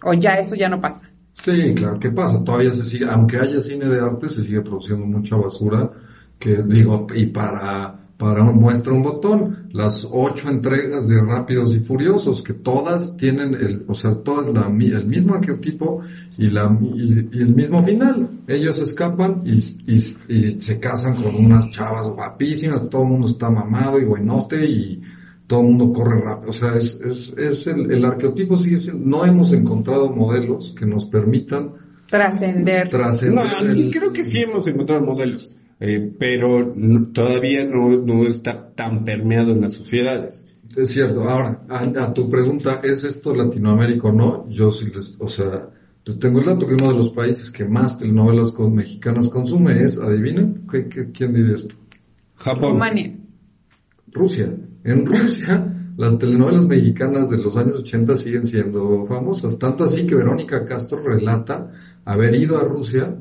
O 0.03 0.12
ya 0.14 0.30
eso 0.32 0.55
ya 0.57 0.68
no 0.68 0.80
pasa. 0.80 1.09
Sí, 1.34 1.72
claro, 1.74 1.98
¿qué 2.01 2.11
pasa? 2.11 2.42
Todavía 2.42 2.70
se 2.70 2.84
sigue, 2.84 3.07
aunque 3.09 3.38
haya 3.38 3.62
cine 3.62 3.86
de 3.86 4.01
arte, 4.01 4.28
se 4.28 4.42
sigue 4.42 4.61
produciendo 4.61 5.07
mucha 5.07 5.36
basura 5.36 5.90
que 6.38 6.57
digo, 6.64 7.07
y 7.14 7.26
para, 7.26 7.99
para 8.20 8.44
un- 8.44 8.56
muestra 8.60 8.92
un 8.92 9.02
botón, 9.02 9.68
las 9.72 10.06
ocho 10.12 10.48
entregas 10.50 11.08
de 11.08 11.20
Rápidos 11.22 11.74
y 11.74 11.78
Furiosos, 11.80 12.42
que 12.42 12.52
todas 12.52 13.16
tienen 13.16 13.54
el, 13.54 13.84
o 13.88 13.94
sea, 13.94 14.14
todas 14.22 14.52
la, 14.54 14.68
mi- 14.68 14.90
el 14.90 15.06
mismo 15.08 15.34
arquetipo 15.34 16.02
y 16.38 16.50
la, 16.50 16.70
y, 16.82 17.28
y 17.32 17.38
el 17.40 17.54
mismo 17.54 17.82
final. 17.82 18.28
Ellos 18.46 18.80
escapan 18.82 19.42
y, 19.46 19.54
y, 19.86 19.96
y 20.28 20.50
se 20.60 20.78
casan 20.78 21.16
con 21.16 21.34
unas 21.34 21.70
chavas 21.70 22.06
guapísimas, 22.08 22.88
todo 22.90 23.02
el 23.02 23.08
mundo 23.08 23.26
está 23.26 23.48
mamado 23.50 23.98
y 23.98 24.04
buenote 24.04 24.64
y, 24.64 25.02
todo 25.46 25.62
el 25.62 25.66
mundo 25.66 25.92
corre 25.92 26.20
rápido. 26.20 26.50
O 26.50 26.52
sea, 26.52 26.76
es, 26.76 27.00
es, 27.04 27.34
es 27.36 27.66
el, 27.66 27.90
el 27.90 28.04
arquetipo 28.04 28.54
sigue 28.54 28.76
siendo, 28.76 29.04
no 29.04 29.24
hemos 29.24 29.52
encontrado 29.52 30.08
modelos 30.14 30.72
que 30.78 30.86
nos 30.86 31.06
permitan 31.06 31.72
Trascender. 32.08 32.88
trascender. 32.88 33.44
No, 33.44 33.66
el- 33.68 33.90
creo 33.90 34.12
que 34.12 34.22
sí 34.24 34.38
hemos 34.38 34.66
encontrado 34.68 35.02
modelos, 35.04 35.52
eh, 35.80 36.12
pero 36.18 36.72
no- 36.76 37.06
todavía 37.08 37.64
no, 37.64 37.90
no 37.96 38.24
está 38.26 38.70
tan 38.74 39.04
permeado 39.04 39.52
en 39.52 39.62
las 39.62 39.72
sociedades. 39.72 40.44
Es 40.76 40.90
cierto. 40.90 41.28
Ahora, 41.28 41.60
a, 41.68 41.78
a 41.82 42.14
tu 42.14 42.30
pregunta, 42.30 42.80
¿es 42.84 43.02
esto 43.04 43.34
Latinoamérica 43.34 44.08
o 44.08 44.12
no? 44.12 44.48
Yo 44.50 44.70
sí 44.70 44.86
les, 44.94 45.16
o 45.18 45.28
sea, 45.28 45.68
les 46.04 46.18
tengo 46.18 46.38
el 46.40 46.46
dato 46.46 46.66
que 46.66 46.74
uno 46.74 46.88
de 46.92 46.96
los 46.98 47.10
países 47.10 47.50
que 47.50 47.64
más 47.64 47.98
telenovelas 47.98 48.52
con, 48.52 48.74
mexicanas 48.74 49.26
consume 49.28 49.82
es, 49.82 49.98
adivinen, 49.98 50.62
¿Qué- 50.70 50.88
qué- 50.88 51.10
¿quién 51.10 51.34
diría 51.34 51.56
esto? 51.56 51.74
Japón. 52.36 52.72
Rumania. 52.74 53.16
Rusia. 54.12 54.54
En 54.84 55.04
Rusia, 55.06 55.92
las 55.96 56.18
telenovelas 56.18 56.66
mexicanas 56.66 57.28
de 57.30 57.38
los 57.38 57.56
años 57.56 57.80
80 57.80 58.16
siguen 58.16 58.46
siendo 58.46 59.04
famosas. 59.06 59.58
Tanto 59.58 59.84
así 59.84 60.06
que 60.06 60.14
Verónica 60.14 60.64
Castro 60.64 61.00
relata 61.02 61.70
haber 62.04 62.34
ido 62.34 62.58
a 62.58 62.64
Rusia 62.64 63.14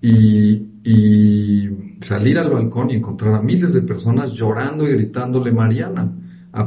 y, 0.00 0.62
y 0.84 1.68
salir 2.04 2.38
al 2.38 2.50
balcón 2.50 2.90
y 2.90 2.94
encontrar 2.94 3.34
a 3.34 3.42
miles 3.42 3.72
de 3.72 3.82
personas 3.82 4.32
llorando 4.32 4.88
y 4.88 4.92
gritándole 4.92 5.52
Mariana. 5.52 6.12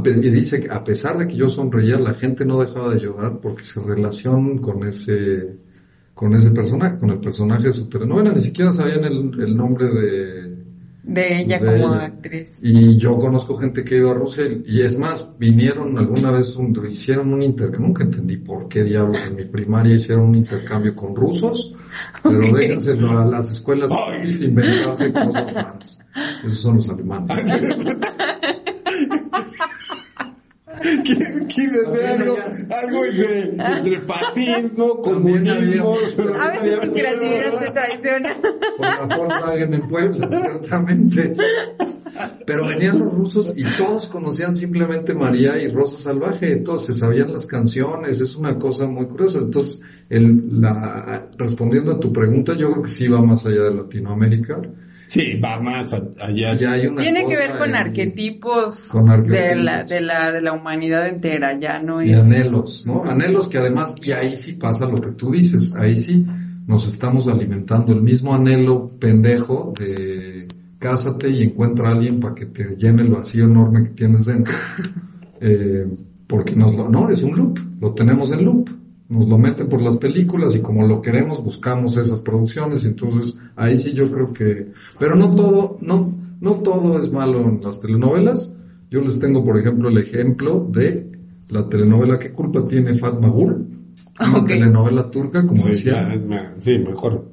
Y 0.05 0.29
dice 0.29 0.59
que 0.59 0.69
a 0.69 0.83
pesar 0.83 1.17
de 1.17 1.27
que 1.27 1.37
yo 1.37 1.47
sonreía, 1.47 1.97
la 1.97 2.13
gente 2.13 2.43
no 2.43 2.59
dejaba 2.59 2.93
de 2.93 2.99
llorar 2.99 3.39
porque 3.41 3.63
se 3.63 3.79
relacionan 3.79 4.57
con 4.57 4.83
ese, 4.83 5.57
con 6.13 6.33
ese 6.33 6.51
personaje, 6.51 6.99
con 6.99 7.11
el 7.11 7.19
personaje 7.19 7.67
de 7.67 7.73
su 7.73 7.87
telenovela. 7.87 8.33
Ni 8.33 8.41
siquiera 8.41 8.71
sabían 8.71 9.05
el, 9.05 9.39
el 9.39 9.55
nombre 9.55 9.87
de, 9.87 10.36
De 11.07 11.41
ella 11.41 11.57
De 11.57 11.65
como 11.81 11.93
ella. 11.95 12.05
actriz. 12.05 12.59
y 12.61 12.97
yo 12.97 13.17
conozco 13.17 13.55
gente 13.55 13.83
que 13.83 13.95
ha 13.95 13.97
ido 13.99 14.11
a 14.11 14.13
Rusia 14.13 14.43
y 14.65 14.81
es 14.81 14.97
más, 14.99 15.27
vinieron 15.39 15.97
alguna 15.97 16.31
vez, 16.31 16.55
un- 16.57 16.77
hicieron 16.89 17.31
un 17.33 17.41
intercambio, 17.43 17.87
nunca 17.87 18.03
entendí 18.03 18.35
por 18.37 18.67
qué 18.67 18.83
diablos 18.83 19.17
en 19.25 19.37
mi 19.37 19.45
primaria 19.45 19.95
hicieron 19.95 20.25
un 20.25 20.35
intercambio 20.35 20.93
con 20.95 21.15
rusos, 21.15 21.73
pero 22.21 22.49
Ok. 22.49 22.57
déjenselo 22.57 23.09
a 23.19 23.25
las 23.25 23.49
escuelas 23.51 23.89
y 24.25 24.45
inventarse 24.45 25.13
cosas 25.13 25.53
raras. 25.53 25.99
Esos 26.43 26.59
son 26.59 26.75
los 26.75 26.89
alemanes. 26.89 27.37
¿Quién 31.03 31.47
quiere 31.47 31.87
hacer 31.87 32.03
También 32.03 32.21
algo, 32.21 32.37
algo 32.69 33.05
entre, 33.05 33.49
entre 33.49 34.01
fascismo, 34.05 35.01
comunismo? 35.01 35.97
A 36.39 36.51
veces 36.51 36.87
mi 36.87 36.99
creatividad 36.99 37.61
se 37.61 37.71
traiciona. 37.71 38.41
Por 38.77 38.87
la 38.87 39.17
Volkswagen 39.17 39.73
en 39.73 39.87
Puebla, 39.87 40.27
ciertamente. 40.27 41.35
Pero 42.45 42.65
venían 42.65 42.99
los 42.99 43.13
rusos 43.13 43.53
y 43.55 43.63
todos 43.77 44.07
conocían 44.07 44.55
simplemente 44.55 45.13
María 45.13 45.61
y 45.61 45.67
Rosa 45.67 45.97
Salvaje, 45.97 46.55
todos 46.57 46.85
se 46.85 46.93
sabían 46.93 47.31
las 47.31 47.45
canciones, 47.45 48.19
es 48.21 48.35
una 48.35 48.57
cosa 48.57 48.87
muy 48.87 49.05
curiosa. 49.05 49.39
Entonces, 49.39 49.81
el, 50.09 50.61
la, 50.61 51.29
respondiendo 51.37 51.91
a 51.91 51.99
tu 51.99 52.11
pregunta, 52.11 52.53
yo 52.55 52.71
creo 52.71 52.83
que 52.83 52.89
sí 52.89 53.07
va 53.07 53.21
más 53.21 53.45
allá 53.45 53.63
de 53.63 53.75
Latinoamérica. 53.75 54.61
Sí, 55.07 55.39
va 55.39 55.59
más 55.61 55.93
allá. 55.93 56.53
Y 56.59 56.65
hay 56.65 56.87
una 56.87 57.01
Tiene 57.01 57.25
que 57.27 57.35
ver 57.37 57.57
con 57.57 57.69
en- 57.69 57.75
arquetipos, 57.75 58.87
Con 58.89 59.09
arquetipos. 59.09 59.39
De, 59.49 59.55
la, 59.55 59.83
de, 59.85 60.01
la, 60.01 60.31
de 60.33 60.41
la 60.41 60.53
humanidad 60.53 61.07
entera, 61.07 61.57
ya 61.59 61.81
no 61.81 62.03
Y 62.03 62.11
es... 62.11 62.19
anhelos, 62.21 62.85
¿no? 62.85 63.03
Anhelos 63.05 63.47
que 63.47 63.57
además, 63.57 63.95
y 64.03 64.11
ahí 64.11 64.35
sí 64.35 64.53
pasa 64.53 64.85
lo 64.85 64.99
que 65.01 65.11
tú 65.11 65.31
dices, 65.31 65.73
ahí 65.79 65.95
sí 65.97 66.25
nos 66.67 66.85
estamos 66.87 67.27
alimentando 67.29 67.93
el 67.93 68.01
mismo 68.01 68.33
anhelo 68.35 68.91
pendejo 68.99 69.73
de 69.79 70.47
cásate 70.79 71.29
y 71.29 71.43
encuentra 71.43 71.87
a 71.89 71.91
alguien 71.93 72.19
para 72.19 72.35
que 72.35 72.45
te 72.47 72.75
llene 72.75 73.03
el 73.03 73.09
vacío 73.09 73.45
enorme 73.45 73.83
que 73.83 73.89
tienes 73.91 74.25
dentro. 74.25 74.53
Eh, 75.39 75.87
porque 76.27 76.55
nos 76.55 76.75
lo, 76.75 76.89
no, 76.89 77.09
es 77.09 77.23
un 77.23 77.35
loop, 77.35 77.59
lo 77.79 77.93
tenemos 77.93 78.31
en 78.33 78.43
loop. 78.43 78.69
Nos 79.09 79.27
lo 79.27 79.37
meten 79.37 79.69
por 79.69 79.81
las 79.81 79.95
películas 79.97 80.53
y 80.55 80.59
como 80.59 80.85
lo 80.85 81.01
queremos 81.01 81.41
buscamos 81.43 81.95
esas 81.95 82.19
producciones 82.19 82.83
entonces 82.83 83.35
ahí 83.55 83.77
sí 83.77 83.93
yo 83.93 84.11
creo 84.11 84.33
que, 84.33 84.67
pero 84.99 85.15
no 85.15 85.33
todo, 85.33 85.77
no, 85.81 86.13
no 86.41 86.51
todo 86.55 86.99
es 86.99 87.11
malo 87.11 87.39
en 87.47 87.61
las 87.63 87.79
telenovelas. 87.79 88.53
Yo 88.91 89.01
les 89.01 89.17
tengo 89.19 89.43
por 89.45 89.57
ejemplo 89.57 89.87
el 89.89 89.97
ejemplo 89.97 90.67
de 90.71 91.09
la 91.49 91.67
telenovela 91.69 92.19
¿Qué 92.19 92.31
culpa 92.31 92.67
tiene 92.67 92.93
Fatma 92.95 93.29
Gul? 93.29 93.65
Una 94.19 94.39
Ok. 94.39 94.47
telenovela 94.47 95.09
turca, 95.09 95.45
como 95.45 95.61
Sí, 95.63 95.69
decía. 95.69 96.19
sí, 96.59 96.77
me 96.77 96.91
acuerdo. 96.91 97.31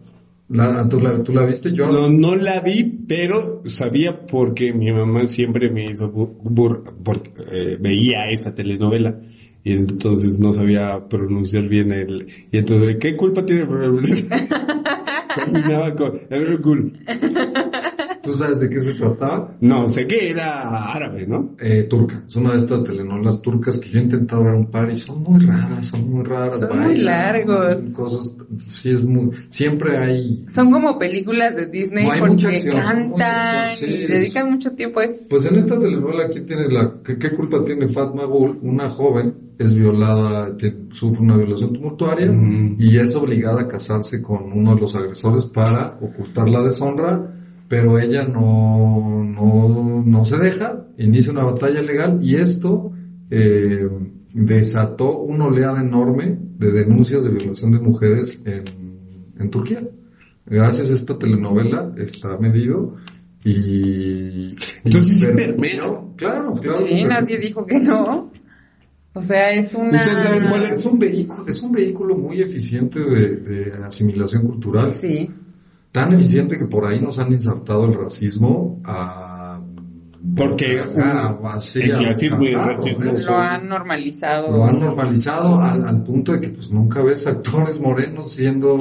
La, 0.51 0.87
¿tú, 0.89 1.01
la, 1.01 1.23
¿Tú 1.23 1.33
la 1.33 1.45
viste? 1.47 1.73
Yo 1.73 1.87
No, 1.91 2.09
no 2.09 2.37
la 2.37 2.61
vi, 2.61 2.85
pero 3.09 3.63
sabía 3.67 4.27
porque 4.27 4.73
mi 4.75 4.93
mamá 4.93 5.27
siempre 5.27 5.71
me 5.71 5.87
hizo 5.91 6.13
bu- 6.13 6.37
bur- 6.43 6.83
porque 7.03 7.31
eh, 7.51 7.79
veía 7.81 8.25
esa 8.31 8.55
telenovela 8.55 9.19
y 9.65 9.73
entonces 9.73 10.39
no 10.39 10.53
sabía 10.53 11.09
pronunciar 11.09 11.67
bien 11.69 11.91
el 11.93 12.27
y 12.53 12.59
entonces 12.59 12.97
¿qué 12.99 13.17
culpa 13.17 13.45
tiene? 13.45 13.67
Terminaba 15.35 15.95
con 15.97 16.13
Ergul. 16.31 16.93
¿Tú 18.23 18.33
sabes 18.39 18.61
de 18.61 18.71
qué 18.71 18.81
se 18.81 18.95
trataba? 18.95 19.55
No, 19.61 19.89
sé 19.89 20.07
que 20.07 20.31
era 20.31 20.93
árabe, 20.93 21.27
¿no? 21.27 21.57
Eh, 21.61 21.87
turca. 21.91 22.23
Es 22.27 22.37
una 22.37 22.53
de 22.53 22.59
estas 22.59 22.85
telenovelas 22.85 23.43
turcas 23.43 23.79
que 23.79 23.91
yo 23.91 23.99
he 23.99 24.03
intentado 24.03 24.45
ver 24.45 24.55
un 24.55 24.71
par 24.71 24.89
y 24.91 24.97
son 24.97 25.23
muy 25.23 25.41
raras, 25.45 25.87
son 25.87 26.09
muy 26.09 26.25
raras. 26.25 26.61
Son 26.61 26.81
muy 26.81 26.97
largos. 26.99 27.75
Cosas, 27.95 28.35
sí 28.67 28.91
es 28.91 29.03
muy, 29.03 29.31
siempre 29.49 29.99
hay, 29.99 30.45
Son 30.55 30.71
como 30.71 30.99
películas 30.99 31.55
de 31.57 31.67
Disney 31.67 32.07
No, 32.07 32.13
porque 32.27 32.47
acción, 32.47 32.77
cantan 32.77 33.21
acción, 33.23 33.89
sí, 33.91 33.95
y 33.97 34.03
es- 34.05 34.09
dedican 34.09 34.51
mucho 34.53 34.71
tiempo 34.73 35.01
a 35.01 35.05
eso. 35.05 35.25
pues 35.29 35.45
en 35.47 35.57
esta 35.57 35.79
telenovela 35.81 36.27
aquí 36.27 36.41
tiene 36.43 36.69
la, 36.69 36.95
¿qué, 37.05 37.19
qué 37.19 37.31
culpa 37.31 37.63
tiene 37.65 37.89
Fatma 37.89 38.25
Gul? 38.25 38.59
Una 38.63 38.89
joven 38.89 39.35
es 39.59 39.75
violada, 39.75 40.57
que 40.57 40.75
sufre 40.91 41.23
una 41.23 41.37
violación 41.37 41.73
tumultuaria 41.73 42.31
Mm. 42.31 42.77
y 42.79 42.97
es 42.99 43.15
obligada 43.15 43.63
a 43.63 43.69
casarse 43.69 44.21
con 44.23 44.53
uno 44.53 44.75
de 44.75 44.81
los 44.81 44.95
agresores 44.95 45.45
para 45.45 45.99
ocultar 46.01 46.49
la 46.49 46.63
deshonra, 46.63 47.31
pero 47.69 47.99
ella 47.99 48.25
no, 48.25 49.23
no, 49.25 50.03
no 50.05 50.25
se 50.25 50.37
deja, 50.39 50.87
inicia 50.99 51.33
una 51.33 51.45
batalla 51.45 51.81
legal 51.83 52.19
y 52.21 52.37
esto 52.37 52.93
eh, 53.31 53.89
desató 54.33 55.19
una 55.19 55.47
oleada 55.47 55.81
enorme 55.81 56.37
de 56.59 56.71
denuncias 56.73 57.25
de 57.25 57.31
violación 57.31 57.73
de 57.73 57.79
mujeres 57.81 58.41
en, 58.45 58.65
en 59.39 59.51
Turquía. 59.51 59.83
Gracias 60.47 60.91
a 60.91 60.95
esta 60.95 61.19
telenovela 61.19 61.93
está 61.97 62.37
medido 62.39 62.97
y... 63.45 64.55
Entonces, 64.85 65.23
y- 65.23 65.27
pero-. 65.61 66.13
Claro, 66.17 66.55
claro. 66.61 66.79
Sí, 66.79 66.87
pero- 66.91 67.09
nadie 67.09 67.39
dijo 67.39 67.67
que 67.67 67.79
no. 67.81 68.31
O 69.15 69.23
sea, 69.23 69.51
es 69.51 69.73
¿Ustedes 69.75 70.01
saben 70.03 70.49
cuál 70.49 70.61
una... 70.63 70.71
es 70.71 70.85
un 70.85 70.99
vehículo, 70.99 71.47
es 71.47 71.63
un 71.63 71.73
vehículo 71.73 72.17
muy 72.17 72.43
eficiente 72.43 72.99
de, 72.99 73.37
de 73.37 73.73
asimilación 73.85 74.43
cultural. 74.47 74.97
Sí. 74.97 75.31
tan 75.93 76.13
eficiente 76.13 76.59
que 76.59 76.67
por 76.67 76.85
ahí 76.85 77.01
nos 77.01 77.19
han 77.21 77.33
insertado 77.33 77.85
el 77.85 77.95
racismo 77.95 78.81
a 78.85 79.24
porque. 80.37 80.81
Lo 83.29 83.37
han 83.39 83.69
normalizado. 83.69 84.51
Lo 84.51 84.65
han 84.65 84.81
normalizado 84.81 85.61
al, 85.61 85.87
al 85.87 86.03
punto 86.03 86.33
de 86.33 86.41
que 86.41 86.49
pues 86.49 86.71
nunca 86.71 87.03
ves 87.03 87.27
actores 87.27 87.81
morenos 87.81 88.33
siendo 88.33 88.79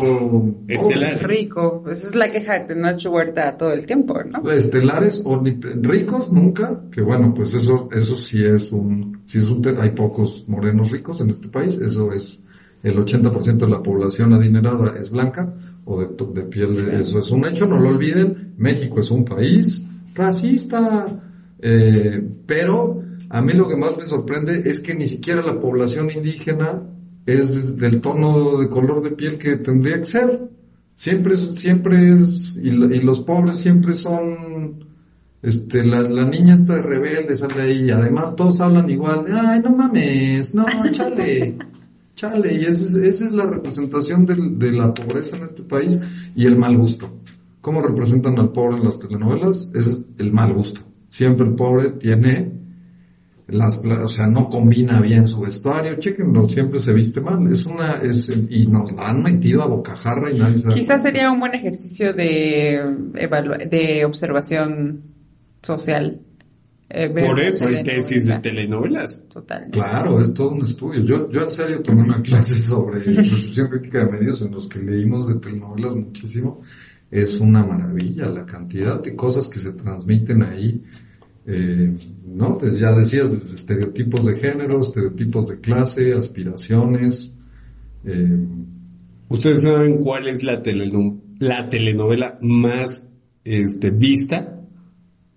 Estelares. 0.68 1.24
Rico. 1.24 1.84
Esa 1.90 2.08
es 2.08 2.16
la 2.16 2.30
queja 2.32 2.54
de 2.60 2.66
Tenoch 2.66 3.06
Huerta 3.08 3.58
todo 3.58 3.74
el 3.74 3.86
tiempo, 3.86 4.16
¿no? 4.24 4.52
estelares 4.52 5.22
o 5.26 5.42
ni- 5.42 5.60
ricos 5.82 6.32
nunca, 6.32 6.82
que 6.92 7.02
bueno, 7.02 7.34
pues 7.34 7.54
eso 7.54 7.90
eso 7.92 8.16
sí 8.16 8.44
es 8.46 8.72
un 8.72 9.22
sí 9.26 9.40
es 9.40 9.46
un 9.50 9.62
te- 9.62 9.76
hay 9.80 9.92
pocos 9.92 10.46
morenos 10.48 10.92
ricos 10.92 11.22
en 11.22 11.30
este 11.30 11.48
país, 11.50 11.74
eso 11.82 12.12
es 12.12 12.40
el 12.84 12.98
80% 12.98 13.58
de 13.66 13.70
la 13.70 13.82
población 13.82 14.34
adinerada 14.34 14.94
es 15.00 15.10
blanca 15.10 15.54
o 15.86 16.02
de, 16.02 16.08
de 16.34 16.48
piel 16.48 16.76
de 16.76 17.00
eso 17.00 17.20
es 17.20 17.32
un 17.32 17.46
hecho, 17.46 17.66
no 17.66 17.80
lo 17.80 17.90
olviden, 17.90 18.54
México 18.58 19.00
es 19.00 19.10
un 19.12 19.24
país 19.26 19.86
racista, 20.14 21.08
eh, 21.66 22.22
pero 22.46 23.02
a 23.30 23.42
mí 23.42 23.54
lo 23.54 23.68
que 23.68 23.76
más 23.78 23.98
me 23.98 24.06
sorprende 24.06 24.62
es 24.66 24.80
que 24.82 24.94
ni 24.94 25.06
siquiera 25.08 25.42
la 25.42 25.60
población 25.60 26.10
indígena 26.12 26.84
es 27.26 27.56
de- 27.56 27.74
del 27.88 28.02
tono 28.02 28.58
de 28.60 28.68
color 28.70 29.02
de 29.02 29.12
piel 29.12 29.38
que 29.38 29.56
tendría 29.58 29.98
que 30.00 30.06
ser. 30.06 30.50
Siempre 30.96 31.36
siempre 31.38 32.14
es, 32.14 32.58
y, 32.62 32.70
y 32.70 33.00
los 33.02 33.20
pobres 33.22 33.58
siempre 33.58 33.94
son, 33.94 34.86
este, 35.42 35.84
la, 35.86 36.02
la 36.02 36.26
niña 36.26 36.54
está 36.54 36.76
de 36.76 36.82
rebelde, 36.84 37.36
sale 37.36 37.62
ahí, 37.62 37.90
además 37.90 38.36
todos 38.36 38.62
hablan 38.62 38.90
igual, 38.90 39.26
de, 39.26 39.34
ay, 39.34 39.60
no 39.64 39.72
mames, 39.72 40.54
no, 40.54 40.66
chale, 40.92 41.58
chale, 42.16 42.54
y 42.56 42.60
esa 42.66 42.72
es, 42.72 42.94
esa 42.96 43.26
es 43.26 43.32
la 43.34 43.46
representación 43.46 44.26
del- 44.26 44.60
de 44.60 44.72
la 44.74 44.94
pobreza 44.94 45.36
en 45.38 45.44
este 45.44 45.64
país 45.64 46.00
y 46.36 46.46
el 46.46 46.58
mal 46.58 46.78
gusto. 46.78 47.10
¿Cómo 47.62 47.82
representan 47.82 48.38
al 48.38 48.52
pobre 48.52 48.78
en 48.78 48.84
las 48.86 49.00
telenovelas? 49.00 49.72
Es 49.74 50.06
el 50.20 50.32
mal 50.34 50.54
gusto. 50.54 50.82
Siempre 51.14 51.46
el 51.46 51.54
pobre 51.54 51.92
tiene 51.92 52.52
las, 53.48 53.76
pla- 53.78 54.04
o 54.04 54.08
sea, 54.08 54.26
no 54.26 54.50
combina 54.50 55.00
bien 55.00 55.28
su 55.28 55.42
vestuario, 55.42 56.00
chequenlo, 56.00 56.50
siempre 56.50 56.80
se 56.80 56.92
viste 56.92 57.22
mal. 57.22 57.52
Es 57.52 57.68
una, 57.68 58.00
es, 58.02 58.32
y 58.50 58.66
nos 58.66 58.92
la 58.94 59.10
han 59.10 59.22
metido 59.22 59.62
a 59.62 59.68
bocajarra 59.68 60.32
y 60.32 60.40
nadie 60.40 60.58
sabe. 60.58 60.74
Quizás 60.74 61.04
sería 61.04 61.30
un 61.30 61.40
buen 61.40 61.54
ejercicio 61.54 62.14
de, 62.14 62.82
de 63.70 64.06
observación 64.06 65.04
social. 65.62 66.20
eh, 66.90 67.10
Por 67.10 67.40
eso 67.44 67.68
hay 67.68 67.84
tesis 67.84 68.26
de 68.26 68.40
telenovelas. 68.40 69.22
Total. 69.32 69.68
Claro, 69.72 70.20
es 70.20 70.34
todo 70.34 70.50
un 70.52 70.64
estudio. 70.64 71.04
Yo, 71.04 71.30
yo 71.30 71.42
en 71.44 71.50
serio 71.50 71.82
tomé 71.84 72.02
una 72.02 72.22
clase 72.24 72.60
sobre 72.60 73.02
recepción 73.04 73.68
crítica 73.68 74.06
de 74.06 74.12
medios 74.14 74.42
en 74.42 74.52
los 74.52 74.68
que 74.68 74.80
leímos 74.80 75.28
de 75.28 75.36
telenovelas 75.36 75.96
muchísimo. 75.96 76.62
Es 77.22 77.40
una 77.40 77.64
maravilla 77.64 78.26
la 78.28 78.46
cantidad 78.46 79.02
de 79.02 79.16
cosas 79.16 79.48
que 79.48 79.60
se 79.60 79.72
transmiten 79.74 80.42
ahí. 80.44 80.82
Eh, 81.46 81.94
¿no? 82.26 82.58
Pues 82.58 82.80
ya 82.80 82.92
decías, 82.94 83.32
desde 83.32 83.56
estereotipos 83.56 84.26
de 84.26 84.36
género, 84.36 84.82
estereotipos 84.82 85.48
de 85.50 85.60
clase, 85.60 86.14
aspiraciones. 86.14 87.36
Eh, 88.06 88.48
¿Ustedes 89.30 89.62
saben 89.64 90.00
cuál 90.00 90.28
es 90.28 90.42
la, 90.44 90.64
teleno- 90.64 91.20
la 91.40 91.70
telenovela 91.70 92.38
más 92.42 93.08
este, 93.44 93.90
vista 93.92 94.60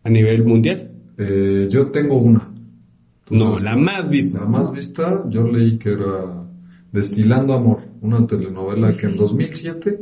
a 0.04 0.08
nivel 0.10 0.44
mundial? 0.44 0.92
eh, 1.18 1.68
yo 1.70 1.90
tengo 1.90 2.18
una. 2.18 2.52
¿Tú 3.24 3.34
No, 3.34 3.58
la 3.58 3.74
más 3.76 4.08
vista. 4.08 4.40
La 4.40 4.46
más 4.46 4.70
vista, 4.72 5.24
yo 5.28 5.46
leí 5.46 5.78
que 5.78 5.92
era 5.92 6.44
Destilando 6.92 7.54
Amor, 7.54 7.80
una 8.00 8.24
telenovela 8.26 8.96
que 8.96 9.06
en 9.06 9.16
2007, 9.16 9.98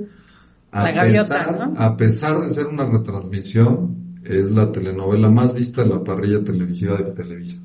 a, 0.75 0.83
La 0.83 0.93
Gaviota, 0.93 1.47
pesar, 1.47 1.69
¿no? 1.69 1.81
a 1.81 1.97
pesar 1.97 2.41
de 2.41 2.51
ser 2.51 2.67
una 2.67 2.85
retransmisión, 2.85 4.19
es 4.25 4.51
la 4.51 4.73
telenovela 4.73 5.31
más 5.31 5.55
vista 5.55 5.85
de 5.85 5.91
la 5.91 6.03
parrilla 6.03 6.43
televisiva 6.43 6.97
de 6.97 7.13
Televisa. 7.13 7.63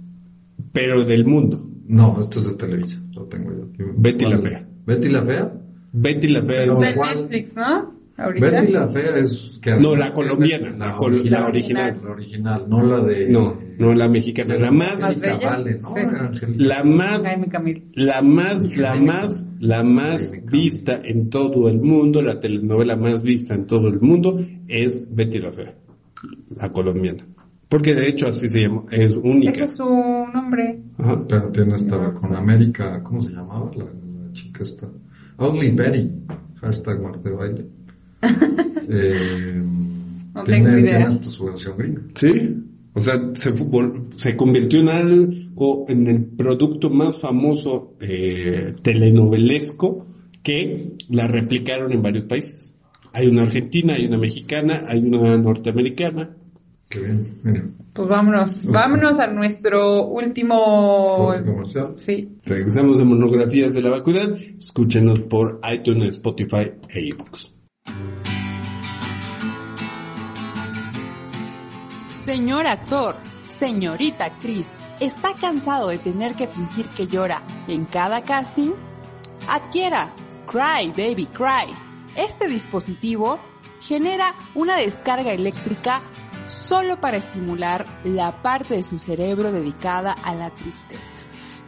Pero 0.71 1.03
del 1.03 1.25
mundo. 1.25 1.59
No, 1.87 2.21
esto 2.21 2.39
es 2.39 2.49
de 2.49 2.53
Televisa, 2.53 3.01
lo 3.13 3.23
tengo 3.23 3.51
yo. 3.51 3.63
aquí. 3.63 3.83
Betty 3.97 4.25
la. 4.25 4.37
Fea. 4.37 4.67
Betty 4.85 5.09
la 5.09 5.23
Fea. 5.23 5.53
Betty 5.91 6.27
la 6.27 6.43
Fea 6.43 6.63
es... 6.65 6.95
¿cuál? 6.95 7.21
Netflix, 7.21 7.55
¿no? 7.55 7.98
Ahorita. 8.21 8.49
Betty 8.51 8.71
la 8.73 8.87
Fea 8.89 9.17
es... 9.17 9.59
Que 9.61 9.75
No, 9.75 9.95
la 9.95 10.13
colombiana, 10.13 10.71
la 10.77 10.95
col- 10.95 11.29
la 11.29 11.47
original. 11.47 11.99
La 12.03 12.09
original, 12.11 12.65
no 12.67 12.83
la 12.83 12.99
de... 13.01 13.29
No, 13.29 13.57
no 13.77 13.93
la 13.93 14.07
mexicana. 14.09 14.57
La 14.57 14.71
más, 14.71 15.01
Más 15.01 15.19
bella. 15.19 15.39
Vale, 15.49 15.79
¿no? 15.81 16.33
Sí. 16.33 16.45
La 16.57 16.83
más. 16.83 17.23
La 17.95 18.21
más, 18.21 18.77
la 18.77 18.95
más, 18.95 19.47
la 19.59 19.83
más 19.83 20.31
vista 20.45 20.99
en 21.03 21.29
todo 21.29 21.69
el 21.69 21.79
mundo, 21.81 22.21
la 22.21 22.39
telenovela 22.39 22.95
más 22.95 23.23
vista 23.23 23.55
en 23.55 23.65
todo 23.67 23.87
el 23.87 23.99
mundo 24.01 24.39
es 24.67 25.03
Betty 25.13 25.39
la 25.39 25.51
Fea, 25.51 25.73
la 26.55 26.71
colombiana. 26.71 27.25
Porque 27.67 27.93
de 27.93 28.09
hecho 28.09 28.27
así 28.27 28.49
se 28.49 28.61
llama, 28.61 28.83
es 28.91 29.15
única. 29.15 29.51
Ese 29.51 29.63
es 29.65 29.77
su 29.77 29.85
nombre. 29.85 30.81
Ajá. 30.97 31.23
Pero 31.27 31.51
tiene 31.51 31.75
esta 31.75 32.13
con 32.13 32.35
América, 32.35 33.01
¿cómo 33.03 33.21
se 33.21 33.29
llamaba 33.29 33.69
la, 33.75 33.85
la 33.85 34.31
chica 34.33 34.63
esta? 34.63 34.87
Ugly 35.37 35.71
Betty, 35.71 36.09
hashtag 36.61 37.01
Marte 37.03 37.29
Baile. 37.29 37.65
eh, 38.89 39.61
No 40.33 40.43
tiene, 40.43 40.63
tengo 40.65 40.77
idea. 40.77 40.97
tiene 40.97 41.03
hasta 41.05 41.27
su 41.27 41.45
versión 41.45 41.77
gringa. 41.77 42.01
Sí. 42.15 42.55
O 42.93 43.03
sea, 43.03 43.13
se, 43.35 43.51
fútbol, 43.53 44.09
se 44.17 44.35
convirtió 44.35 44.79
en 44.79 44.89
algo, 44.89 45.85
en 45.87 46.07
el 46.07 46.25
producto 46.25 46.89
más 46.89 47.17
famoso 47.19 47.93
eh, 48.01 48.73
telenovelesco 48.81 50.05
que 50.43 50.93
la 51.09 51.27
replicaron 51.27 51.91
en 51.93 52.01
varios 52.01 52.25
países. 52.25 52.75
Hay 53.13 53.27
una 53.27 53.43
argentina, 53.43 53.93
hay 53.95 54.05
una 54.05 54.17
mexicana, 54.17 54.83
hay 54.87 54.99
una 54.99 55.37
norteamericana. 55.37 56.35
Qué 56.89 56.99
bien, 56.99 57.27
mira, 57.43 57.63
Pues 57.93 58.07
vámonos, 58.09 58.65
vámonos 58.65 59.19
a 59.19 59.27
nuestro 59.27 60.07
último... 60.07 61.31
comercial. 61.45 61.93
Sí. 61.95 62.37
Regresamos 62.43 62.97
de 62.97 63.05
monografías 63.05 63.73
de 63.75 63.81
la 63.83 63.91
vacuidad. 63.91 64.33
Escúchenos 64.33 65.21
por 65.21 65.59
iTunes, 65.71 66.15
Spotify 66.15 66.71
e 66.89 67.05
iVoox. 67.07 67.58
Señor 72.29 72.67
actor, 72.67 73.15
señorita 73.47 74.25
actriz, 74.25 74.69
¿está 74.99 75.33
cansado 75.33 75.87
de 75.87 75.97
tener 75.97 76.35
que 76.35 76.45
fingir 76.45 76.87
que 76.89 77.07
llora 77.07 77.41
en 77.67 77.85
cada 77.85 78.21
casting? 78.21 78.71
Adquiera 79.47 80.13
Cry 80.45 80.89
Baby 80.89 81.25
Cry. 81.27 81.73
Este 82.15 82.47
dispositivo 82.47 83.39
genera 83.81 84.35
una 84.53 84.75
descarga 84.75 85.31
eléctrica 85.31 86.01
solo 86.45 87.01
para 87.01 87.17
estimular 87.17 87.85
la 88.03 88.41
parte 88.41 88.75
de 88.75 88.83
su 88.83 88.99
cerebro 88.99 89.51
dedicada 89.51 90.11
a 90.11 90.35
la 90.35 90.53
tristeza. 90.53 91.17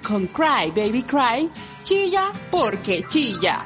Con 0.07 0.27
Cry 0.27 0.71
Baby 0.75 1.03
Cry, 1.03 1.49
chilla 1.83 2.31
porque 2.51 3.05
chilla. 3.07 3.65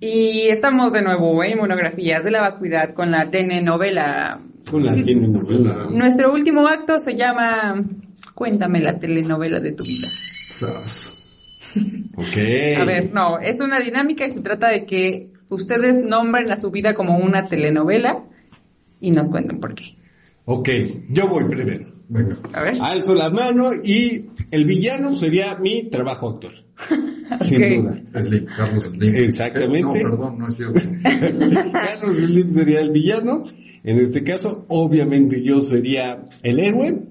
Y 0.00 0.48
estamos 0.48 0.92
de 0.92 1.02
nuevo 1.02 1.42
en 1.42 1.58
monografías 1.58 2.22
de 2.22 2.30
la 2.30 2.40
vacuidad 2.42 2.92
con 2.94 3.10
la 3.10 3.30
telenovela. 3.30 4.38
Con 4.70 4.84
la 4.84 4.92
Sí. 4.92 5.02
telenovela. 5.04 5.88
Nuestro 5.90 6.32
último 6.32 6.68
acto 6.68 6.98
se 6.98 7.16
llama 7.16 7.82
Cuéntame 8.34 8.80
la 8.80 8.98
telenovela 8.98 9.60
de 9.60 9.72
tu 9.72 9.84
vida. 9.84 10.06
Ok. 12.16 12.36
A 12.80 12.84
ver, 12.84 13.10
no, 13.12 13.38
es 13.38 13.60
una 13.60 13.80
dinámica 13.80 14.26
y 14.26 14.32
se 14.32 14.40
trata 14.40 14.68
de 14.68 14.84
que 14.84 15.30
ustedes 15.48 16.04
nombren 16.04 16.50
a 16.50 16.56
su 16.58 16.70
vida 16.70 16.94
como 16.94 17.16
una 17.18 17.44
telenovela 17.44 18.24
y 19.00 19.10
nos 19.12 19.28
cuenten 19.28 19.60
por 19.60 19.74
qué. 19.74 19.96
Ok, 20.44 20.68
yo 21.08 21.28
voy 21.28 21.44
primero. 21.44 21.95
A 22.52 22.62
ver. 22.62 22.76
Alzo 22.80 23.14
la 23.14 23.30
mano 23.30 23.70
y 23.82 24.26
el 24.50 24.64
villano 24.64 25.14
sería 25.14 25.56
mi 25.58 25.88
trabajo 25.90 26.28
actor. 26.30 26.52
Sin 27.42 27.60
duda. 27.82 28.02
Slim, 28.22 28.46
Carlos 28.56 28.82
Slim. 28.84 29.14
Exactamente. 29.16 29.98
Eh, 30.00 30.02
No, 30.04 30.10
perdón, 30.10 30.38
no 30.38 30.48
es 30.48 30.56
cierto. 30.56 30.80
Carlos 31.72 32.16
Slim 32.16 32.54
sería 32.54 32.80
el 32.80 32.90
villano. 32.90 33.44
En 33.82 33.98
este 33.98 34.22
caso, 34.22 34.66
obviamente 34.68 35.42
yo 35.42 35.60
sería 35.62 36.28
el 36.42 36.58
héroe. 36.60 37.02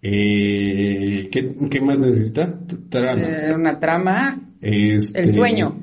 Eh, 0.00 1.28
¿qué, 1.30 1.54
qué 1.70 1.80
más 1.80 1.98
necesita? 1.98 2.58
Trama. 2.88 3.22
Eh, 3.22 3.54
una 3.54 3.78
trama. 3.78 4.40
Este, 4.60 5.20
El 5.20 5.32
sueño. 5.32 5.78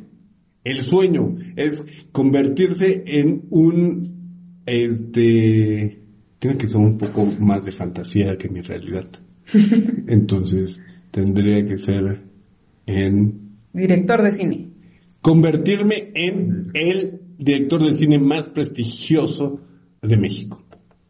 El 0.63 0.83
sueño 0.83 1.35
es 1.55 1.85
convertirse 2.11 3.03
en 3.05 3.43
un, 3.49 4.61
este, 4.65 6.01
tiene 6.39 6.57
que 6.57 6.67
ser 6.67 6.77
un 6.81 6.97
poco 6.97 7.25
más 7.39 7.63
de 7.65 7.71
fantasía 7.71 8.37
que 8.37 8.49
mi 8.49 8.61
realidad. 8.61 9.07
Entonces, 10.07 10.79
tendría 11.11 11.65
que 11.65 11.77
ser 11.77 12.21
en 12.85 13.49
Director 13.73 14.21
de 14.23 14.31
cine. 14.31 14.69
convertirme 15.21 16.11
en 16.15 16.71
el 16.73 17.19
director 17.37 17.83
de 17.85 17.93
cine 17.93 18.19
más 18.19 18.47
prestigioso 18.47 19.59
de 20.01 20.17
México. 20.17 20.63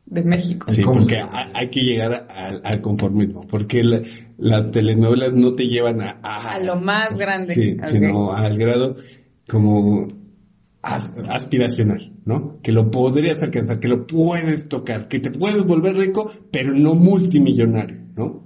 de 0.05 0.23
México. 0.23 0.65
Sí, 0.71 0.81
¿Cómo 0.81 0.99
porque 1.01 1.21
hay 1.53 1.69
que 1.69 1.81
llegar 1.81 2.27
al, 2.29 2.61
al 2.63 2.81
conformismo, 2.81 3.45
porque 3.47 3.83
la- 3.83 4.01
las 4.37 4.71
telenovelas 4.71 5.33
no 5.33 5.53
te 5.53 5.67
llevan 5.67 6.01
a, 6.01 6.19
a, 6.23 6.55
A 6.55 6.59
lo 6.59 6.75
más 6.79 7.15
grande. 7.17 7.53
Sí, 7.53 7.77
Ok. 7.79 7.85
sino 7.85 8.31
al 8.33 8.57
grado 8.57 8.95
como 9.47 10.07
as- 10.81 11.13
aspiracional, 11.29 12.11
¿no? 12.29 12.59
Que 12.61 12.71
lo 12.71 12.91
podrías 12.91 13.41
alcanzar, 13.41 13.79
que 13.79 13.87
lo 13.87 14.05
puedes 14.05 14.69
tocar, 14.69 15.07
que 15.07 15.19
te 15.19 15.31
puedes 15.31 15.65
volver 15.65 15.95
rico, 15.95 16.31
pero 16.51 16.75
no 16.75 16.93
multimillonario, 16.93 17.97
¿no? 18.15 18.43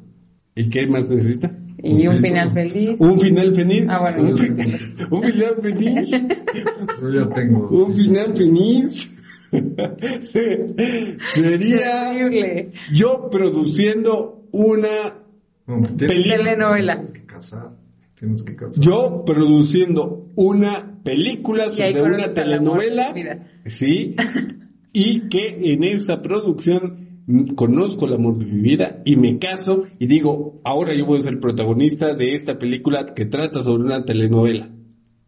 ¿Y 0.55 0.69
qué 0.69 0.87
más 0.87 1.09
necesita? 1.09 1.53
Y 1.79 2.07
Un 2.07 2.19
final 2.19 2.53
feliz. 2.53 3.01
Un 3.01 3.19
final 3.19 3.53
feliz. 3.53 3.85
Ah, 3.89 3.99
bueno, 3.99 4.23
un, 5.11 5.23
final 5.23 5.55
feliz. 5.61 6.11
Yo 7.01 7.09
ya 7.09 7.29
tengo. 7.33 7.67
un 7.67 7.93
final 7.93 8.37
feliz. 8.37 9.11
Sería 11.35 12.13
Terrible. 12.13 12.71
yo 12.93 13.29
produciendo 13.29 14.47
una 14.53 15.25
No, 15.67 15.81
pues. 15.81 15.97
Telenovela. 15.97 16.93
Tienes 16.93 17.11
que 17.11 17.25
casar. 17.25 17.71
Tienes 18.17 18.43
que 18.43 18.55
casar. 18.55 18.81
Yo 18.81 19.25
produciendo 19.25 20.29
una 20.35 20.92
película 21.03 21.67
Y 21.75 21.81
ahí 21.81 21.93
sobre 21.93 22.15
una 22.15 22.23
amor 22.25 22.29
de 22.29 22.41
telenovela, 22.41 23.13
sí, 23.65 24.15
y 24.93 25.27
que 25.29 25.73
en 25.73 25.83
esa 25.83 26.21
producción 26.21 27.03
conozco 27.55 28.05
el 28.05 28.13
amor 28.13 28.37
de 28.37 28.45
mi 28.45 28.61
vida 28.61 29.01
y 29.05 29.15
me 29.15 29.39
caso 29.39 29.83
y 29.99 30.07
digo, 30.07 30.61
ahora 30.63 30.93
yo 30.93 31.05
voy 31.05 31.19
a 31.19 31.23
ser 31.23 31.39
protagonista 31.39 32.13
de 32.15 32.33
esta 32.33 32.59
película 32.59 33.13
que 33.15 33.25
trata 33.25 33.63
sobre 33.63 33.83
una 33.83 34.03
telenovela. 34.05 34.69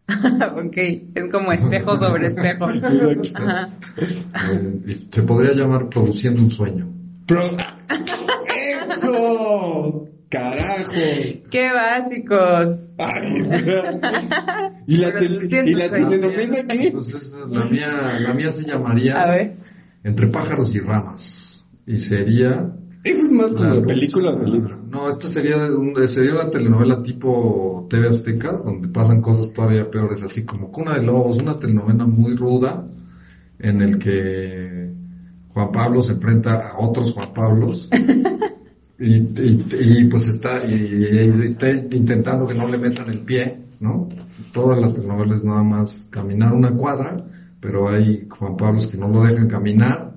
ok, 0.08 0.76
es 0.76 1.24
como 1.32 1.52
espejo 1.52 1.96
sobre 1.96 2.28
espejo. 2.28 2.66
Ajá. 3.34 3.68
Eh, 4.52 4.94
se 5.10 5.22
podría 5.22 5.52
llamar 5.54 5.88
produciendo 5.88 6.42
un 6.42 6.50
sueño. 6.50 6.92
Pro- 7.26 7.56
¡Eso! 8.96 10.08
¡Carajo! 10.28 10.90
¡Qué 11.50 11.68
básicos! 11.72 12.78
Ay, 12.98 13.38
¿Y 14.88 14.96
la, 14.96 15.08
¿Y 15.22 15.72
la 15.74 15.88
telenovela 15.90 16.66
qué? 16.68 16.90
Pues 16.92 17.14
esa, 17.14 17.46
la 17.46 17.64
mía, 17.66 18.18
la 18.20 18.34
mía 18.34 18.50
se 18.50 18.64
llamaría 18.64 19.14
A 19.20 19.30
ver. 19.30 19.54
Entre 20.02 20.26
pájaros 20.28 20.74
y 20.74 20.80
ramas. 20.80 21.64
Y 21.86 21.98
sería 21.98 22.72
Eso 23.04 23.26
es 23.26 23.32
más 23.32 23.54
como 23.54 23.82
película 23.82 24.30
o 24.32 24.44
libro. 24.44 24.80
No, 24.90 25.08
esta 25.08 25.28
sería, 25.28 25.58
de 25.58 25.74
un- 25.76 26.08
sería 26.08 26.32
una 26.32 26.50
telenovela 26.50 27.02
tipo 27.02 27.86
TV 27.88 28.08
Azteca, 28.08 28.52
donde 28.52 28.88
pasan 28.88 29.20
cosas 29.20 29.52
todavía 29.52 29.88
peores, 29.90 30.22
así 30.22 30.44
como 30.44 30.72
Cuna 30.72 30.94
de 30.94 31.02
Lobos, 31.04 31.36
una 31.40 31.58
telenovela 31.58 32.04
muy 32.06 32.34
ruda, 32.36 32.84
en 33.60 33.80
el 33.82 33.98
que 33.98 34.90
Juan 35.48 35.70
Pablo 35.72 36.02
se 36.02 36.12
enfrenta 36.14 36.54
a 36.70 36.78
otros 36.78 37.12
Juan 37.12 37.32
Pablos, 37.32 37.88
y, 38.98 39.16
y- 39.16 39.66
y, 40.00 40.04
pues 40.04 40.28
está, 40.28 40.64
y, 40.66 41.04
está 41.44 41.70
intentando 41.70 42.46
que 42.46 42.54
no 42.54 42.66
le 42.68 42.78
metan 42.78 43.08
el 43.10 43.20
pie, 43.20 43.58
¿no? 43.80 44.08
Toda 44.52 44.76
la 44.80 44.92
telenovela 44.92 45.34
es 45.34 45.44
nada 45.44 45.62
más 45.62 46.08
caminar 46.10 46.52
una 46.54 46.72
cuadra, 46.74 47.16
pero 47.60 47.88
hay 47.88 48.26
Juan 48.28 48.56
Pablos 48.56 48.86
que 48.86 48.96
no 48.96 49.08
lo 49.08 49.22
dejan 49.22 49.48
caminar, 49.48 50.14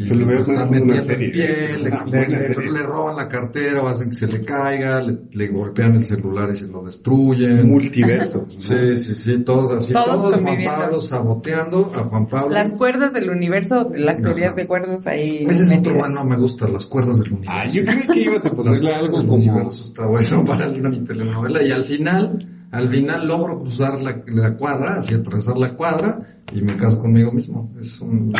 y 0.00 0.06
Se 0.06 0.14
lo 0.14 0.24
veo 0.24 0.38
le 0.38 0.44
como 0.44 0.56
una 0.56 0.66
metiendo 0.66 0.94
el 0.94 1.02
serie. 1.02 1.30
pie, 1.30 1.76
le, 1.78 1.90
Una 1.90 2.04
le- 2.06 2.28
le- 2.28 2.42
serie. 2.44 2.72
le 2.72 2.82
roban 2.82 3.16
la 3.16 3.28
cartera 3.28 3.82
o 3.82 3.86
hacen 3.88 4.08
que 4.08 4.14
se 4.16 4.26
le 4.28 4.44
caiga, 4.44 5.00
le, 5.02 5.18
le 5.30 5.48
golpean 5.48 5.96
el 5.96 6.04
celular 6.06 6.48
y 6.50 6.56
se 6.56 6.66
lo 6.68 6.82
destruyen. 6.82 7.68
Multiverso. 7.68 8.46
¿no? 8.48 8.50
Sí, 8.58 8.96
sí, 8.96 9.14
sí, 9.14 9.38
todos 9.44 9.72
así, 9.72 9.92
Todos 9.92 10.06
todos, 10.16 10.40
Juan. 10.40 10.64
Pablo 10.64 11.00
saboteando 11.00 11.90
a 11.94 12.02
Juan 12.04 12.26
Pablo. 12.28 12.50
Las 12.54 12.70
cuerdas 12.76 13.12
del 13.12 13.28
universo, 13.28 13.90
las 13.94 14.22
teorías 14.22 14.56
de 14.56 14.66
cuerdas 14.66 15.06
ahí. 15.06 15.44
Ese 15.48 15.64
es 15.64 15.78
otro 15.78 15.94
bueno, 15.94 16.24
me 16.24 16.36
gusta, 16.38 16.66
las 16.66 16.86
cuerdas 16.86 17.18
del 17.20 17.32
universo. 17.34 17.52
Ah, 17.58 17.66
yo 17.68 17.84
creí 17.84 18.06
que 18.06 18.20
ibas 18.22 18.46
a 18.46 18.48
las 18.48 18.54
ponerle 18.54 18.80
cuerdas 18.80 18.98
algo 19.04 19.18
del 19.18 19.26
como... 19.28 19.34
universo 19.42 19.84
está 19.84 20.06
bueno 20.06 20.44
para 20.46 20.68
mi 20.68 21.00
telenovela 21.04 21.62
y 21.62 21.70
al 21.72 21.84
final, 21.84 22.38
al 22.70 22.88
final 22.88 23.28
logro 23.28 23.58
cruzar 23.58 24.00
la, 24.00 24.22
la 24.28 24.56
cuadra, 24.56 24.94
así 24.94 25.12
atravesar 25.14 25.58
la 25.58 25.74
cuadra 25.76 26.26
y 26.52 26.62
me 26.62 26.76
caso 26.76 26.98
conmigo 27.00 27.30
mismo. 27.32 27.70
Es 27.80 28.00
un... 28.00 28.32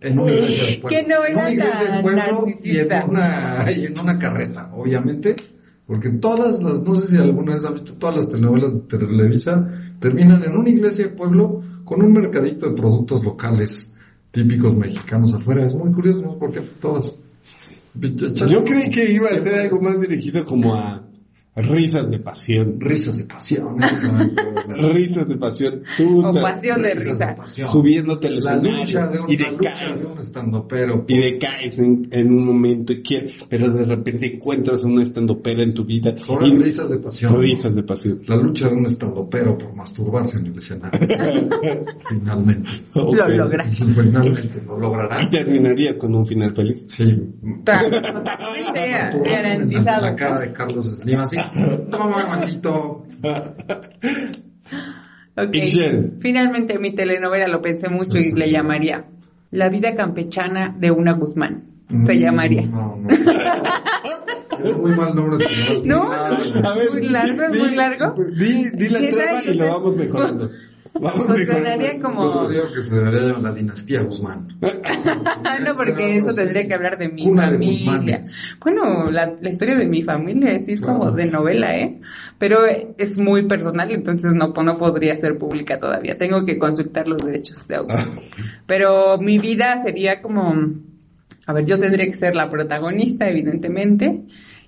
En 0.00 0.18
una 0.18 0.32
iglesia 0.32 0.64
de 0.64 0.78
pueblo. 0.78 0.98
En 0.98 1.36
una 1.36 1.50
iglesia 1.50 1.80
de 1.80 1.86
tan 1.86 2.02
pueblo 2.02 2.46
y 2.62 2.78
en 2.78 2.88
una, 3.08 3.66
y 3.70 3.84
en 3.86 3.98
una 3.98 4.18
carreta, 4.18 4.70
obviamente. 4.74 5.36
Porque 5.86 6.08
todas 6.10 6.62
las, 6.62 6.82
no 6.82 6.94
sé 6.94 7.08
si 7.08 7.16
alguna 7.16 7.54
vez 7.54 7.64
han 7.64 7.74
visto, 7.74 7.94
todas 7.94 8.14
las 8.14 8.28
telenovelas 8.28 8.72
de 8.74 8.98
Televisa 8.98 9.66
terminan 9.98 10.42
en 10.44 10.52
una 10.52 10.70
iglesia 10.70 11.08
de 11.08 11.14
pueblo 11.14 11.62
con 11.84 12.00
un 12.00 12.12
mercadito 12.12 12.70
de 12.70 12.76
productos 12.76 13.24
locales 13.24 13.92
típicos 14.30 14.76
mexicanos 14.76 15.34
afuera. 15.34 15.66
Es 15.66 15.74
muy 15.74 15.92
curioso, 15.92 16.22
¿no? 16.22 16.38
Porque 16.38 16.60
todas. 16.80 17.18
Yo 17.94 18.62
creí 18.62 18.88
que 18.90 19.10
iba 19.10 19.30
a 19.30 19.40
ser 19.40 19.56
algo 19.56 19.80
más 19.80 20.00
dirigido 20.00 20.44
como 20.44 20.76
a 20.76 21.09
risas 21.68 22.10
de 22.10 22.18
pasión. 22.18 22.76
Risas 22.80 23.18
de 23.18 23.24
pasión. 23.24 23.76
Risas 24.92 25.28
de 25.28 25.36
pasión. 25.36 25.82
Tú 25.96 26.24
O 26.26 26.32
pasión 26.32 26.82
de 26.82 26.94
risa. 26.94 27.34
pasión. 27.34 27.70
subiéndote 27.70 28.28
al 28.28 28.40
La 28.40 28.56
lucha 28.56 28.82
escenario 28.82 29.10
de 29.10 29.20
un, 29.20 29.30
y 29.32 29.36
de 29.36 29.44
un 30.12 30.18
estandopero. 30.18 31.04
Y 31.08 31.18
decaes 31.18 31.78
en, 31.78 32.08
en 32.10 32.32
un 32.32 32.44
momento 32.46 32.92
y 32.92 33.02
quieres, 33.02 33.34
pero 33.48 33.70
de 33.72 33.84
repente 33.84 34.34
encuentras 34.34 34.84
una 34.84 35.02
estandopera 35.02 35.62
en 35.62 35.74
tu 35.74 35.84
vida. 35.84 36.14
Ahora 36.28 36.46
y 36.46 36.56
risas 36.56 36.90
de 36.90 36.98
pasión. 36.98 37.40
Risas 37.40 37.74
de 37.74 37.82
pasión. 37.82 38.20
La 38.26 38.36
lucha 38.36 38.68
de 38.68 38.74
un 38.76 38.86
estandopero 38.86 39.56
por 39.56 39.74
masturbarse 39.74 40.38
en 40.38 40.46
el 40.46 40.58
escenario. 40.58 41.00
Finalmente. 42.08 42.68
Ok. 42.94 43.16
Lo 43.16 43.28
logra. 43.28 43.64
Finalmente 43.64 44.62
lo 44.66 44.78
logrará. 44.78 45.22
Y 45.22 45.30
terminarías 45.30 45.96
con 45.96 46.14
un 46.14 46.26
final 46.26 46.54
feliz. 46.54 46.84
Sí. 46.88 47.04
Totalmente 47.64 49.30
garantizado. 49.30 50.02
La 50.06 50.16
cara 50.16 50.40
de 50.40 50.52
Carlos 50.52 50.86
Slim 50.86 51.20
así. 51.20 51.36
Toma, 51.90 52.26
maldito. 52.26 53.06
Ok. 55.36 55.54
Ixchel. 55.54 56.18
Finalmente 56.20 56.78
mi 56.78 56.92
telenovela 56.94 57.48
lo 57.48 57.62
pensé 57.62 57.88
mucho 57.88 58.18
y 58.18 58.32
le 58.32 58.50
llamaría 58.50 59.04
La 59.50 59.68
vida 59.68 59.94
campechana 59.94 60.74
de 60.78 60.90
una 60.90 61.12
Guzmán. 61.12 61.62
Se 62.06 62.18
llamaría. 62.18 62.62
Mm, 62.62 62.70
No, 62.72 62.96
no. 62.96 63.08
Es 64.62 64.76
muy 64.76 64.90
mal 64.94 65.14
nombre. 65.14 65.46
pero 65.48 65.72
es 65.72 65.78
muy 65.78 65.88
¿No? 65.88 66.10
largo. 66.10 66.68
A 66.68 66.74
ver, 66.74 66.90
Muy 66.92 67.08
largo, 67.08 67.42
es 67.44 67.58
muy 67.58 67.74
largo. 67.74 68.14
Di, 68.36 68.70
di 68.74 68.88
la 68.90 69.00
¿Qué 69.00 69.08
trama 69.08 69.42
y 69.42 69.54
lo 69.54 69.66
vamos 69.68 69.96
mejorando. 69.96 70.50
Vamos 70.94 71.26
Pues 71.26 71.48
sonaría 71.48 71.96
Yo 71.96 72.02
como... 72.02 72.48
digo 72.48 72.64
que 72.74 72.82
llamar 72.82 73.40
la 73.42 73.52
dinastía 73.52 74.02
Guzmán. 74.02 74.48
no, 74.60 75.74
porque 75.76 76.18
eso 76.18 76.34
tendría 76.34 76.66
que 76.66 76.74
hablar 76.74 76.98
de 76.98 77.08
mi 77.08 77.24
de 77.30 77.34
familia. 77.36 78.18
Guzmanes. 78.18 78.34
bueno, 78.60 79.10
la, 79.10 79.34
la 79.40 79.50
historia 79.50 79.76
de 79.76 79.86
mi 79.86 80.02
familia 80.02 80.60
sí 80.60 80.72
es 80.72 80.80
como 80.80 81.00
Claro. 81.00 81.16
de 81.16 81.26
novela, 81.26 81.76
¿eh? 81.76 82.00
Pero 82.38 82.66
es 82.66 83.18
muy 83.18 83.46
personal, 83.46 83.90
entonces 83.92 84.32
no, 84.34 84.48
no 84.48 84.78
podría 84.78 85.16
ser 85.16 85.38
pública 85.38 85.78
todavía. 85.78 86.18
Tengo 86.18 86.44
que 86.44 86.58
consultar 86.58 87.06
los 87.06 87.24
derechos 87.24 87.66
de 87.68 87.76
autor. 87.76 88.00
Pero 88.66 89.18
mi 89.18 89.38
vida 89.38 89.82
sería 89.82 90.20
como... 90.20 90.54
A 91.46 91.52
ver, 91.52 91.66
yo 91.66 91.78
tendría 91.78 92.06
que 92.06 92.14
ser 92.14 92.34
la 92.36 92.48
protagonista, 92.50 93.28
evidentemente. 93.28 94.22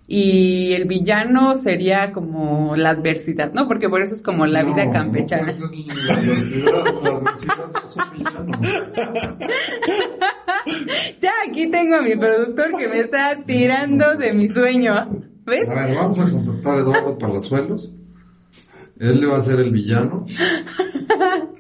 Y 0.06 0.72
el 0.74 0.86
villano 0.86 1.54
sería 1.54 2.12
como 2.12 2.76
la 2.76 2.90
adversidad, 2.90 3.52
¿no? 3.52 3.68
Porque 3.68 3.88
por 3.88 4.02
eso 4.02 4.14
es 4.14 4.22
como 4.22 4.46
la 4.46 4.62
vida 4.62 4.90
campechana. 4.90 5.44
no, 5.44 5.50
es 5.50 5.60
la 5.60 6.14
adversidad, 6.14 6.72
la 7.02 7.10
adversidad 7.10 7.70
es 7.86 7.96
un 7.96 8.12
villano. 8.12 8.58
Ya 11.20 11.32
aquí 11.48 11.70
tengo 11.70 11.96
a 11.96 12.02
mi 12.02 12.16
productor 12.16 12.76
que 12.76 12.88
me 12.88 13.00
está 13.00 13.36
tirando 13.44 14.16
de 14.16 14.32
mi 14.32 14.48
sueño. 14.48 14.92
¿Ves? 15.44 15.68
A 15.68 15.74
ver, 15.74 15.96
vamos 15.96 16.18
a 16.18 16.30
contratar 16.30 16.74
a 16.74 16.78
Eduardo 16.78 17.18
Palazuelos. 17.18 17.92
Él 19.02 19.20
le 19.20 19.26
va 19.26 19.38
a 19.38 19.42
ser 19.42 19.58
el 19.58 19.72
villano. 19.72 20.24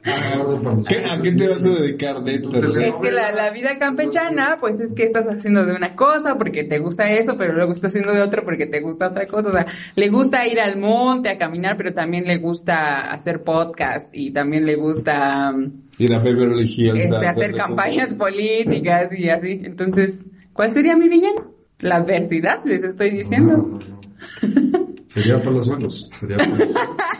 Eduardo 0.04 0.62
Palazuelos. 0.62 0.86
¿Qué- 0.88 1.04
¿A 1.10 1.20
qué 1.22 1.32
te 1.32 1.48
vas 1.48 1.64
a 1.64 1.68
dedicar 1.68 2.22
de 2.22 2.34
Es 2.34 2.94
que 3.02 3.12
la, 3.12 3.32
la 3.32 3.50
vida 3.50 3.78
campechana, 3.78 4.58
pues 4.60 4.80
es 4.80 4.92
que 4.94 5.04
estás 5.04 5.26
haciendo 5.26 5.64
de 5.64 5.72
una 5.74 5.94
cosa 5.96 6.36
porque 6.36 6.64
te 6.64 6.78
gusta 6.78 7.10
eso, 7.12 7.36
pero 7.36 7.52
luego 7.52 7.72
estás 7.72 7.90
haciendo 7.90 8.12
de 8.12 8.22
otra 8.22 8.42
porque 8.44 8.66
te 8.66 8.80
gusta 8.80 9.08
otra 9.08 9.26
cosa. 9.26 9.48
O 9.48 9.52
sea, 9.52 9.66
le 9.94 10.08
gusta 10.08 10.46
ir 10.46 10.60
al 10.60 10.78
monte 10.78 11.30
a 11.30 11.38
caminar, 11.38 11.76
pero 11.76 11.92
también 11.92 12.24
le 12.24 12.38
gusta 12.38 13.10
hacer 13.12 13.42
podcast 13.42 14.08
y 14.14 14.32
también 14.32 14.64
le 14.66 14.76
gusta 14.76 15.52
um, 15.54 15.82
Ir 15.98 16.14
a 16.14 16.20
Beverly 16.20 16.64
Hills. 16.64 16.98
este, 16.98 17.26
hacer 17.26 17.54
campañas 17.54 18.14
políticas 18.14 19.16
y 19.18 19.28
así. 19.30 19.60
Entonces, 19.64 20.24
¿cuál 20.52 20.72
sería 20.72 20.96
mi 20.96 21.08
villano? 21.08 21.52
La 21.80 21.96
adversidad, 21.96 22.64
les 22.64 22.82
estoy 22.84 23.10
diciendo. 23.10 23.56
no, 23.56 23.78
no. 23.78 24.92
Sería 25.08 25.42
Palazuelos. 25.42 26.08
Sería 26.18 26.38
Palazuelos. 26.38 26.74
Sería 26.74 26.78
¿Me 26.78 26.88
más 26.88 27.11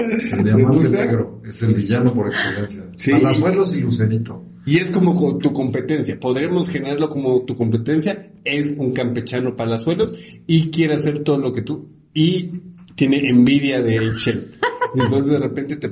que 0.00 0.52
gusta? 0.64 0.88
negro. 0.90 1.42
Es 1.46 1.62
el 1.62 1.74
villano 1.74 2.12
por 2.12 2.28
excelencia. 2.28 2.84
Sí. 2.96 3.12
Palazuelos 3.12 3.74
y 3.74 3.80
Lucerito. 3.80 4.44
Y 4.66 4.76
es 4.78 4.90
como 4.90 5.14
co- 5.14 5.38
tu 5.38 5.52
competencia. 5.52 6.18
Podremos 6.20 6.68
generarlo 6.68 7.08
como 7.08 7.42
tu 7.44 7.54
competencia. 7.56 8.30
Es 8.44 8.74
un 8.78 8.92
campechano 8.92 9.56
palazuelos 9.56 10.14
y 10.46 10.70
quiere 10.70 10.94
hacer 10.94 11.22
todo 11.24 11.38
lo 11.38 11.52
que 11.52 11.62
tú. 11.62 11.88
Y 12.12 12.50
tiene 12.94 13.28
envidia 13.28 13.80
de 13.80 13.98
Shell. 14.16 14.54
Entonces 14.94 15.30
de 15.32 15.38
repente 15.38 15.76
te 15.76 15.88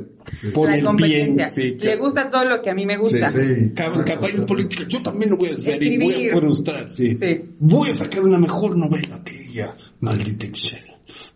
pone 0.53 0.73
La 0.73 0.79
el 0.79 0.85
competencia. 0.85 1.51
bien. 1.57 1.79
Sí, 1.79 1.85
Le 1.85 1.97
gusta 1.97 2.29
todo 2.31 2.45
lo 2.45 2.61
que 2.61 2.71
a 2.71 2.75
mí 2.75 2.85
me 2.85 2.97
gusta. 2.99 3.31
Sí. 3.31 3.71
Campañas 3.75 4.45
políticas, 4.47 4.89
yo 4.89 5.01
también 5.03 5.31
lo 5.31 5.37
voy 5.39 5.49
a 5.51 5.53
hacer 5.55 5.81
y 5.83 5.97
voy 5.99 6.09
Escribir. 6.11 6.33
a 6.35 6.37
frustrar, 6.37 6.91
sí. 6.91 7.17
Sí. 7.17 7.41
Voy 7.61 7.91
a 7.91 7.95
sacar 7.95 8.23
una 8.25 8.39
mejor 8.39 8.77
novela 8.77 9.23
que 9.25 9.35
ella, 9.45 9.73
maldita 10.01 10.47
Excel. 10.47 10.81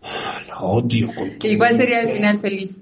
Ah, 0.03 0.39
La 0.47 0.59
odio 0.59 1.07
con 1.15 1.37
todo 1.39 1.51
¿Y 1.51 1.57
cuál 1.57 1.77
sería 1.77 2.01
el 2.01 2.09
final 2.09 2.39
feliz? 2.39 2.77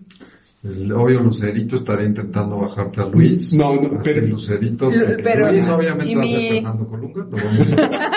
El 0.64 0.92
obvio 0.94 1.22
Lucerito 1.22 1.76
estaría 1.76 2.06
intentando 2.06 2.58
bajarte 2.60 3.02
a 3.02 3.06
Luis. 3.08 3.52
No, 3.54 3.74
no, 3.82 4.00
pero- 4.04 4.26
Lucerito, 4.28 4.92
Lu- 4.92 5.06
pero- 5.24 5.52
Luis 5.52 5.68
obviamente 5.70 6.16
va 6.16 6.24
a 6.24 6.28
ser 6.28 6.54
Fernando 6.54 6.88
Colunga. 6.88 7.20
lo 7.24 7.38
vamos 7.38 7.74
a- 7.74 8.12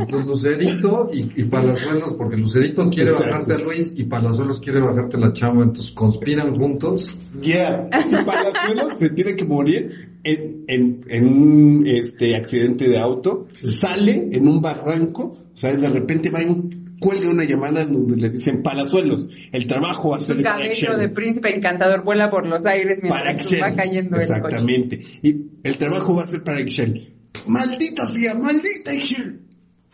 Entonces 0.00 0.26
Lucerito 0.26 1.08
y, 1.12 1.40
y 1.40 1.44
Palazuelos, 1.44 2.14
porque 2.18 2.36
Lucerito 2.36 2.90
quiere 2.90 3.12
Exacto. 3.12 3.30
bajarte 3.32 3.54
a 3.54 3.58
Luis 3.58 3.94
y 3.96 4.04
Palazuelos 4.04 4.60
quiere 4.60 4.80
bajarte 4.80 5.16
la 5.18 5.32
chamba, 5.32 5.62
entonces 5.62 5.94
conspiran 5.94 6.54
juntos. 6.54 7.16
Ya, 7.40 7.88
y 8.10 8.24
Palazuelos 8.24 8.98
se 8.98 9.10
tiene 9.10 9.34
que 9.36 9.44
morir 9.44 10.18
en, 10.24 10.64
en, 10.68 11.04
en 11.08 11.26
un 11.26 11.86
este, 11.86 12.34
accidente 12.36 12.88
de 12.88 12.98
auto, 12.98 13.46
sale 13.52 14.28
en 14.32 14.48
un 14.48 14.60
barranco, 14.60 15.36
o 15.54 15.56
sea, 15.56 15.74
de 15.76 15.88
repente 15.88 16.28
va 16.28 16.40
un- 16.40 16.83
cuelga 17.04 17.28
una 17.28 17.44
llamada 17.44 17.82
en 17.82 17.92
donde 17.92 18.16
le 18.16 18.30
dicen 18.30 18.62
Palazuelos, 18.62 19.28
el 19.52 19.66
trabajo 19.66 20.10
va 20.10 20.16
a 20.16 20.20
ser 20.20 20.36
Su 20.38 20.42
para 20.42 20.56
cabello 20.56 20.96
de 20.96 21.08
príncipe 21.10 21.54
encantador 21.54 22.02
vuela 22.02 22.30
por 22.30 22.46
los 22.46 22.64
aires 22.64 23.00
para 23.06 23.34
mientras 23.34 23.52
va 23.62 23.76
cayendo 23.76 24.16
el 24.16 24.22
coche. 24.26 24.34
Exactamente. 24.34 25.00
Y 25.22 25.36
el 25.62 25.76
trabajo 25.76 26.14
va 26.16 26.22
a 26.22 26.26
ser 26.26 26.42
para 26.42 26.60
Excel. 26.60 27.12
Maldita 27.46 28.06
sea, 28.06 28.34
maldita 28.34 28.94
Excel. 28.94 29.40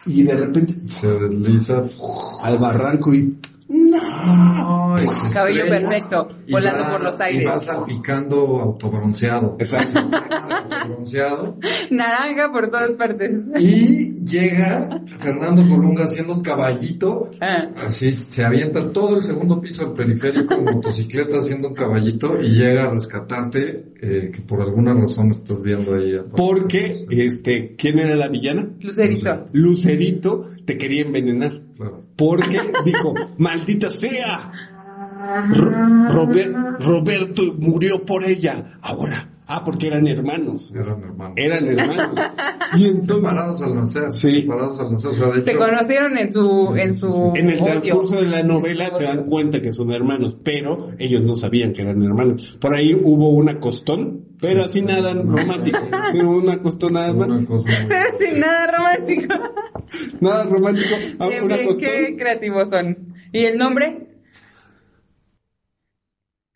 Y 0.06 0.22
de 0.22 0.36
repente 0.36 0.74
Se 0.86 1.08
desliza. 1.08 1.82
al 2.44 2.56
barranco 2.58 3.12
y 3.12 3.36
¡No! 3.72 4.96
Se 4.98 5.32
Cabello 5.32 5.62
estrella 5.64 5.88
perfecto, 5.88 6.28
y 6.46 6.52
volando 6.52 6.82
va- 6.82 6.90
por 6.90 7.00
los 7.02 7.18
Y 7.18 7.22
aires. 7.22 7.48
va 7.48 7.58
salpicando 7.60 8.36
autobronceado. 8.60 9.56
Exacto. 9.60 10.00
Autobronceado. 10.00 11.56
Naranja 11.90 12.50
por 12.52 12.68
todas 12.70 12.90
partes. 12.92 13.32
Y 13.60 14.14
llega 14.24 15.00
Fernando 15.18 15.62
Colunga 15.68 16.04
haciendo 16.04 16.42
caballito. 16.42 17.30
Ah. 17.40 17.68
Así 17.86 18.14
se 18.16 18.44
avienta 18.44 18.90
todo 18.92 19.16
el 19.18 19.22
segundo 19.22 19.60
piso 19.60 19.84
del 19.86 19.92
periférico 19.94 20.54
en 20.54 20.64
motocicleta 20.64 21.38
haciendo 21.38 21.68
un 21.68 21.74
caballito 21.74 22.40
y 22.40 22.50
llega 22.50 22.84
a 22.84 22.90
rescatarte, 22.90 23.92
eh, 24.02 24.30
que 24.34 24.40
por 24.46 24.60
alguna 24.62 24.94
razón 24.94 25.30
estás 25.30 25.62
viendo 25.62 25.94
ahí. 25.94 26.18
Porque, 26.36 27.06
este, 27.10 27.74
¿quién 27.76 27.98
era 28.00 28.16
la 28.16 28.28
villana? 28.28 28.68
Lucerito. 28.80 29.46
Lucerito 29.52 30.44
te 30.64 30.76
quería 30.76 31.02
envenenar. 31.02 31.62
Claro. 31.81 32.05
Porque 32.16 32.61
dijo, 32.85 33.14
maldita 33.39 33.89
sea. 33.89 34.53
Ro- 35.51 36.09
Robert- 36.09 36.57
Roberto 36.81 37.43
murió 37.59 38.05
por 38.05 38.24
ella. 38.24 38.78
Ahora. 38.83 39.26
Ah, 39.53 39.64
porque 39.64 39.89
eran 39.89 40.07
hermanos. 40.07 40.72
Eran 40.72 41.03
hermanos. 41.03 41.35
Eran 41.37 41.66
hermanos. 41.66 42.11
Y 42.76 42.87
entonces, 42.87 43.16
Separados 43.16 43.62
al 43.62 43.74
nacer. 43.74 44.12
Sí. 44.12 44.43
Separados 44.43 44.78
al 44.81 44.93
nacer. 44.93 45.11
O 45.11 45.12
sea, 45.12 45.26
de 45.33 45.41
Se 45.41 45.51
hecho, 45.51 45.59
conocieron 45.59 46.18
en 46.18 46.31
su, 46.33 46.72
Sí, 46.76 46.81
en 46.83 46.95
sí, 46.95 47.01
su 47.01 47.33
en 47.35 47.51
el 47.51 47.55
odio. 47.61 47.64
transcurso 47.64 48.14
de 48.14 48.26
la 48.28 48.43
novela 48.45 48.91
se 48.93 49.03
dan 49.03 49.24
cuenta 49.24 49.61
que 49.61 49.72
son 49.72 49.91
hermanos, 49.93 50.39
pero 50.45 50.91
ellos 51.01 51.24
no 51.24 51.35
sabían 51.35 51.72
que 51.72 51.83
eran 51.83 52.01
hermanos. 52.01 52.57
Por 52.61 52.76
ahí 52.76 52.95
hubo 52.95 53.31
una 53.31 53.59
costón, 53.59 54.24
pero 54.41 54.62
así 54.64 54.83
nada 54.83 55.14
romántico. 55.14 55.78
una 56.24 56.62
costón 56.62 56.93
nada 56.93 57.12
más. 57.12 57.28
una 57.28 57.45
cosa 57.45 57.68
muy- 57.70 57.89
Pero 57.89 58.18
sin 58.20 58.39
nada 58.41 58.66
romántico. 58.70 59.35
Nada 60.20 60.45
romántico. 60.45 60.95
ah, 61.18 61.28
Bien, 61.28 61.45
Una 61.45 61.57
bien, 61.57 61.78
qué 61.78 62.16
creativos 62.18 62.70
son. 62.70 63.14
¿Y 63.32 63.45
el 63.45 63.59
nombre? 63.59 64.07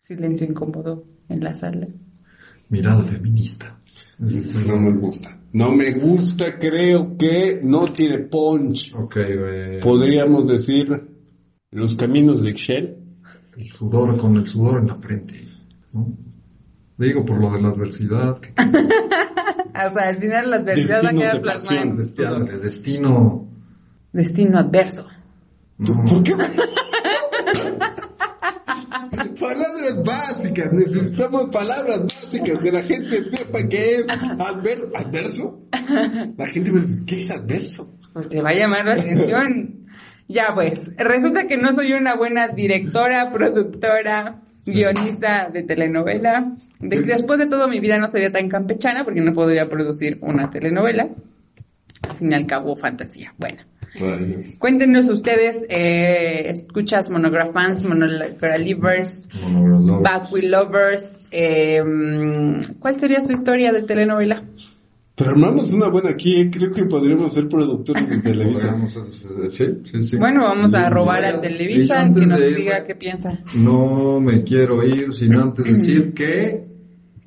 Silencio 0.01 0.47
incómodo 0.47 1.05
en 1.29 1.43
la 1.43 1.53
sala. 1.53 1.87
Mirada 2.69 3.03
feminista. 3.03 3.79
No 4.19 4.77
me 4.79 4.93
gusta. 4.97 5.39
No 5.53 5.71
me 5.71 5.91
gusta, 5.93 6.57
creo 6.57 7.17
que 7.17 7.59
no 7.63 7.85
tiene 7.87 8.19
punch. 8.19 8.93
Ok, 8.95 9.15
güey. 9.15 9.79
Podríamos 9.81 10.47
decir 10.47 10.87
los 11.71 11.95
caminos 11.95 12.41
de 12.41 12.49
Excel. 12.51 12.97
El 13.57 13.71
sudor 13.71 14.17
con 14.17 14.35
el 14.37 14.47
sudor 14.47 14.79
en 14.79 14.87
la 14.87 14.95
frente. 14.95 15.35
¿no? 15.93 16.17
Digo, 16.97 17.25
por 17.25 17.37
lo 17.39 17.51
de 17.51 17.61
la 17.61 17.69
adversidad. 17.69 18.39
Que, 18.39 18.53
O 19.75 19.93
sea, 19.93 20.07
al 20.07 20.17
final 20.19 20.49
la 20.49 20.55
adversidad 20.57 21.03
va 21.03 21.09
a 21.09 21.13
quedar 21.13 21.35
de 21.35 21.41
plasmada 21.41 21.81
en 21.81 21.97
desti- 21.97 22.15
tu 22.15 22.25
ándale, 22.25 22.57
destino. 22.59 23.47
destino 24.13 24.59
adverso. 24.59 25.07
no. 25.77 26.03
¿Por 26.05 26.23
qué? 26.23 26.35
palabras 29.39 30.03
básicas, 30.03 30.71
necesitamos 30.73 31.49
palabras 31.49 32.03
básicas, 32.03 32.61
que 32.61 32.71
la 32.71 32.81
gente 32.83 33.23
sepa 33.35 33.67
qué 33.67 33.95
es 33.97 34.07
adver- 34.07 34.89
adverso. 34.95 35.59
La 36.37 36.47
gente 36.47 36.71
va 36.71 36.79
a 36.79 36.81
decir, 36.81 37.05
¿qué 37.05 37.21
es 37.21 37.31
adverso? 37.31 37.93
Pues 38.13 38.29
te 38.29 38.41
va 38.41 38.49
a 38.49 38.53
llamar 38.53 38.85
la 38.85 38.93
atención. 38.93 39.85
Ya 40.27 40.53
pues, 40.55 40.89
resulta 40.97 41.47
que 41.47 41.57
no 41.57 41.73
soy 41.73 41.93
una 41.93 42.15
buena 42.15 42.47
directora, 42.47 43.31
productora, 43.31 44.41
guionista 44.65 45.49
de 45.51 45.63
telenovela. 45.63 46.53
De- 46.79 47.01
después 47.01 47.39
de 47.39 47.47
todo 47.47 47.67
mi 47.67 47.79
vida 47.79 47.97
no 47.97 48.07
sería 48.07 48.31
tan 48.31 48.49
campechana 48.49 49.03
porque 49.03 49.21
no 49.21 49.33
podría 49.33 49.69
producir 49.69 50.17
una 50.21 50.49
telenovela. 50.49 51.09
Al 52.09 52.17
fin 52.17 52.31
y 52.31 52.35
al 52.35 52.45
cabo, 52.47 52.75
fantasía. 52.75 53.33
Bueno. 53.37 53.63
Cuéntenos 54.59 55.07
ustedes, 55.09 55.65
eh, 55.69 56.49
escuchas 56.49 57.09
Monograph 57.09 57.53
Fans, 57.53 57.81
Monograph 57.83 58.59
Livers, 58.59 59.29
Monograph. 59.41 60.01
Back 60.23 60.33
with 60.33 60.43
Lovers, 60.49 61.21
eh, 61.31 61.81
¿cuál 62.79 62.99
sería 62.99 63.21
su 63.21 63.31
historia 63.31 63.71
de 63.71 63.83
telenovela? 63.83 64.43
Pero 65.17 65.31
armamos 65.31 65.71
una 65.71 65.87
buena 65.87 66.09
aquí, 66.09 66.35
¿eh? 66.41 66.49
creo 66.51 66.71
que 66.73 66.83
podríamos 66.85 67.33
ser 67.33 67.47
productores 67.47 68.09
de 68.09 68.17
Televisa. 68.21 68.67
Podríamos, 68.75 68.91
Sí, 69.53 69.65
sí, 69.85 70.03
sí. 70.03 70.17
Bueno, 70.17 70.41
vamos 70.41 70.73
a 70.73 70.89
robar 70.89 71.21
y- 71.23 71.25
a 71.27 71.37
y 71.37 71.41
Televisa, 71.41 72.01
antes 72.01 72.23
que 72.23 72.29
nos 72.29 72.39
de 72.39 72.49
irme, 72.49 72.59
diga 72.63 72.85
qué 72.85 72.95
piensa. 72.95 73.39
No 73.55 74.19
me 74.19 74.43
quiero 74.43 74.83
ir 74.83 75.13
sin 75.13 75.35
antes 75.35 75.63
decir 75.65 76.13
que, 76.13 76.65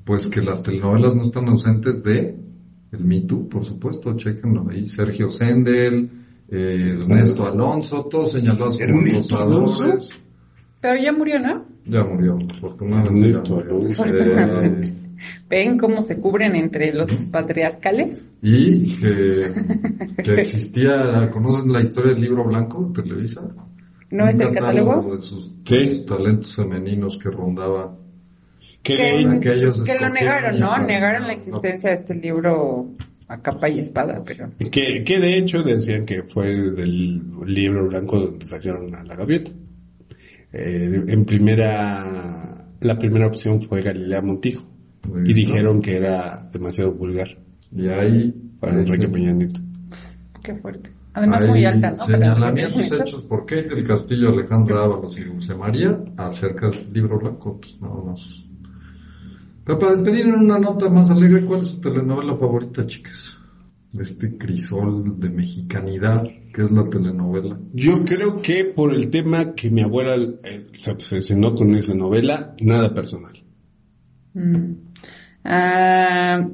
pues 0.03 0.27
que 0.27 0.41
las 0.41 0.61
telenovelas 0.61 1.15
no 1.15 1.23
están 1.23 1.47
ausentes 1.49 2.03
de 2.03 2.35
el 2.91 3.03
Me 3.05 3.21
Too, 3.21 3.49
por 3.49 3.65
supuesto, 3.65 4.15
chequenlo 4.15 4.67
ahí. 4.69 4.85
Sergio 4.85 5.29
Sendel, 5.29 6.09
eh, 6.47 6.95
Ernesto 6.99 7.47
Alonso, 7.47 8.05
todos 8.05 8.31
señalados 8.33 8.77
como 8.77 8.99
¿Ernesto 8.99 9.35
acosadores. 9.35 10.09
Pero 10.81 11.01
ya 11.01 11.11
murió, 11.11 11.39
¿no? 11.39 11.65
Ya 11.85 12.03
murió, 12.03 12.37
afortunadamente. 12.55 13.31
ya 13.31 13.37
Ernesto 13.39 13.55
murió. 13.55 13.75
Alonso. 13.75 14.05
Eh, 14.05 14.93
¿Ven 15.49 15.77
cómo 15.77 16.01
se 16.01 16.19
cubren 16.19 16.55
entre 16.55 16.93
los 16.93 17.11
patriarcales? 17.31 18.35
y 18.41 18.95
que, 18.97 19.51
que 20.23 20.41
existía, 20.41 21.29
¿conocen 21.31 21.71
la 21.71 21.81
historia 21.81 22.13
del 22.13 22.21
libro 22.21 22.43
blanco 22.45 22.91
Televisa? 22.93 23.41
¿No 24.11 24.23
Un 24.23 24.29
es 24.29 24.39
el 24.39 24.53
catálogo? 24.53 25.15
de 25.15 25.21
sus, 25.21 25.51
Sí. 25.65 25.87
sus 25.97 26.05
talentos 26.05 26.55
femeninos 26.55 27.17
que 27.21 27.29
rondaba. 27.29 27.95
Que 28.81 28.95
Que, 28.95 29.27
aquellos 29.27 29.83
que 29.83 29.95
lo 29.99 30.09
negaron, 30.09 30.59
¿no? 30.59 30.69
para- 30.69 30.85
Negaron 30.85 31.27
la 31.27 31.33
existencia 31.33 31.89
de 31.89 31.95
este 31.97 32.15
libro 32.15 32.87
a 33.27 33.39
capa 33.41 33.69
y 33.69 33.79
espada, 33.79 34.23
pero... 34.25 34.49
que, 34.71 35.03
que 35.03 35.19
de 35.19 35.37
hecho 35.37 35.61
decían 35.61 36.05
que 36.05 36.23
fue 36.23 36.47
del 36.71 37.21
libro 37.45 37.87
blanco 37.87 38.17
donde 38.19 38.45
sacaron 38.47 38.95
a 38.95 39.03
la 39.03 39.15
gaviota. 39.15 39.51
Eh, 40.51 41.03
en 41.07 41.25
primera, 41.25 42.57
la 42.81 42.97
primera 42.97 43.27
opción 43.27 43.61
fue 43.61 43.83
Galilea 43.83 44.21
Montijo. 44.23 44.63
Muy 45.07 45.21
Y 45.29 45.33
dijeron 45.33 45.81
que 45.81 45.97
era 45.97 46.49
demasiado 46.51 46.93
vulgar 46.93 47.27
Y 47.71 47.87
ahí 47.87 48.33
para 48.59 48.73
ahí 48.73 48.81
Enrique 48.81 49.07
Peña 49.07 49.33
Nieto. 49.33 49.59
Qué 50.43 50.55
fuerte. 50.55 50.91
Además 51.13 51.43
hay 51.43 51.49
muy 51.49 51.65
alta, 51.65 51.91
¿no? 51.91 52.05
Señalamientos 52.05 52.87
Pero- 52.89 53.01
hechos 53.03 53.21
por 53.23 53.45
Kate 53.45 53.75
del 53.75 53.83
Castillo, 53.85 54.29
Alejandra 54.29 54.83
Ábalos 54.83 55.17
y 55.17 55.23
Dulce 55.23 55.55
María 55.55 55.99
acerca 56.17 56.69
del 56.69 56.93
libro 56.93 57.19
blanco, 57.19 57.59
pues 57.59 57.79
nada 57.81 58.01
más. 58.05 58.45
Pero 59.65 59.77
para 59.79 59.91
despedir 59.95 60.25
en 60.25 60.35
una 60.35 60.59
nota 60.59 60.89
más 60.89 61.09
alegre, 61.09 61.45
¿cuál 61.45 61.61
es 61.61 61.67
su 61.67 61.81
telenovela 61.81 62.35
favorita, 62.35 62.85
chicas? 62.85 63.35
De 63.91 64.03
este 64.03 64.37
crisol 64.37 65.19
de 65.19 65.29
mexicanidad, 65.29 66.23
que 66.53 66.61
es 66.61 66.71
la 66.71 66.83
telenovela. 66.83 67.59
Yo 67.73 68.05
creo 68.05 68.37
que 68.41 68.65
por 68.65 68.93
el 68.93 69.09
tema 69.09 69.53
que 69.53 69.69
mi 69.69 69.81
abuela 69.81 70.15
eh, 70.43 70.67
se 70.77 70.91
obsesionó 70.91 71.53
con 71.55 71.73
esa 71.75 71.93
novela, 71.95 72.53
nada 72.61 72.93
personal. 72.93 73.43
Mm. 74.33 74.73
Ah, 75.43 76.47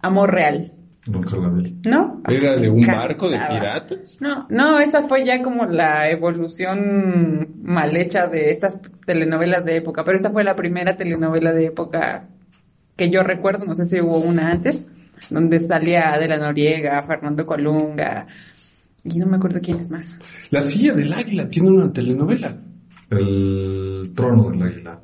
amor 0.00 0.32
real, 0.32 0.72
Nunca 1.08 1.36
la 1.36 1.48
vi. 1.48 1.74
¿no? 1.84 2.22
Era 2.28 2.56
de 2.56 2.68
un 2.68 2.86
barco 2.86 3.30
de 3.30 3.38
piratas. 3.38 4.18
No, 4.20 4.46
no, 4.50 4.78
esa 4.78 5.08
fue 5.08 5.24
ya 5.24 5.42
como 5.42 5.64
la 5.64 6.10
evolución 6.10 7.48
mal 7.62 7.96
hecha 7.96 8.26
de 8.26 8.50
estas 8.50 8.82
telenovelas 9.06 9.64
de 9.64 9.76
época, 9.76 10.04
pero 10.04 10.16
esta 10.16 10.30
fue 10.30 10.44
la 10.44 10.54
primera 10.54 10.96
telenovela 10.96 11.52
de 11.52 11.66
época 11.66 12.28
que 12.96 13.10
yo 13.10 13.22
recuerdo, 13.22 13.64
no 13.64 13.74
sé 13.74 13.86
si 13.86 14.00
hubo 14.00 14.18
una 14.18 14.50
antes, 14.50 14.86
donde 15.30 15.60
salía 15.60 16.12
Adela 16.12 16.36
Noriega, 16.36 17.02
Fernando 17.02 17.46
Colunga, 17.46 18.26
y 19.04 19.18
no 19.18 19.26
me 19.26 19.36
acuerdo 19.36 19.60
quién 19.62 19.80
es 19.80 19.90
más. 19.90 20.18
La 20.50 20.60
silla 20.60 20.92
del 20.92 21.12
águila 21.12 21.48
tiene 21.48 21.70
una 21.70 21.90
telenovela. 21.90 22.54
El 23.10 24.12
trono 24.14 24.50
del 24.50 24.62
águila. 24.62 25.00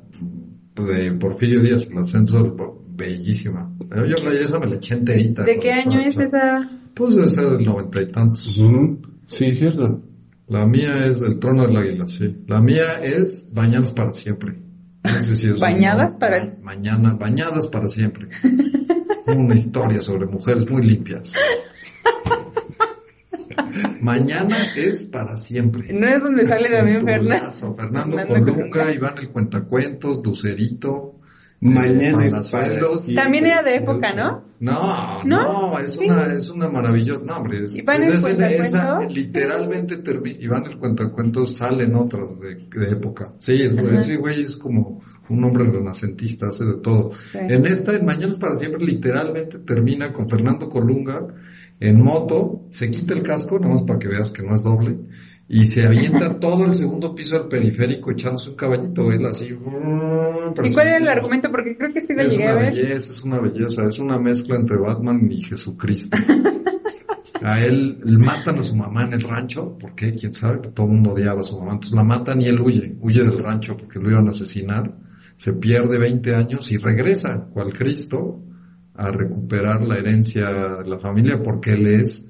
De 0.75 1.11
Porfirio 1.13 1.61
Díaz, 1.61 1.87
el 1.89 1.97
ascenso, 1.97 2.77
bellísima. 2.89 3.71
Yo 3.95 4.15
la 4.23 4.33
esa 4.39 4.59
me 4.59 4.67
la 4.67 4.75
eché 4.75 4.95
enterita. 4.95 5.43
¿De 5.43 5.59
qué 5.59 5.71
año 5.71 5.99
es 5.99 6.17
esa? 6.17 6.69
Pues 6.93 7.15
debe 7.15 7.29
ser 7.29 7.49
del 7.49 7.65
noventa 7.65 8.01
y 8.01 8.07
tantos. 8.11 8.57
Ujú. 8.57 8.99
Sí, 9.27 9.53
cierto. 9.53 10.01
La 10.47 10.65
mía 10.67 11.05
es 11.07 11.21
el 11.21 11.39
trono 11.39 11.65
del 11.65 11.75
águila, 11.77 12.07
sí. 12.07 12.43
La 12.47 12.61
mía 12.61 12.99
es 13.01 13.47
bañadas 13.51 13.91
para 13.91 14.13
siempre. 14.13 14.59
Es 15.03 15.59
¿Bañadas 15.59 16.15
para- 16.15 16.57
Mañana, 16.61 17.13
bañadas 17.13 17.67
para 17.67 17.87
siempre. 17.87 18.27
Una 19.27 19.55
historia 19.55 20.01
sobre 20.01 20.25
mujeres 20.25 20.69
muy 20.69 20.85
limpias. 20.85 21.33
Mañana 24.01 24.57
es 24.75 25.05
para 25.05 25.37
siempre. 25.37 25.91
¿No 25.93 26.07
es 26.07 26.21
donde 26.21 26.45
sale 26.45 26.69
también 26.69 27.01
Fernando? 27.05 27.75
Fernando 27.75 28.17
Colunga. 28.27 28.91
Iván 28.93 29.17
el 29.19 29.29
Cuentacuentos, 29.29 30.21
Lucerito. 30.23 31.11
Mañana 31.61 32.23
eh, 32.23 32.27
es 32.27 32.31
Palazuelos. 32.33 32.89
para 32.91 33.01
siempre. 33.03 33.23
También 33.23 33.45
era 33.47 33.63
de 33.63 33.75
época, 33.75 34.13
¿no? 34.13 34.43
No, 34.59 35.23
¿No? 35.23 35.71
no, 35.71 35.79
es 35.79 35.95
Sí. 35.95 36.05
una, 36.07 36.25
es 36.33 36.49
una 36.49 36.67
maravillosa, 36.69 37.23
no 37.25 37.37
hombre, 37.37 37.63
es, 37.63 37.75
¿Iván 37.75 38.01
es- 38.03 38.07
el 38.07 38.13
es- 38.15 38.21
Cuentacuentos? 38.21 38.65
esa, 38.67 38.99
literalmente 39.01 39.97
Iván 40.39 40.65
el 40.65 40.77
Cuentacuentos 40.77 41.55
salen 41.57 41.95
otras 41.95 42.39
de, 42.39 42.55
de 42.79 42.91
época. 42.91 43.33
Sí, 43.39 43.61
es, 43.63 43.73
ese 43.73 44.17
güey 44.17 44.43
es 44.43 44.57
como 44.57 45.01
un 45.29 45.43
hombre 45.43 45.63
renacentista, 45.65 46.47
hace 46.47 46.65
de 46.65 46.75
todo. 46.75 47.11
Sí. 47.31 47.37
En 47.41 47.65
esta, 47.65 47.93
en 47.93 48.05
Mañanas 48.05 48.37
para 48.37 48.55
siempre, 48.55 48.83
literalmente 48.85 49.59
termina 49.59 50.13
con 50.13 50.29
Fernando 50.29 50.69
Colunga 50.69 51.25
en 51.79 52.01
moto, 52.01 52.67
se 52.71 52.89
quita 52.89 53.13
el 53.13 53.21
casco, 53.23 53.59
nada 53.59 53.73
más 53.73 53.83
para 53.83 53.99
que 53.99 54.07
veas 54.07 54.31
que 54.31 54.43
no 54.43 54.55
es 54.55 54.63
doble, 54.63 54.97
y 55.47 55.67
se 55.67 55.85
avienta 55.85 56.39
todo 56.39 56.65
el 56.65 56.73
segundo 56.75 57.13
piso 57.13 57.37
del 57.37 57.47
periférico 57.47 58.11
echándose 58.11 58.49
un 58.49 58.55
caballito, 58.55 59.11
él 59.11 59.25
así. 59.25 59.47
¿Y 59.47 60.73
cuál 60.73 60.87
era 60.87 60.97
el 60.97 61.07
argumento? 61.07 61.51
Porque 61.51 61.77
creo 61.77 61.93
que 61.93 62.01
sí 62.01 62.13
lo 62.15 62.21
Es 62.21 62.31
llegué 62.31 62.47
a 62.47 62.53
una 62.53 62.61
ver. 62.61 62.73
belleza, 62.73 63.11
es 63.13 63.23
una 63.23 63.39
belleza, 63.39 63.83
es 63.83 63.99
una 63.99 64.17
mezcla 64.17 64.55
entre 64.55 64.77
Batman 64.77 65.27
y 65.31 65.41
Jesucristo. 65.43 66.17
A 67.41 67.59
él 67.59 67.99
matan 68.17 68.57
a 68.57 68.63
su 68.63 68.75
mamá 68.75 69.03
en 69.03 69.13
el 69.13 69.21
rancho, 69.21 69.77
¿por 69.77 69.93
qué? 69.93 70.15
¿Quién 70.15 70.33
sabe? 70.33 70.57
Todo 70.69 70.87
el 70.87 70.93
mundo 70.93 71.11
odiaba 71.11 71.41
a 71.41 71.43
su 71.43 71.59
mamá, 71.59 71.73
entonces 71.73 71.95
la 71.95 72.03
matan 72.03 72.41
y 72.41 72.45
él 72.45 72.59
huye, 72.59 72.95
huye 73.01 73.23
del 73.23 73.37
rancho 73.37 73.77
porque 73.77 73.99
lo 73.99 74.09
iban 74.09 74.27
a 74.27 74.31
asesinar, 74.31 74.95
se 75.35 75.53
pierde 75.53 75.99
20 75.99 76.33
años 76.33 76.71
y 76.71 76.77
regresa, 76.77 77.47
cual 77.53 77.71
Cristo, 77.71 78.41
a 78.97 79.11
recuperar 79.11 79.81
la 79.83 79.95
herencia 79.97 80.49
de 80.83 80.87
la 80.89 80.97
familia 80.99 81.41
porque 81.43 81.73
él 81.73 81.87
es 81.87 82.29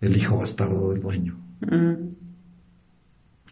el 0.00 0.16
hijo 0.16 0.36
bastardo 0.38 0.90
del 0.92 1.00
dueño. 1.00 1.38
Mm. 1.60 2.08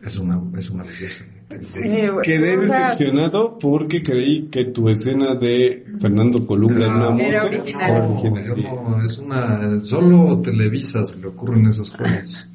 Es 0.04 0.16
una, 0.18 0.40
es 0.58 0.68
una 0.70 0.82
belleza. 0.84 1.24
Sí. 1.60 1.80
Quedé 2.22 2.56
O 2.58 2.66
sea, 2.66 2.90
decepcionado 2.90 3.58
porque 3.58 4.02
creí 4.02 4.48
que 4.48 4.66
tu 4.66 4.88
escena 4.88 5.34
de 5.36 5.84
Fernando 6.00 6.46
Colunga 6.46 6.86
en 6.86 6.92
una 6.92 7.10
moto 7.10 7.22
Era 7.22 7.44
original. 7.44 7.90
era 7.90 7.98
No, 7.98 8.12
original. 8.12 8.44
yo 8.46 8.56
no, 8.56 9.02
es 9.04 9.18
una, 9.18 9.80
solo 9.84 10.40
Televisa 10.42 11.04
se 11.04 11.18
le 11.20 11.28
ocurren 11.28 11.66
esas 11.66 11.90
cosas. 11.90 12.50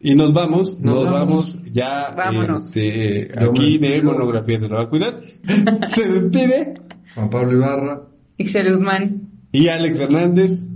Y 0.00 0.14
nos 0.14 0.34
vamos, 0.34 0.78
nos, 0.80 0.94
Nos 0.96 1.04
vamos. 1.10 1.54
vamos. 1.54 1.72
ya 1.72 2.12
Vámonos. 2.14 2.76
este, 2.76 3.30
aquí 3.38 3.78
de 3.78 3.88
despido. 3.88 4.12
Monografías 4.12 4.60
de 4.60 4.68
la 4.68 4.76
Vacuidad. 4.80 5.20
Se 5.94 6.08
despide. 6.08 6.74
Juan 7.14 7.30
Pablo 7.30 7.52
Ibarra, 7.56 8.02
Ixchel 8.38 8.70
Guzmán 8.70 9.28
Y 9.52 9.68
Alex 9.68 10.00
Hernández. 10.00 10.66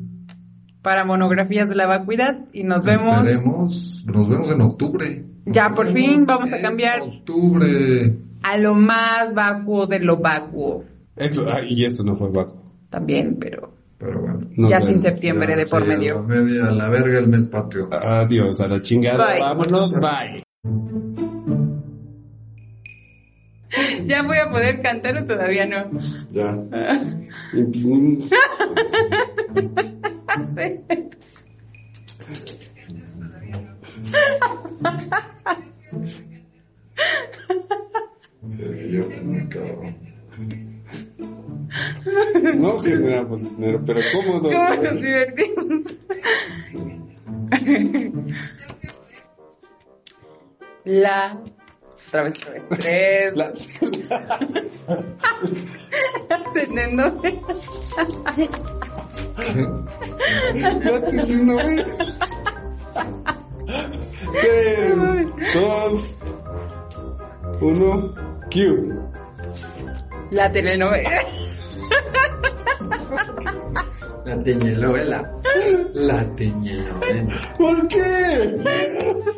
para 0.82 1.04
monografías 1.04 1.68
de 1.68 1.74
la 1.74 1.86
vacuidad 1.86 2.44
y 2.52 2.62
nos 2.64 2.84
vemos. 2.84 3.26
Esperemos, 3.28 4.04
nos 4.06 4.28
vemos 4.28 4.50
en 4.52 4.60
octubre. 4.62 5.24
Ya, 5.46 5.70
por 5.74 5.88
fin, 5.88 6.24
vamos 6.26 6.52
a 6.52 6.56
en 6.56 6.62
cambiar. 6.62 7.00
Octubre. 7.00 8.16
a 8.42 8.56
lo 8.56 8.74
más 8.74 9.34
vacuo 9.34 9.86
de 9.86 9.98
lo 10.00 10.18
vacuo 10.18 10.84
Esto- 11.16 11.48
ah, 11.48 11.60
y 11.68 11.84
esto 11.84 12.04
no 12.04 12.14
fue 12.16 12.28
Vaco. 12.30 12.62
también, 12.90 13.36
pero 13.40 13.72
Pero 13.98 14.20
bueno. 14.20 14.40
Ya 14.68 14.78
vemos. 14.78 14.84
sin 14.84 15.02
septiembre 15.02 15.48
Ya, 15.50 15.56
de 15.56 15.66
por 15.66 15.84
sí, 15.84 15.90
a 15.92 15.96
medio. 15.98 16.14
la 16.14 16.22
media, 16.22 16.66
a 16.66 16.70
la 16.70 16.88
verga 16.88 17.18
el 17.18 17.26
mes 17.28 17.46
patrio. 17.48 17.88
Adiós, 17.92 18.60
a 18.60 18.68
la 18.68 18.80
chingada. 18.80 19.26
Bye. 19.26 19.40
Vámonos, 19.40 19.92
bye. 19.98 21.27
¿Ya 24.06 24.22
voy 24.22 24.38
a 24.38 24.50
poder 24.50 24.82
cantar 24.82 25.18
o 25.18 25.24
todavía 25.24 25.66
no? 25.66 25.90
Ya. 26.30 26.54
No 42.54 42.78
generamos 42.80 43.42
dinero, 43.42 43.82
pero 43.84 44.00
cómodo. 44.12 44.50
¿Cómo 44.50 44.82
nos 44.82 45.00
divertimos? 45.00 45.82
La... 50.84 51.38
Otra 52.08 52.22
vez, 52.24 52.32
otra 52.38 52.52
vez. 52.52 52.62
Tres. 52.80 53.36
La- 53.36 53.52
Teniendo... 56.54 57.22
Ya 60.54 61.00
te 61.00 61.12
diciendo, 61.12 61.54
güey. 61.54 61.84
Tres, 64.40 64.94
dos, 65.54 66.14
uno, 67.60 68.14
Q. 68.50 69.10
La 70.30 70.50
telenovela. 70.52 71.10
La 74.24 74.38
teñelovela. 74.42 75.32
La 75.94 76.24
teñelovela. 76.36 77.34
¿Por 77.56 77.88
qué? 77.88 78.58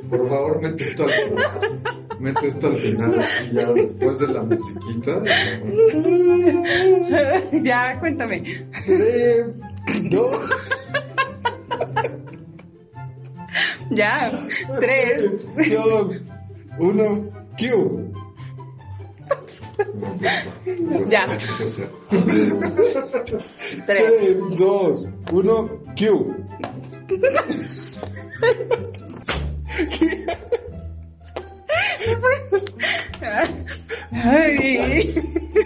Por 0.09 0.29
favor, 0.29 0.61
mete 0.63 0.89
esto 0.91 1.05
al 1.05 1.11
final. 1.11 2.00
Mete 2.21 2.47
esto 2.49 2.67
al 2.67 2.77
final, 2.77 3.19
así 3.19 3.51
ya 3.53 3.73
después 3.73 4.19
de 4.19 4.29
la 4.29 4.43
musiquita. 4.43 5.23
ya, 7.63 7.99
cuéntame. 7.99 8.67
Tres, 8.85 9.47
dos, 10.11 10.51
Ya. 13.91 14.31
Tres. 14.79 15.23
dos, 15.71 16.21
uno, 16.79 17.25
Q. 17.59 18.13
No, 19.95 20.17
pues, 20.19 21.11
Ya. 21.11 21.25
Tres. 21.57 21.81
Tres, 23.87 24.13
dos, 24.59 25.09
uno, 25.33 25.71
Q. 25.97 26.37
Ay, 34.13 35.15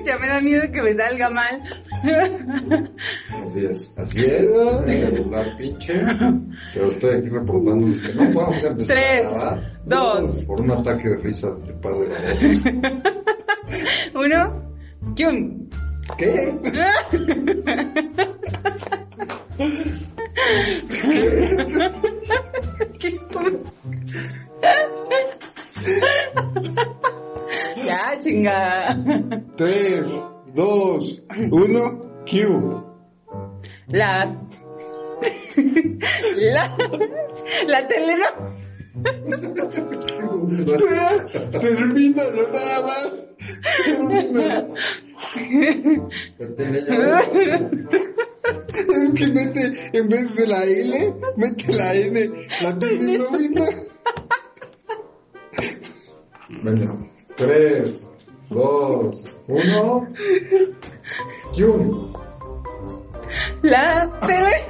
ya 0.05 0.18
me 0.18 0.28
da 0.28 0.40
miedo 0.40 0.70
que 0.72 0.82
me 0.82 0.94
salga 0.94 1.31
mal. 1.31 1.62
Así 3.43 3.64
es, 3.64 3.94
así 3.97 4.24
es. 4.24 4.51
El 4.86 4.97
celular 4.97 5.56
pinche. 5.56 5.94
Pero 6.72 6.89
estoy 6.89 7.16
aquí 7.16 7.28
reportándoles 7.28 8.01
que 8.01 8.14
no 8.14 8.32
podemos 8.32 8.64
empezar 8.64 8.97
Tres, 8.97 9.26
a 9.32 9.60
dos. 9.85 10.44
Por 10.44 10.60
un 10.60 10.70
ataque 10.72 11.09
de 11.09 11.16
risa 11.18 11.51
de 11.51 11.72
par 11.74 11.94
de 11.94 12.09
babosos. 12.09 12.72
Uno. 14.14 14.64
¡Yum! 15.14 15.68
¿Qué? 16.16 16.59
ya, 27.85 28.19
chingada. 28.21 28.97
Tres, 29.57 30.07
dos, 30.55 31.23
uno, 31.51 32.01
Q. 32.27 32.85
La. 33.89 34.37
la. 36.37 36.77
La 37.66 37.89
telenovela. 37.89 38.55
Termina 41.61 42.23
nada 42.53 42.87
más. 42.87 43.12
Termina. 43.85 44.66
Es 48.75 49.12
que 49.15 49.27
mete, 49.27 49.62
en 49.93 50.09
vez 50.09 50.35
de 50.35 50.47
la 50.47 50.65
L, 50.65 51.15
mete 51.37 51.73
la 51.73 51.95
N. 51.95 52.31
La 52.62 52.79
telenovela. 52.79 53.85
Bueno. 56.62 57.14
3, 57.36 58.12
2, 58.51 59.11
1. 59.48 60.06
Kyun. 61.52 62.15
La 63.62 64.09
tele. 64.27 64.62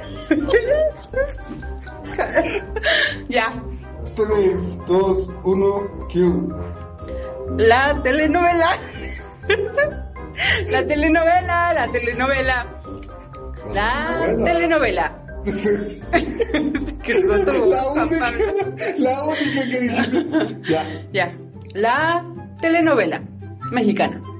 ya. 3.29 3.53
3, 4.15 4.87
2, 4.87 5.29
1, 5.43 6.07
Kyun. 6.09 6.49
La 7.57 7.93
telenovela. 8.01 8.71
la 10.71 10.87
telenovela, 10.87 11.73
la 11.73 11.87
telenovela. 11.91 12.65
La 13.73 14.25
telenovela. 14.43 15.21
la 17.65 17.87
única, 17.91 18.31
la 18.97 19.23
única 19.23 19.61
que 19.69 19.79
dijiste. 19.79 20.17
Ya. 20.67 20.81
Ya. 21.13 21.27
La 21.75 22.25
telenovela 22.61 23.21
mexicana. 23.71 24.34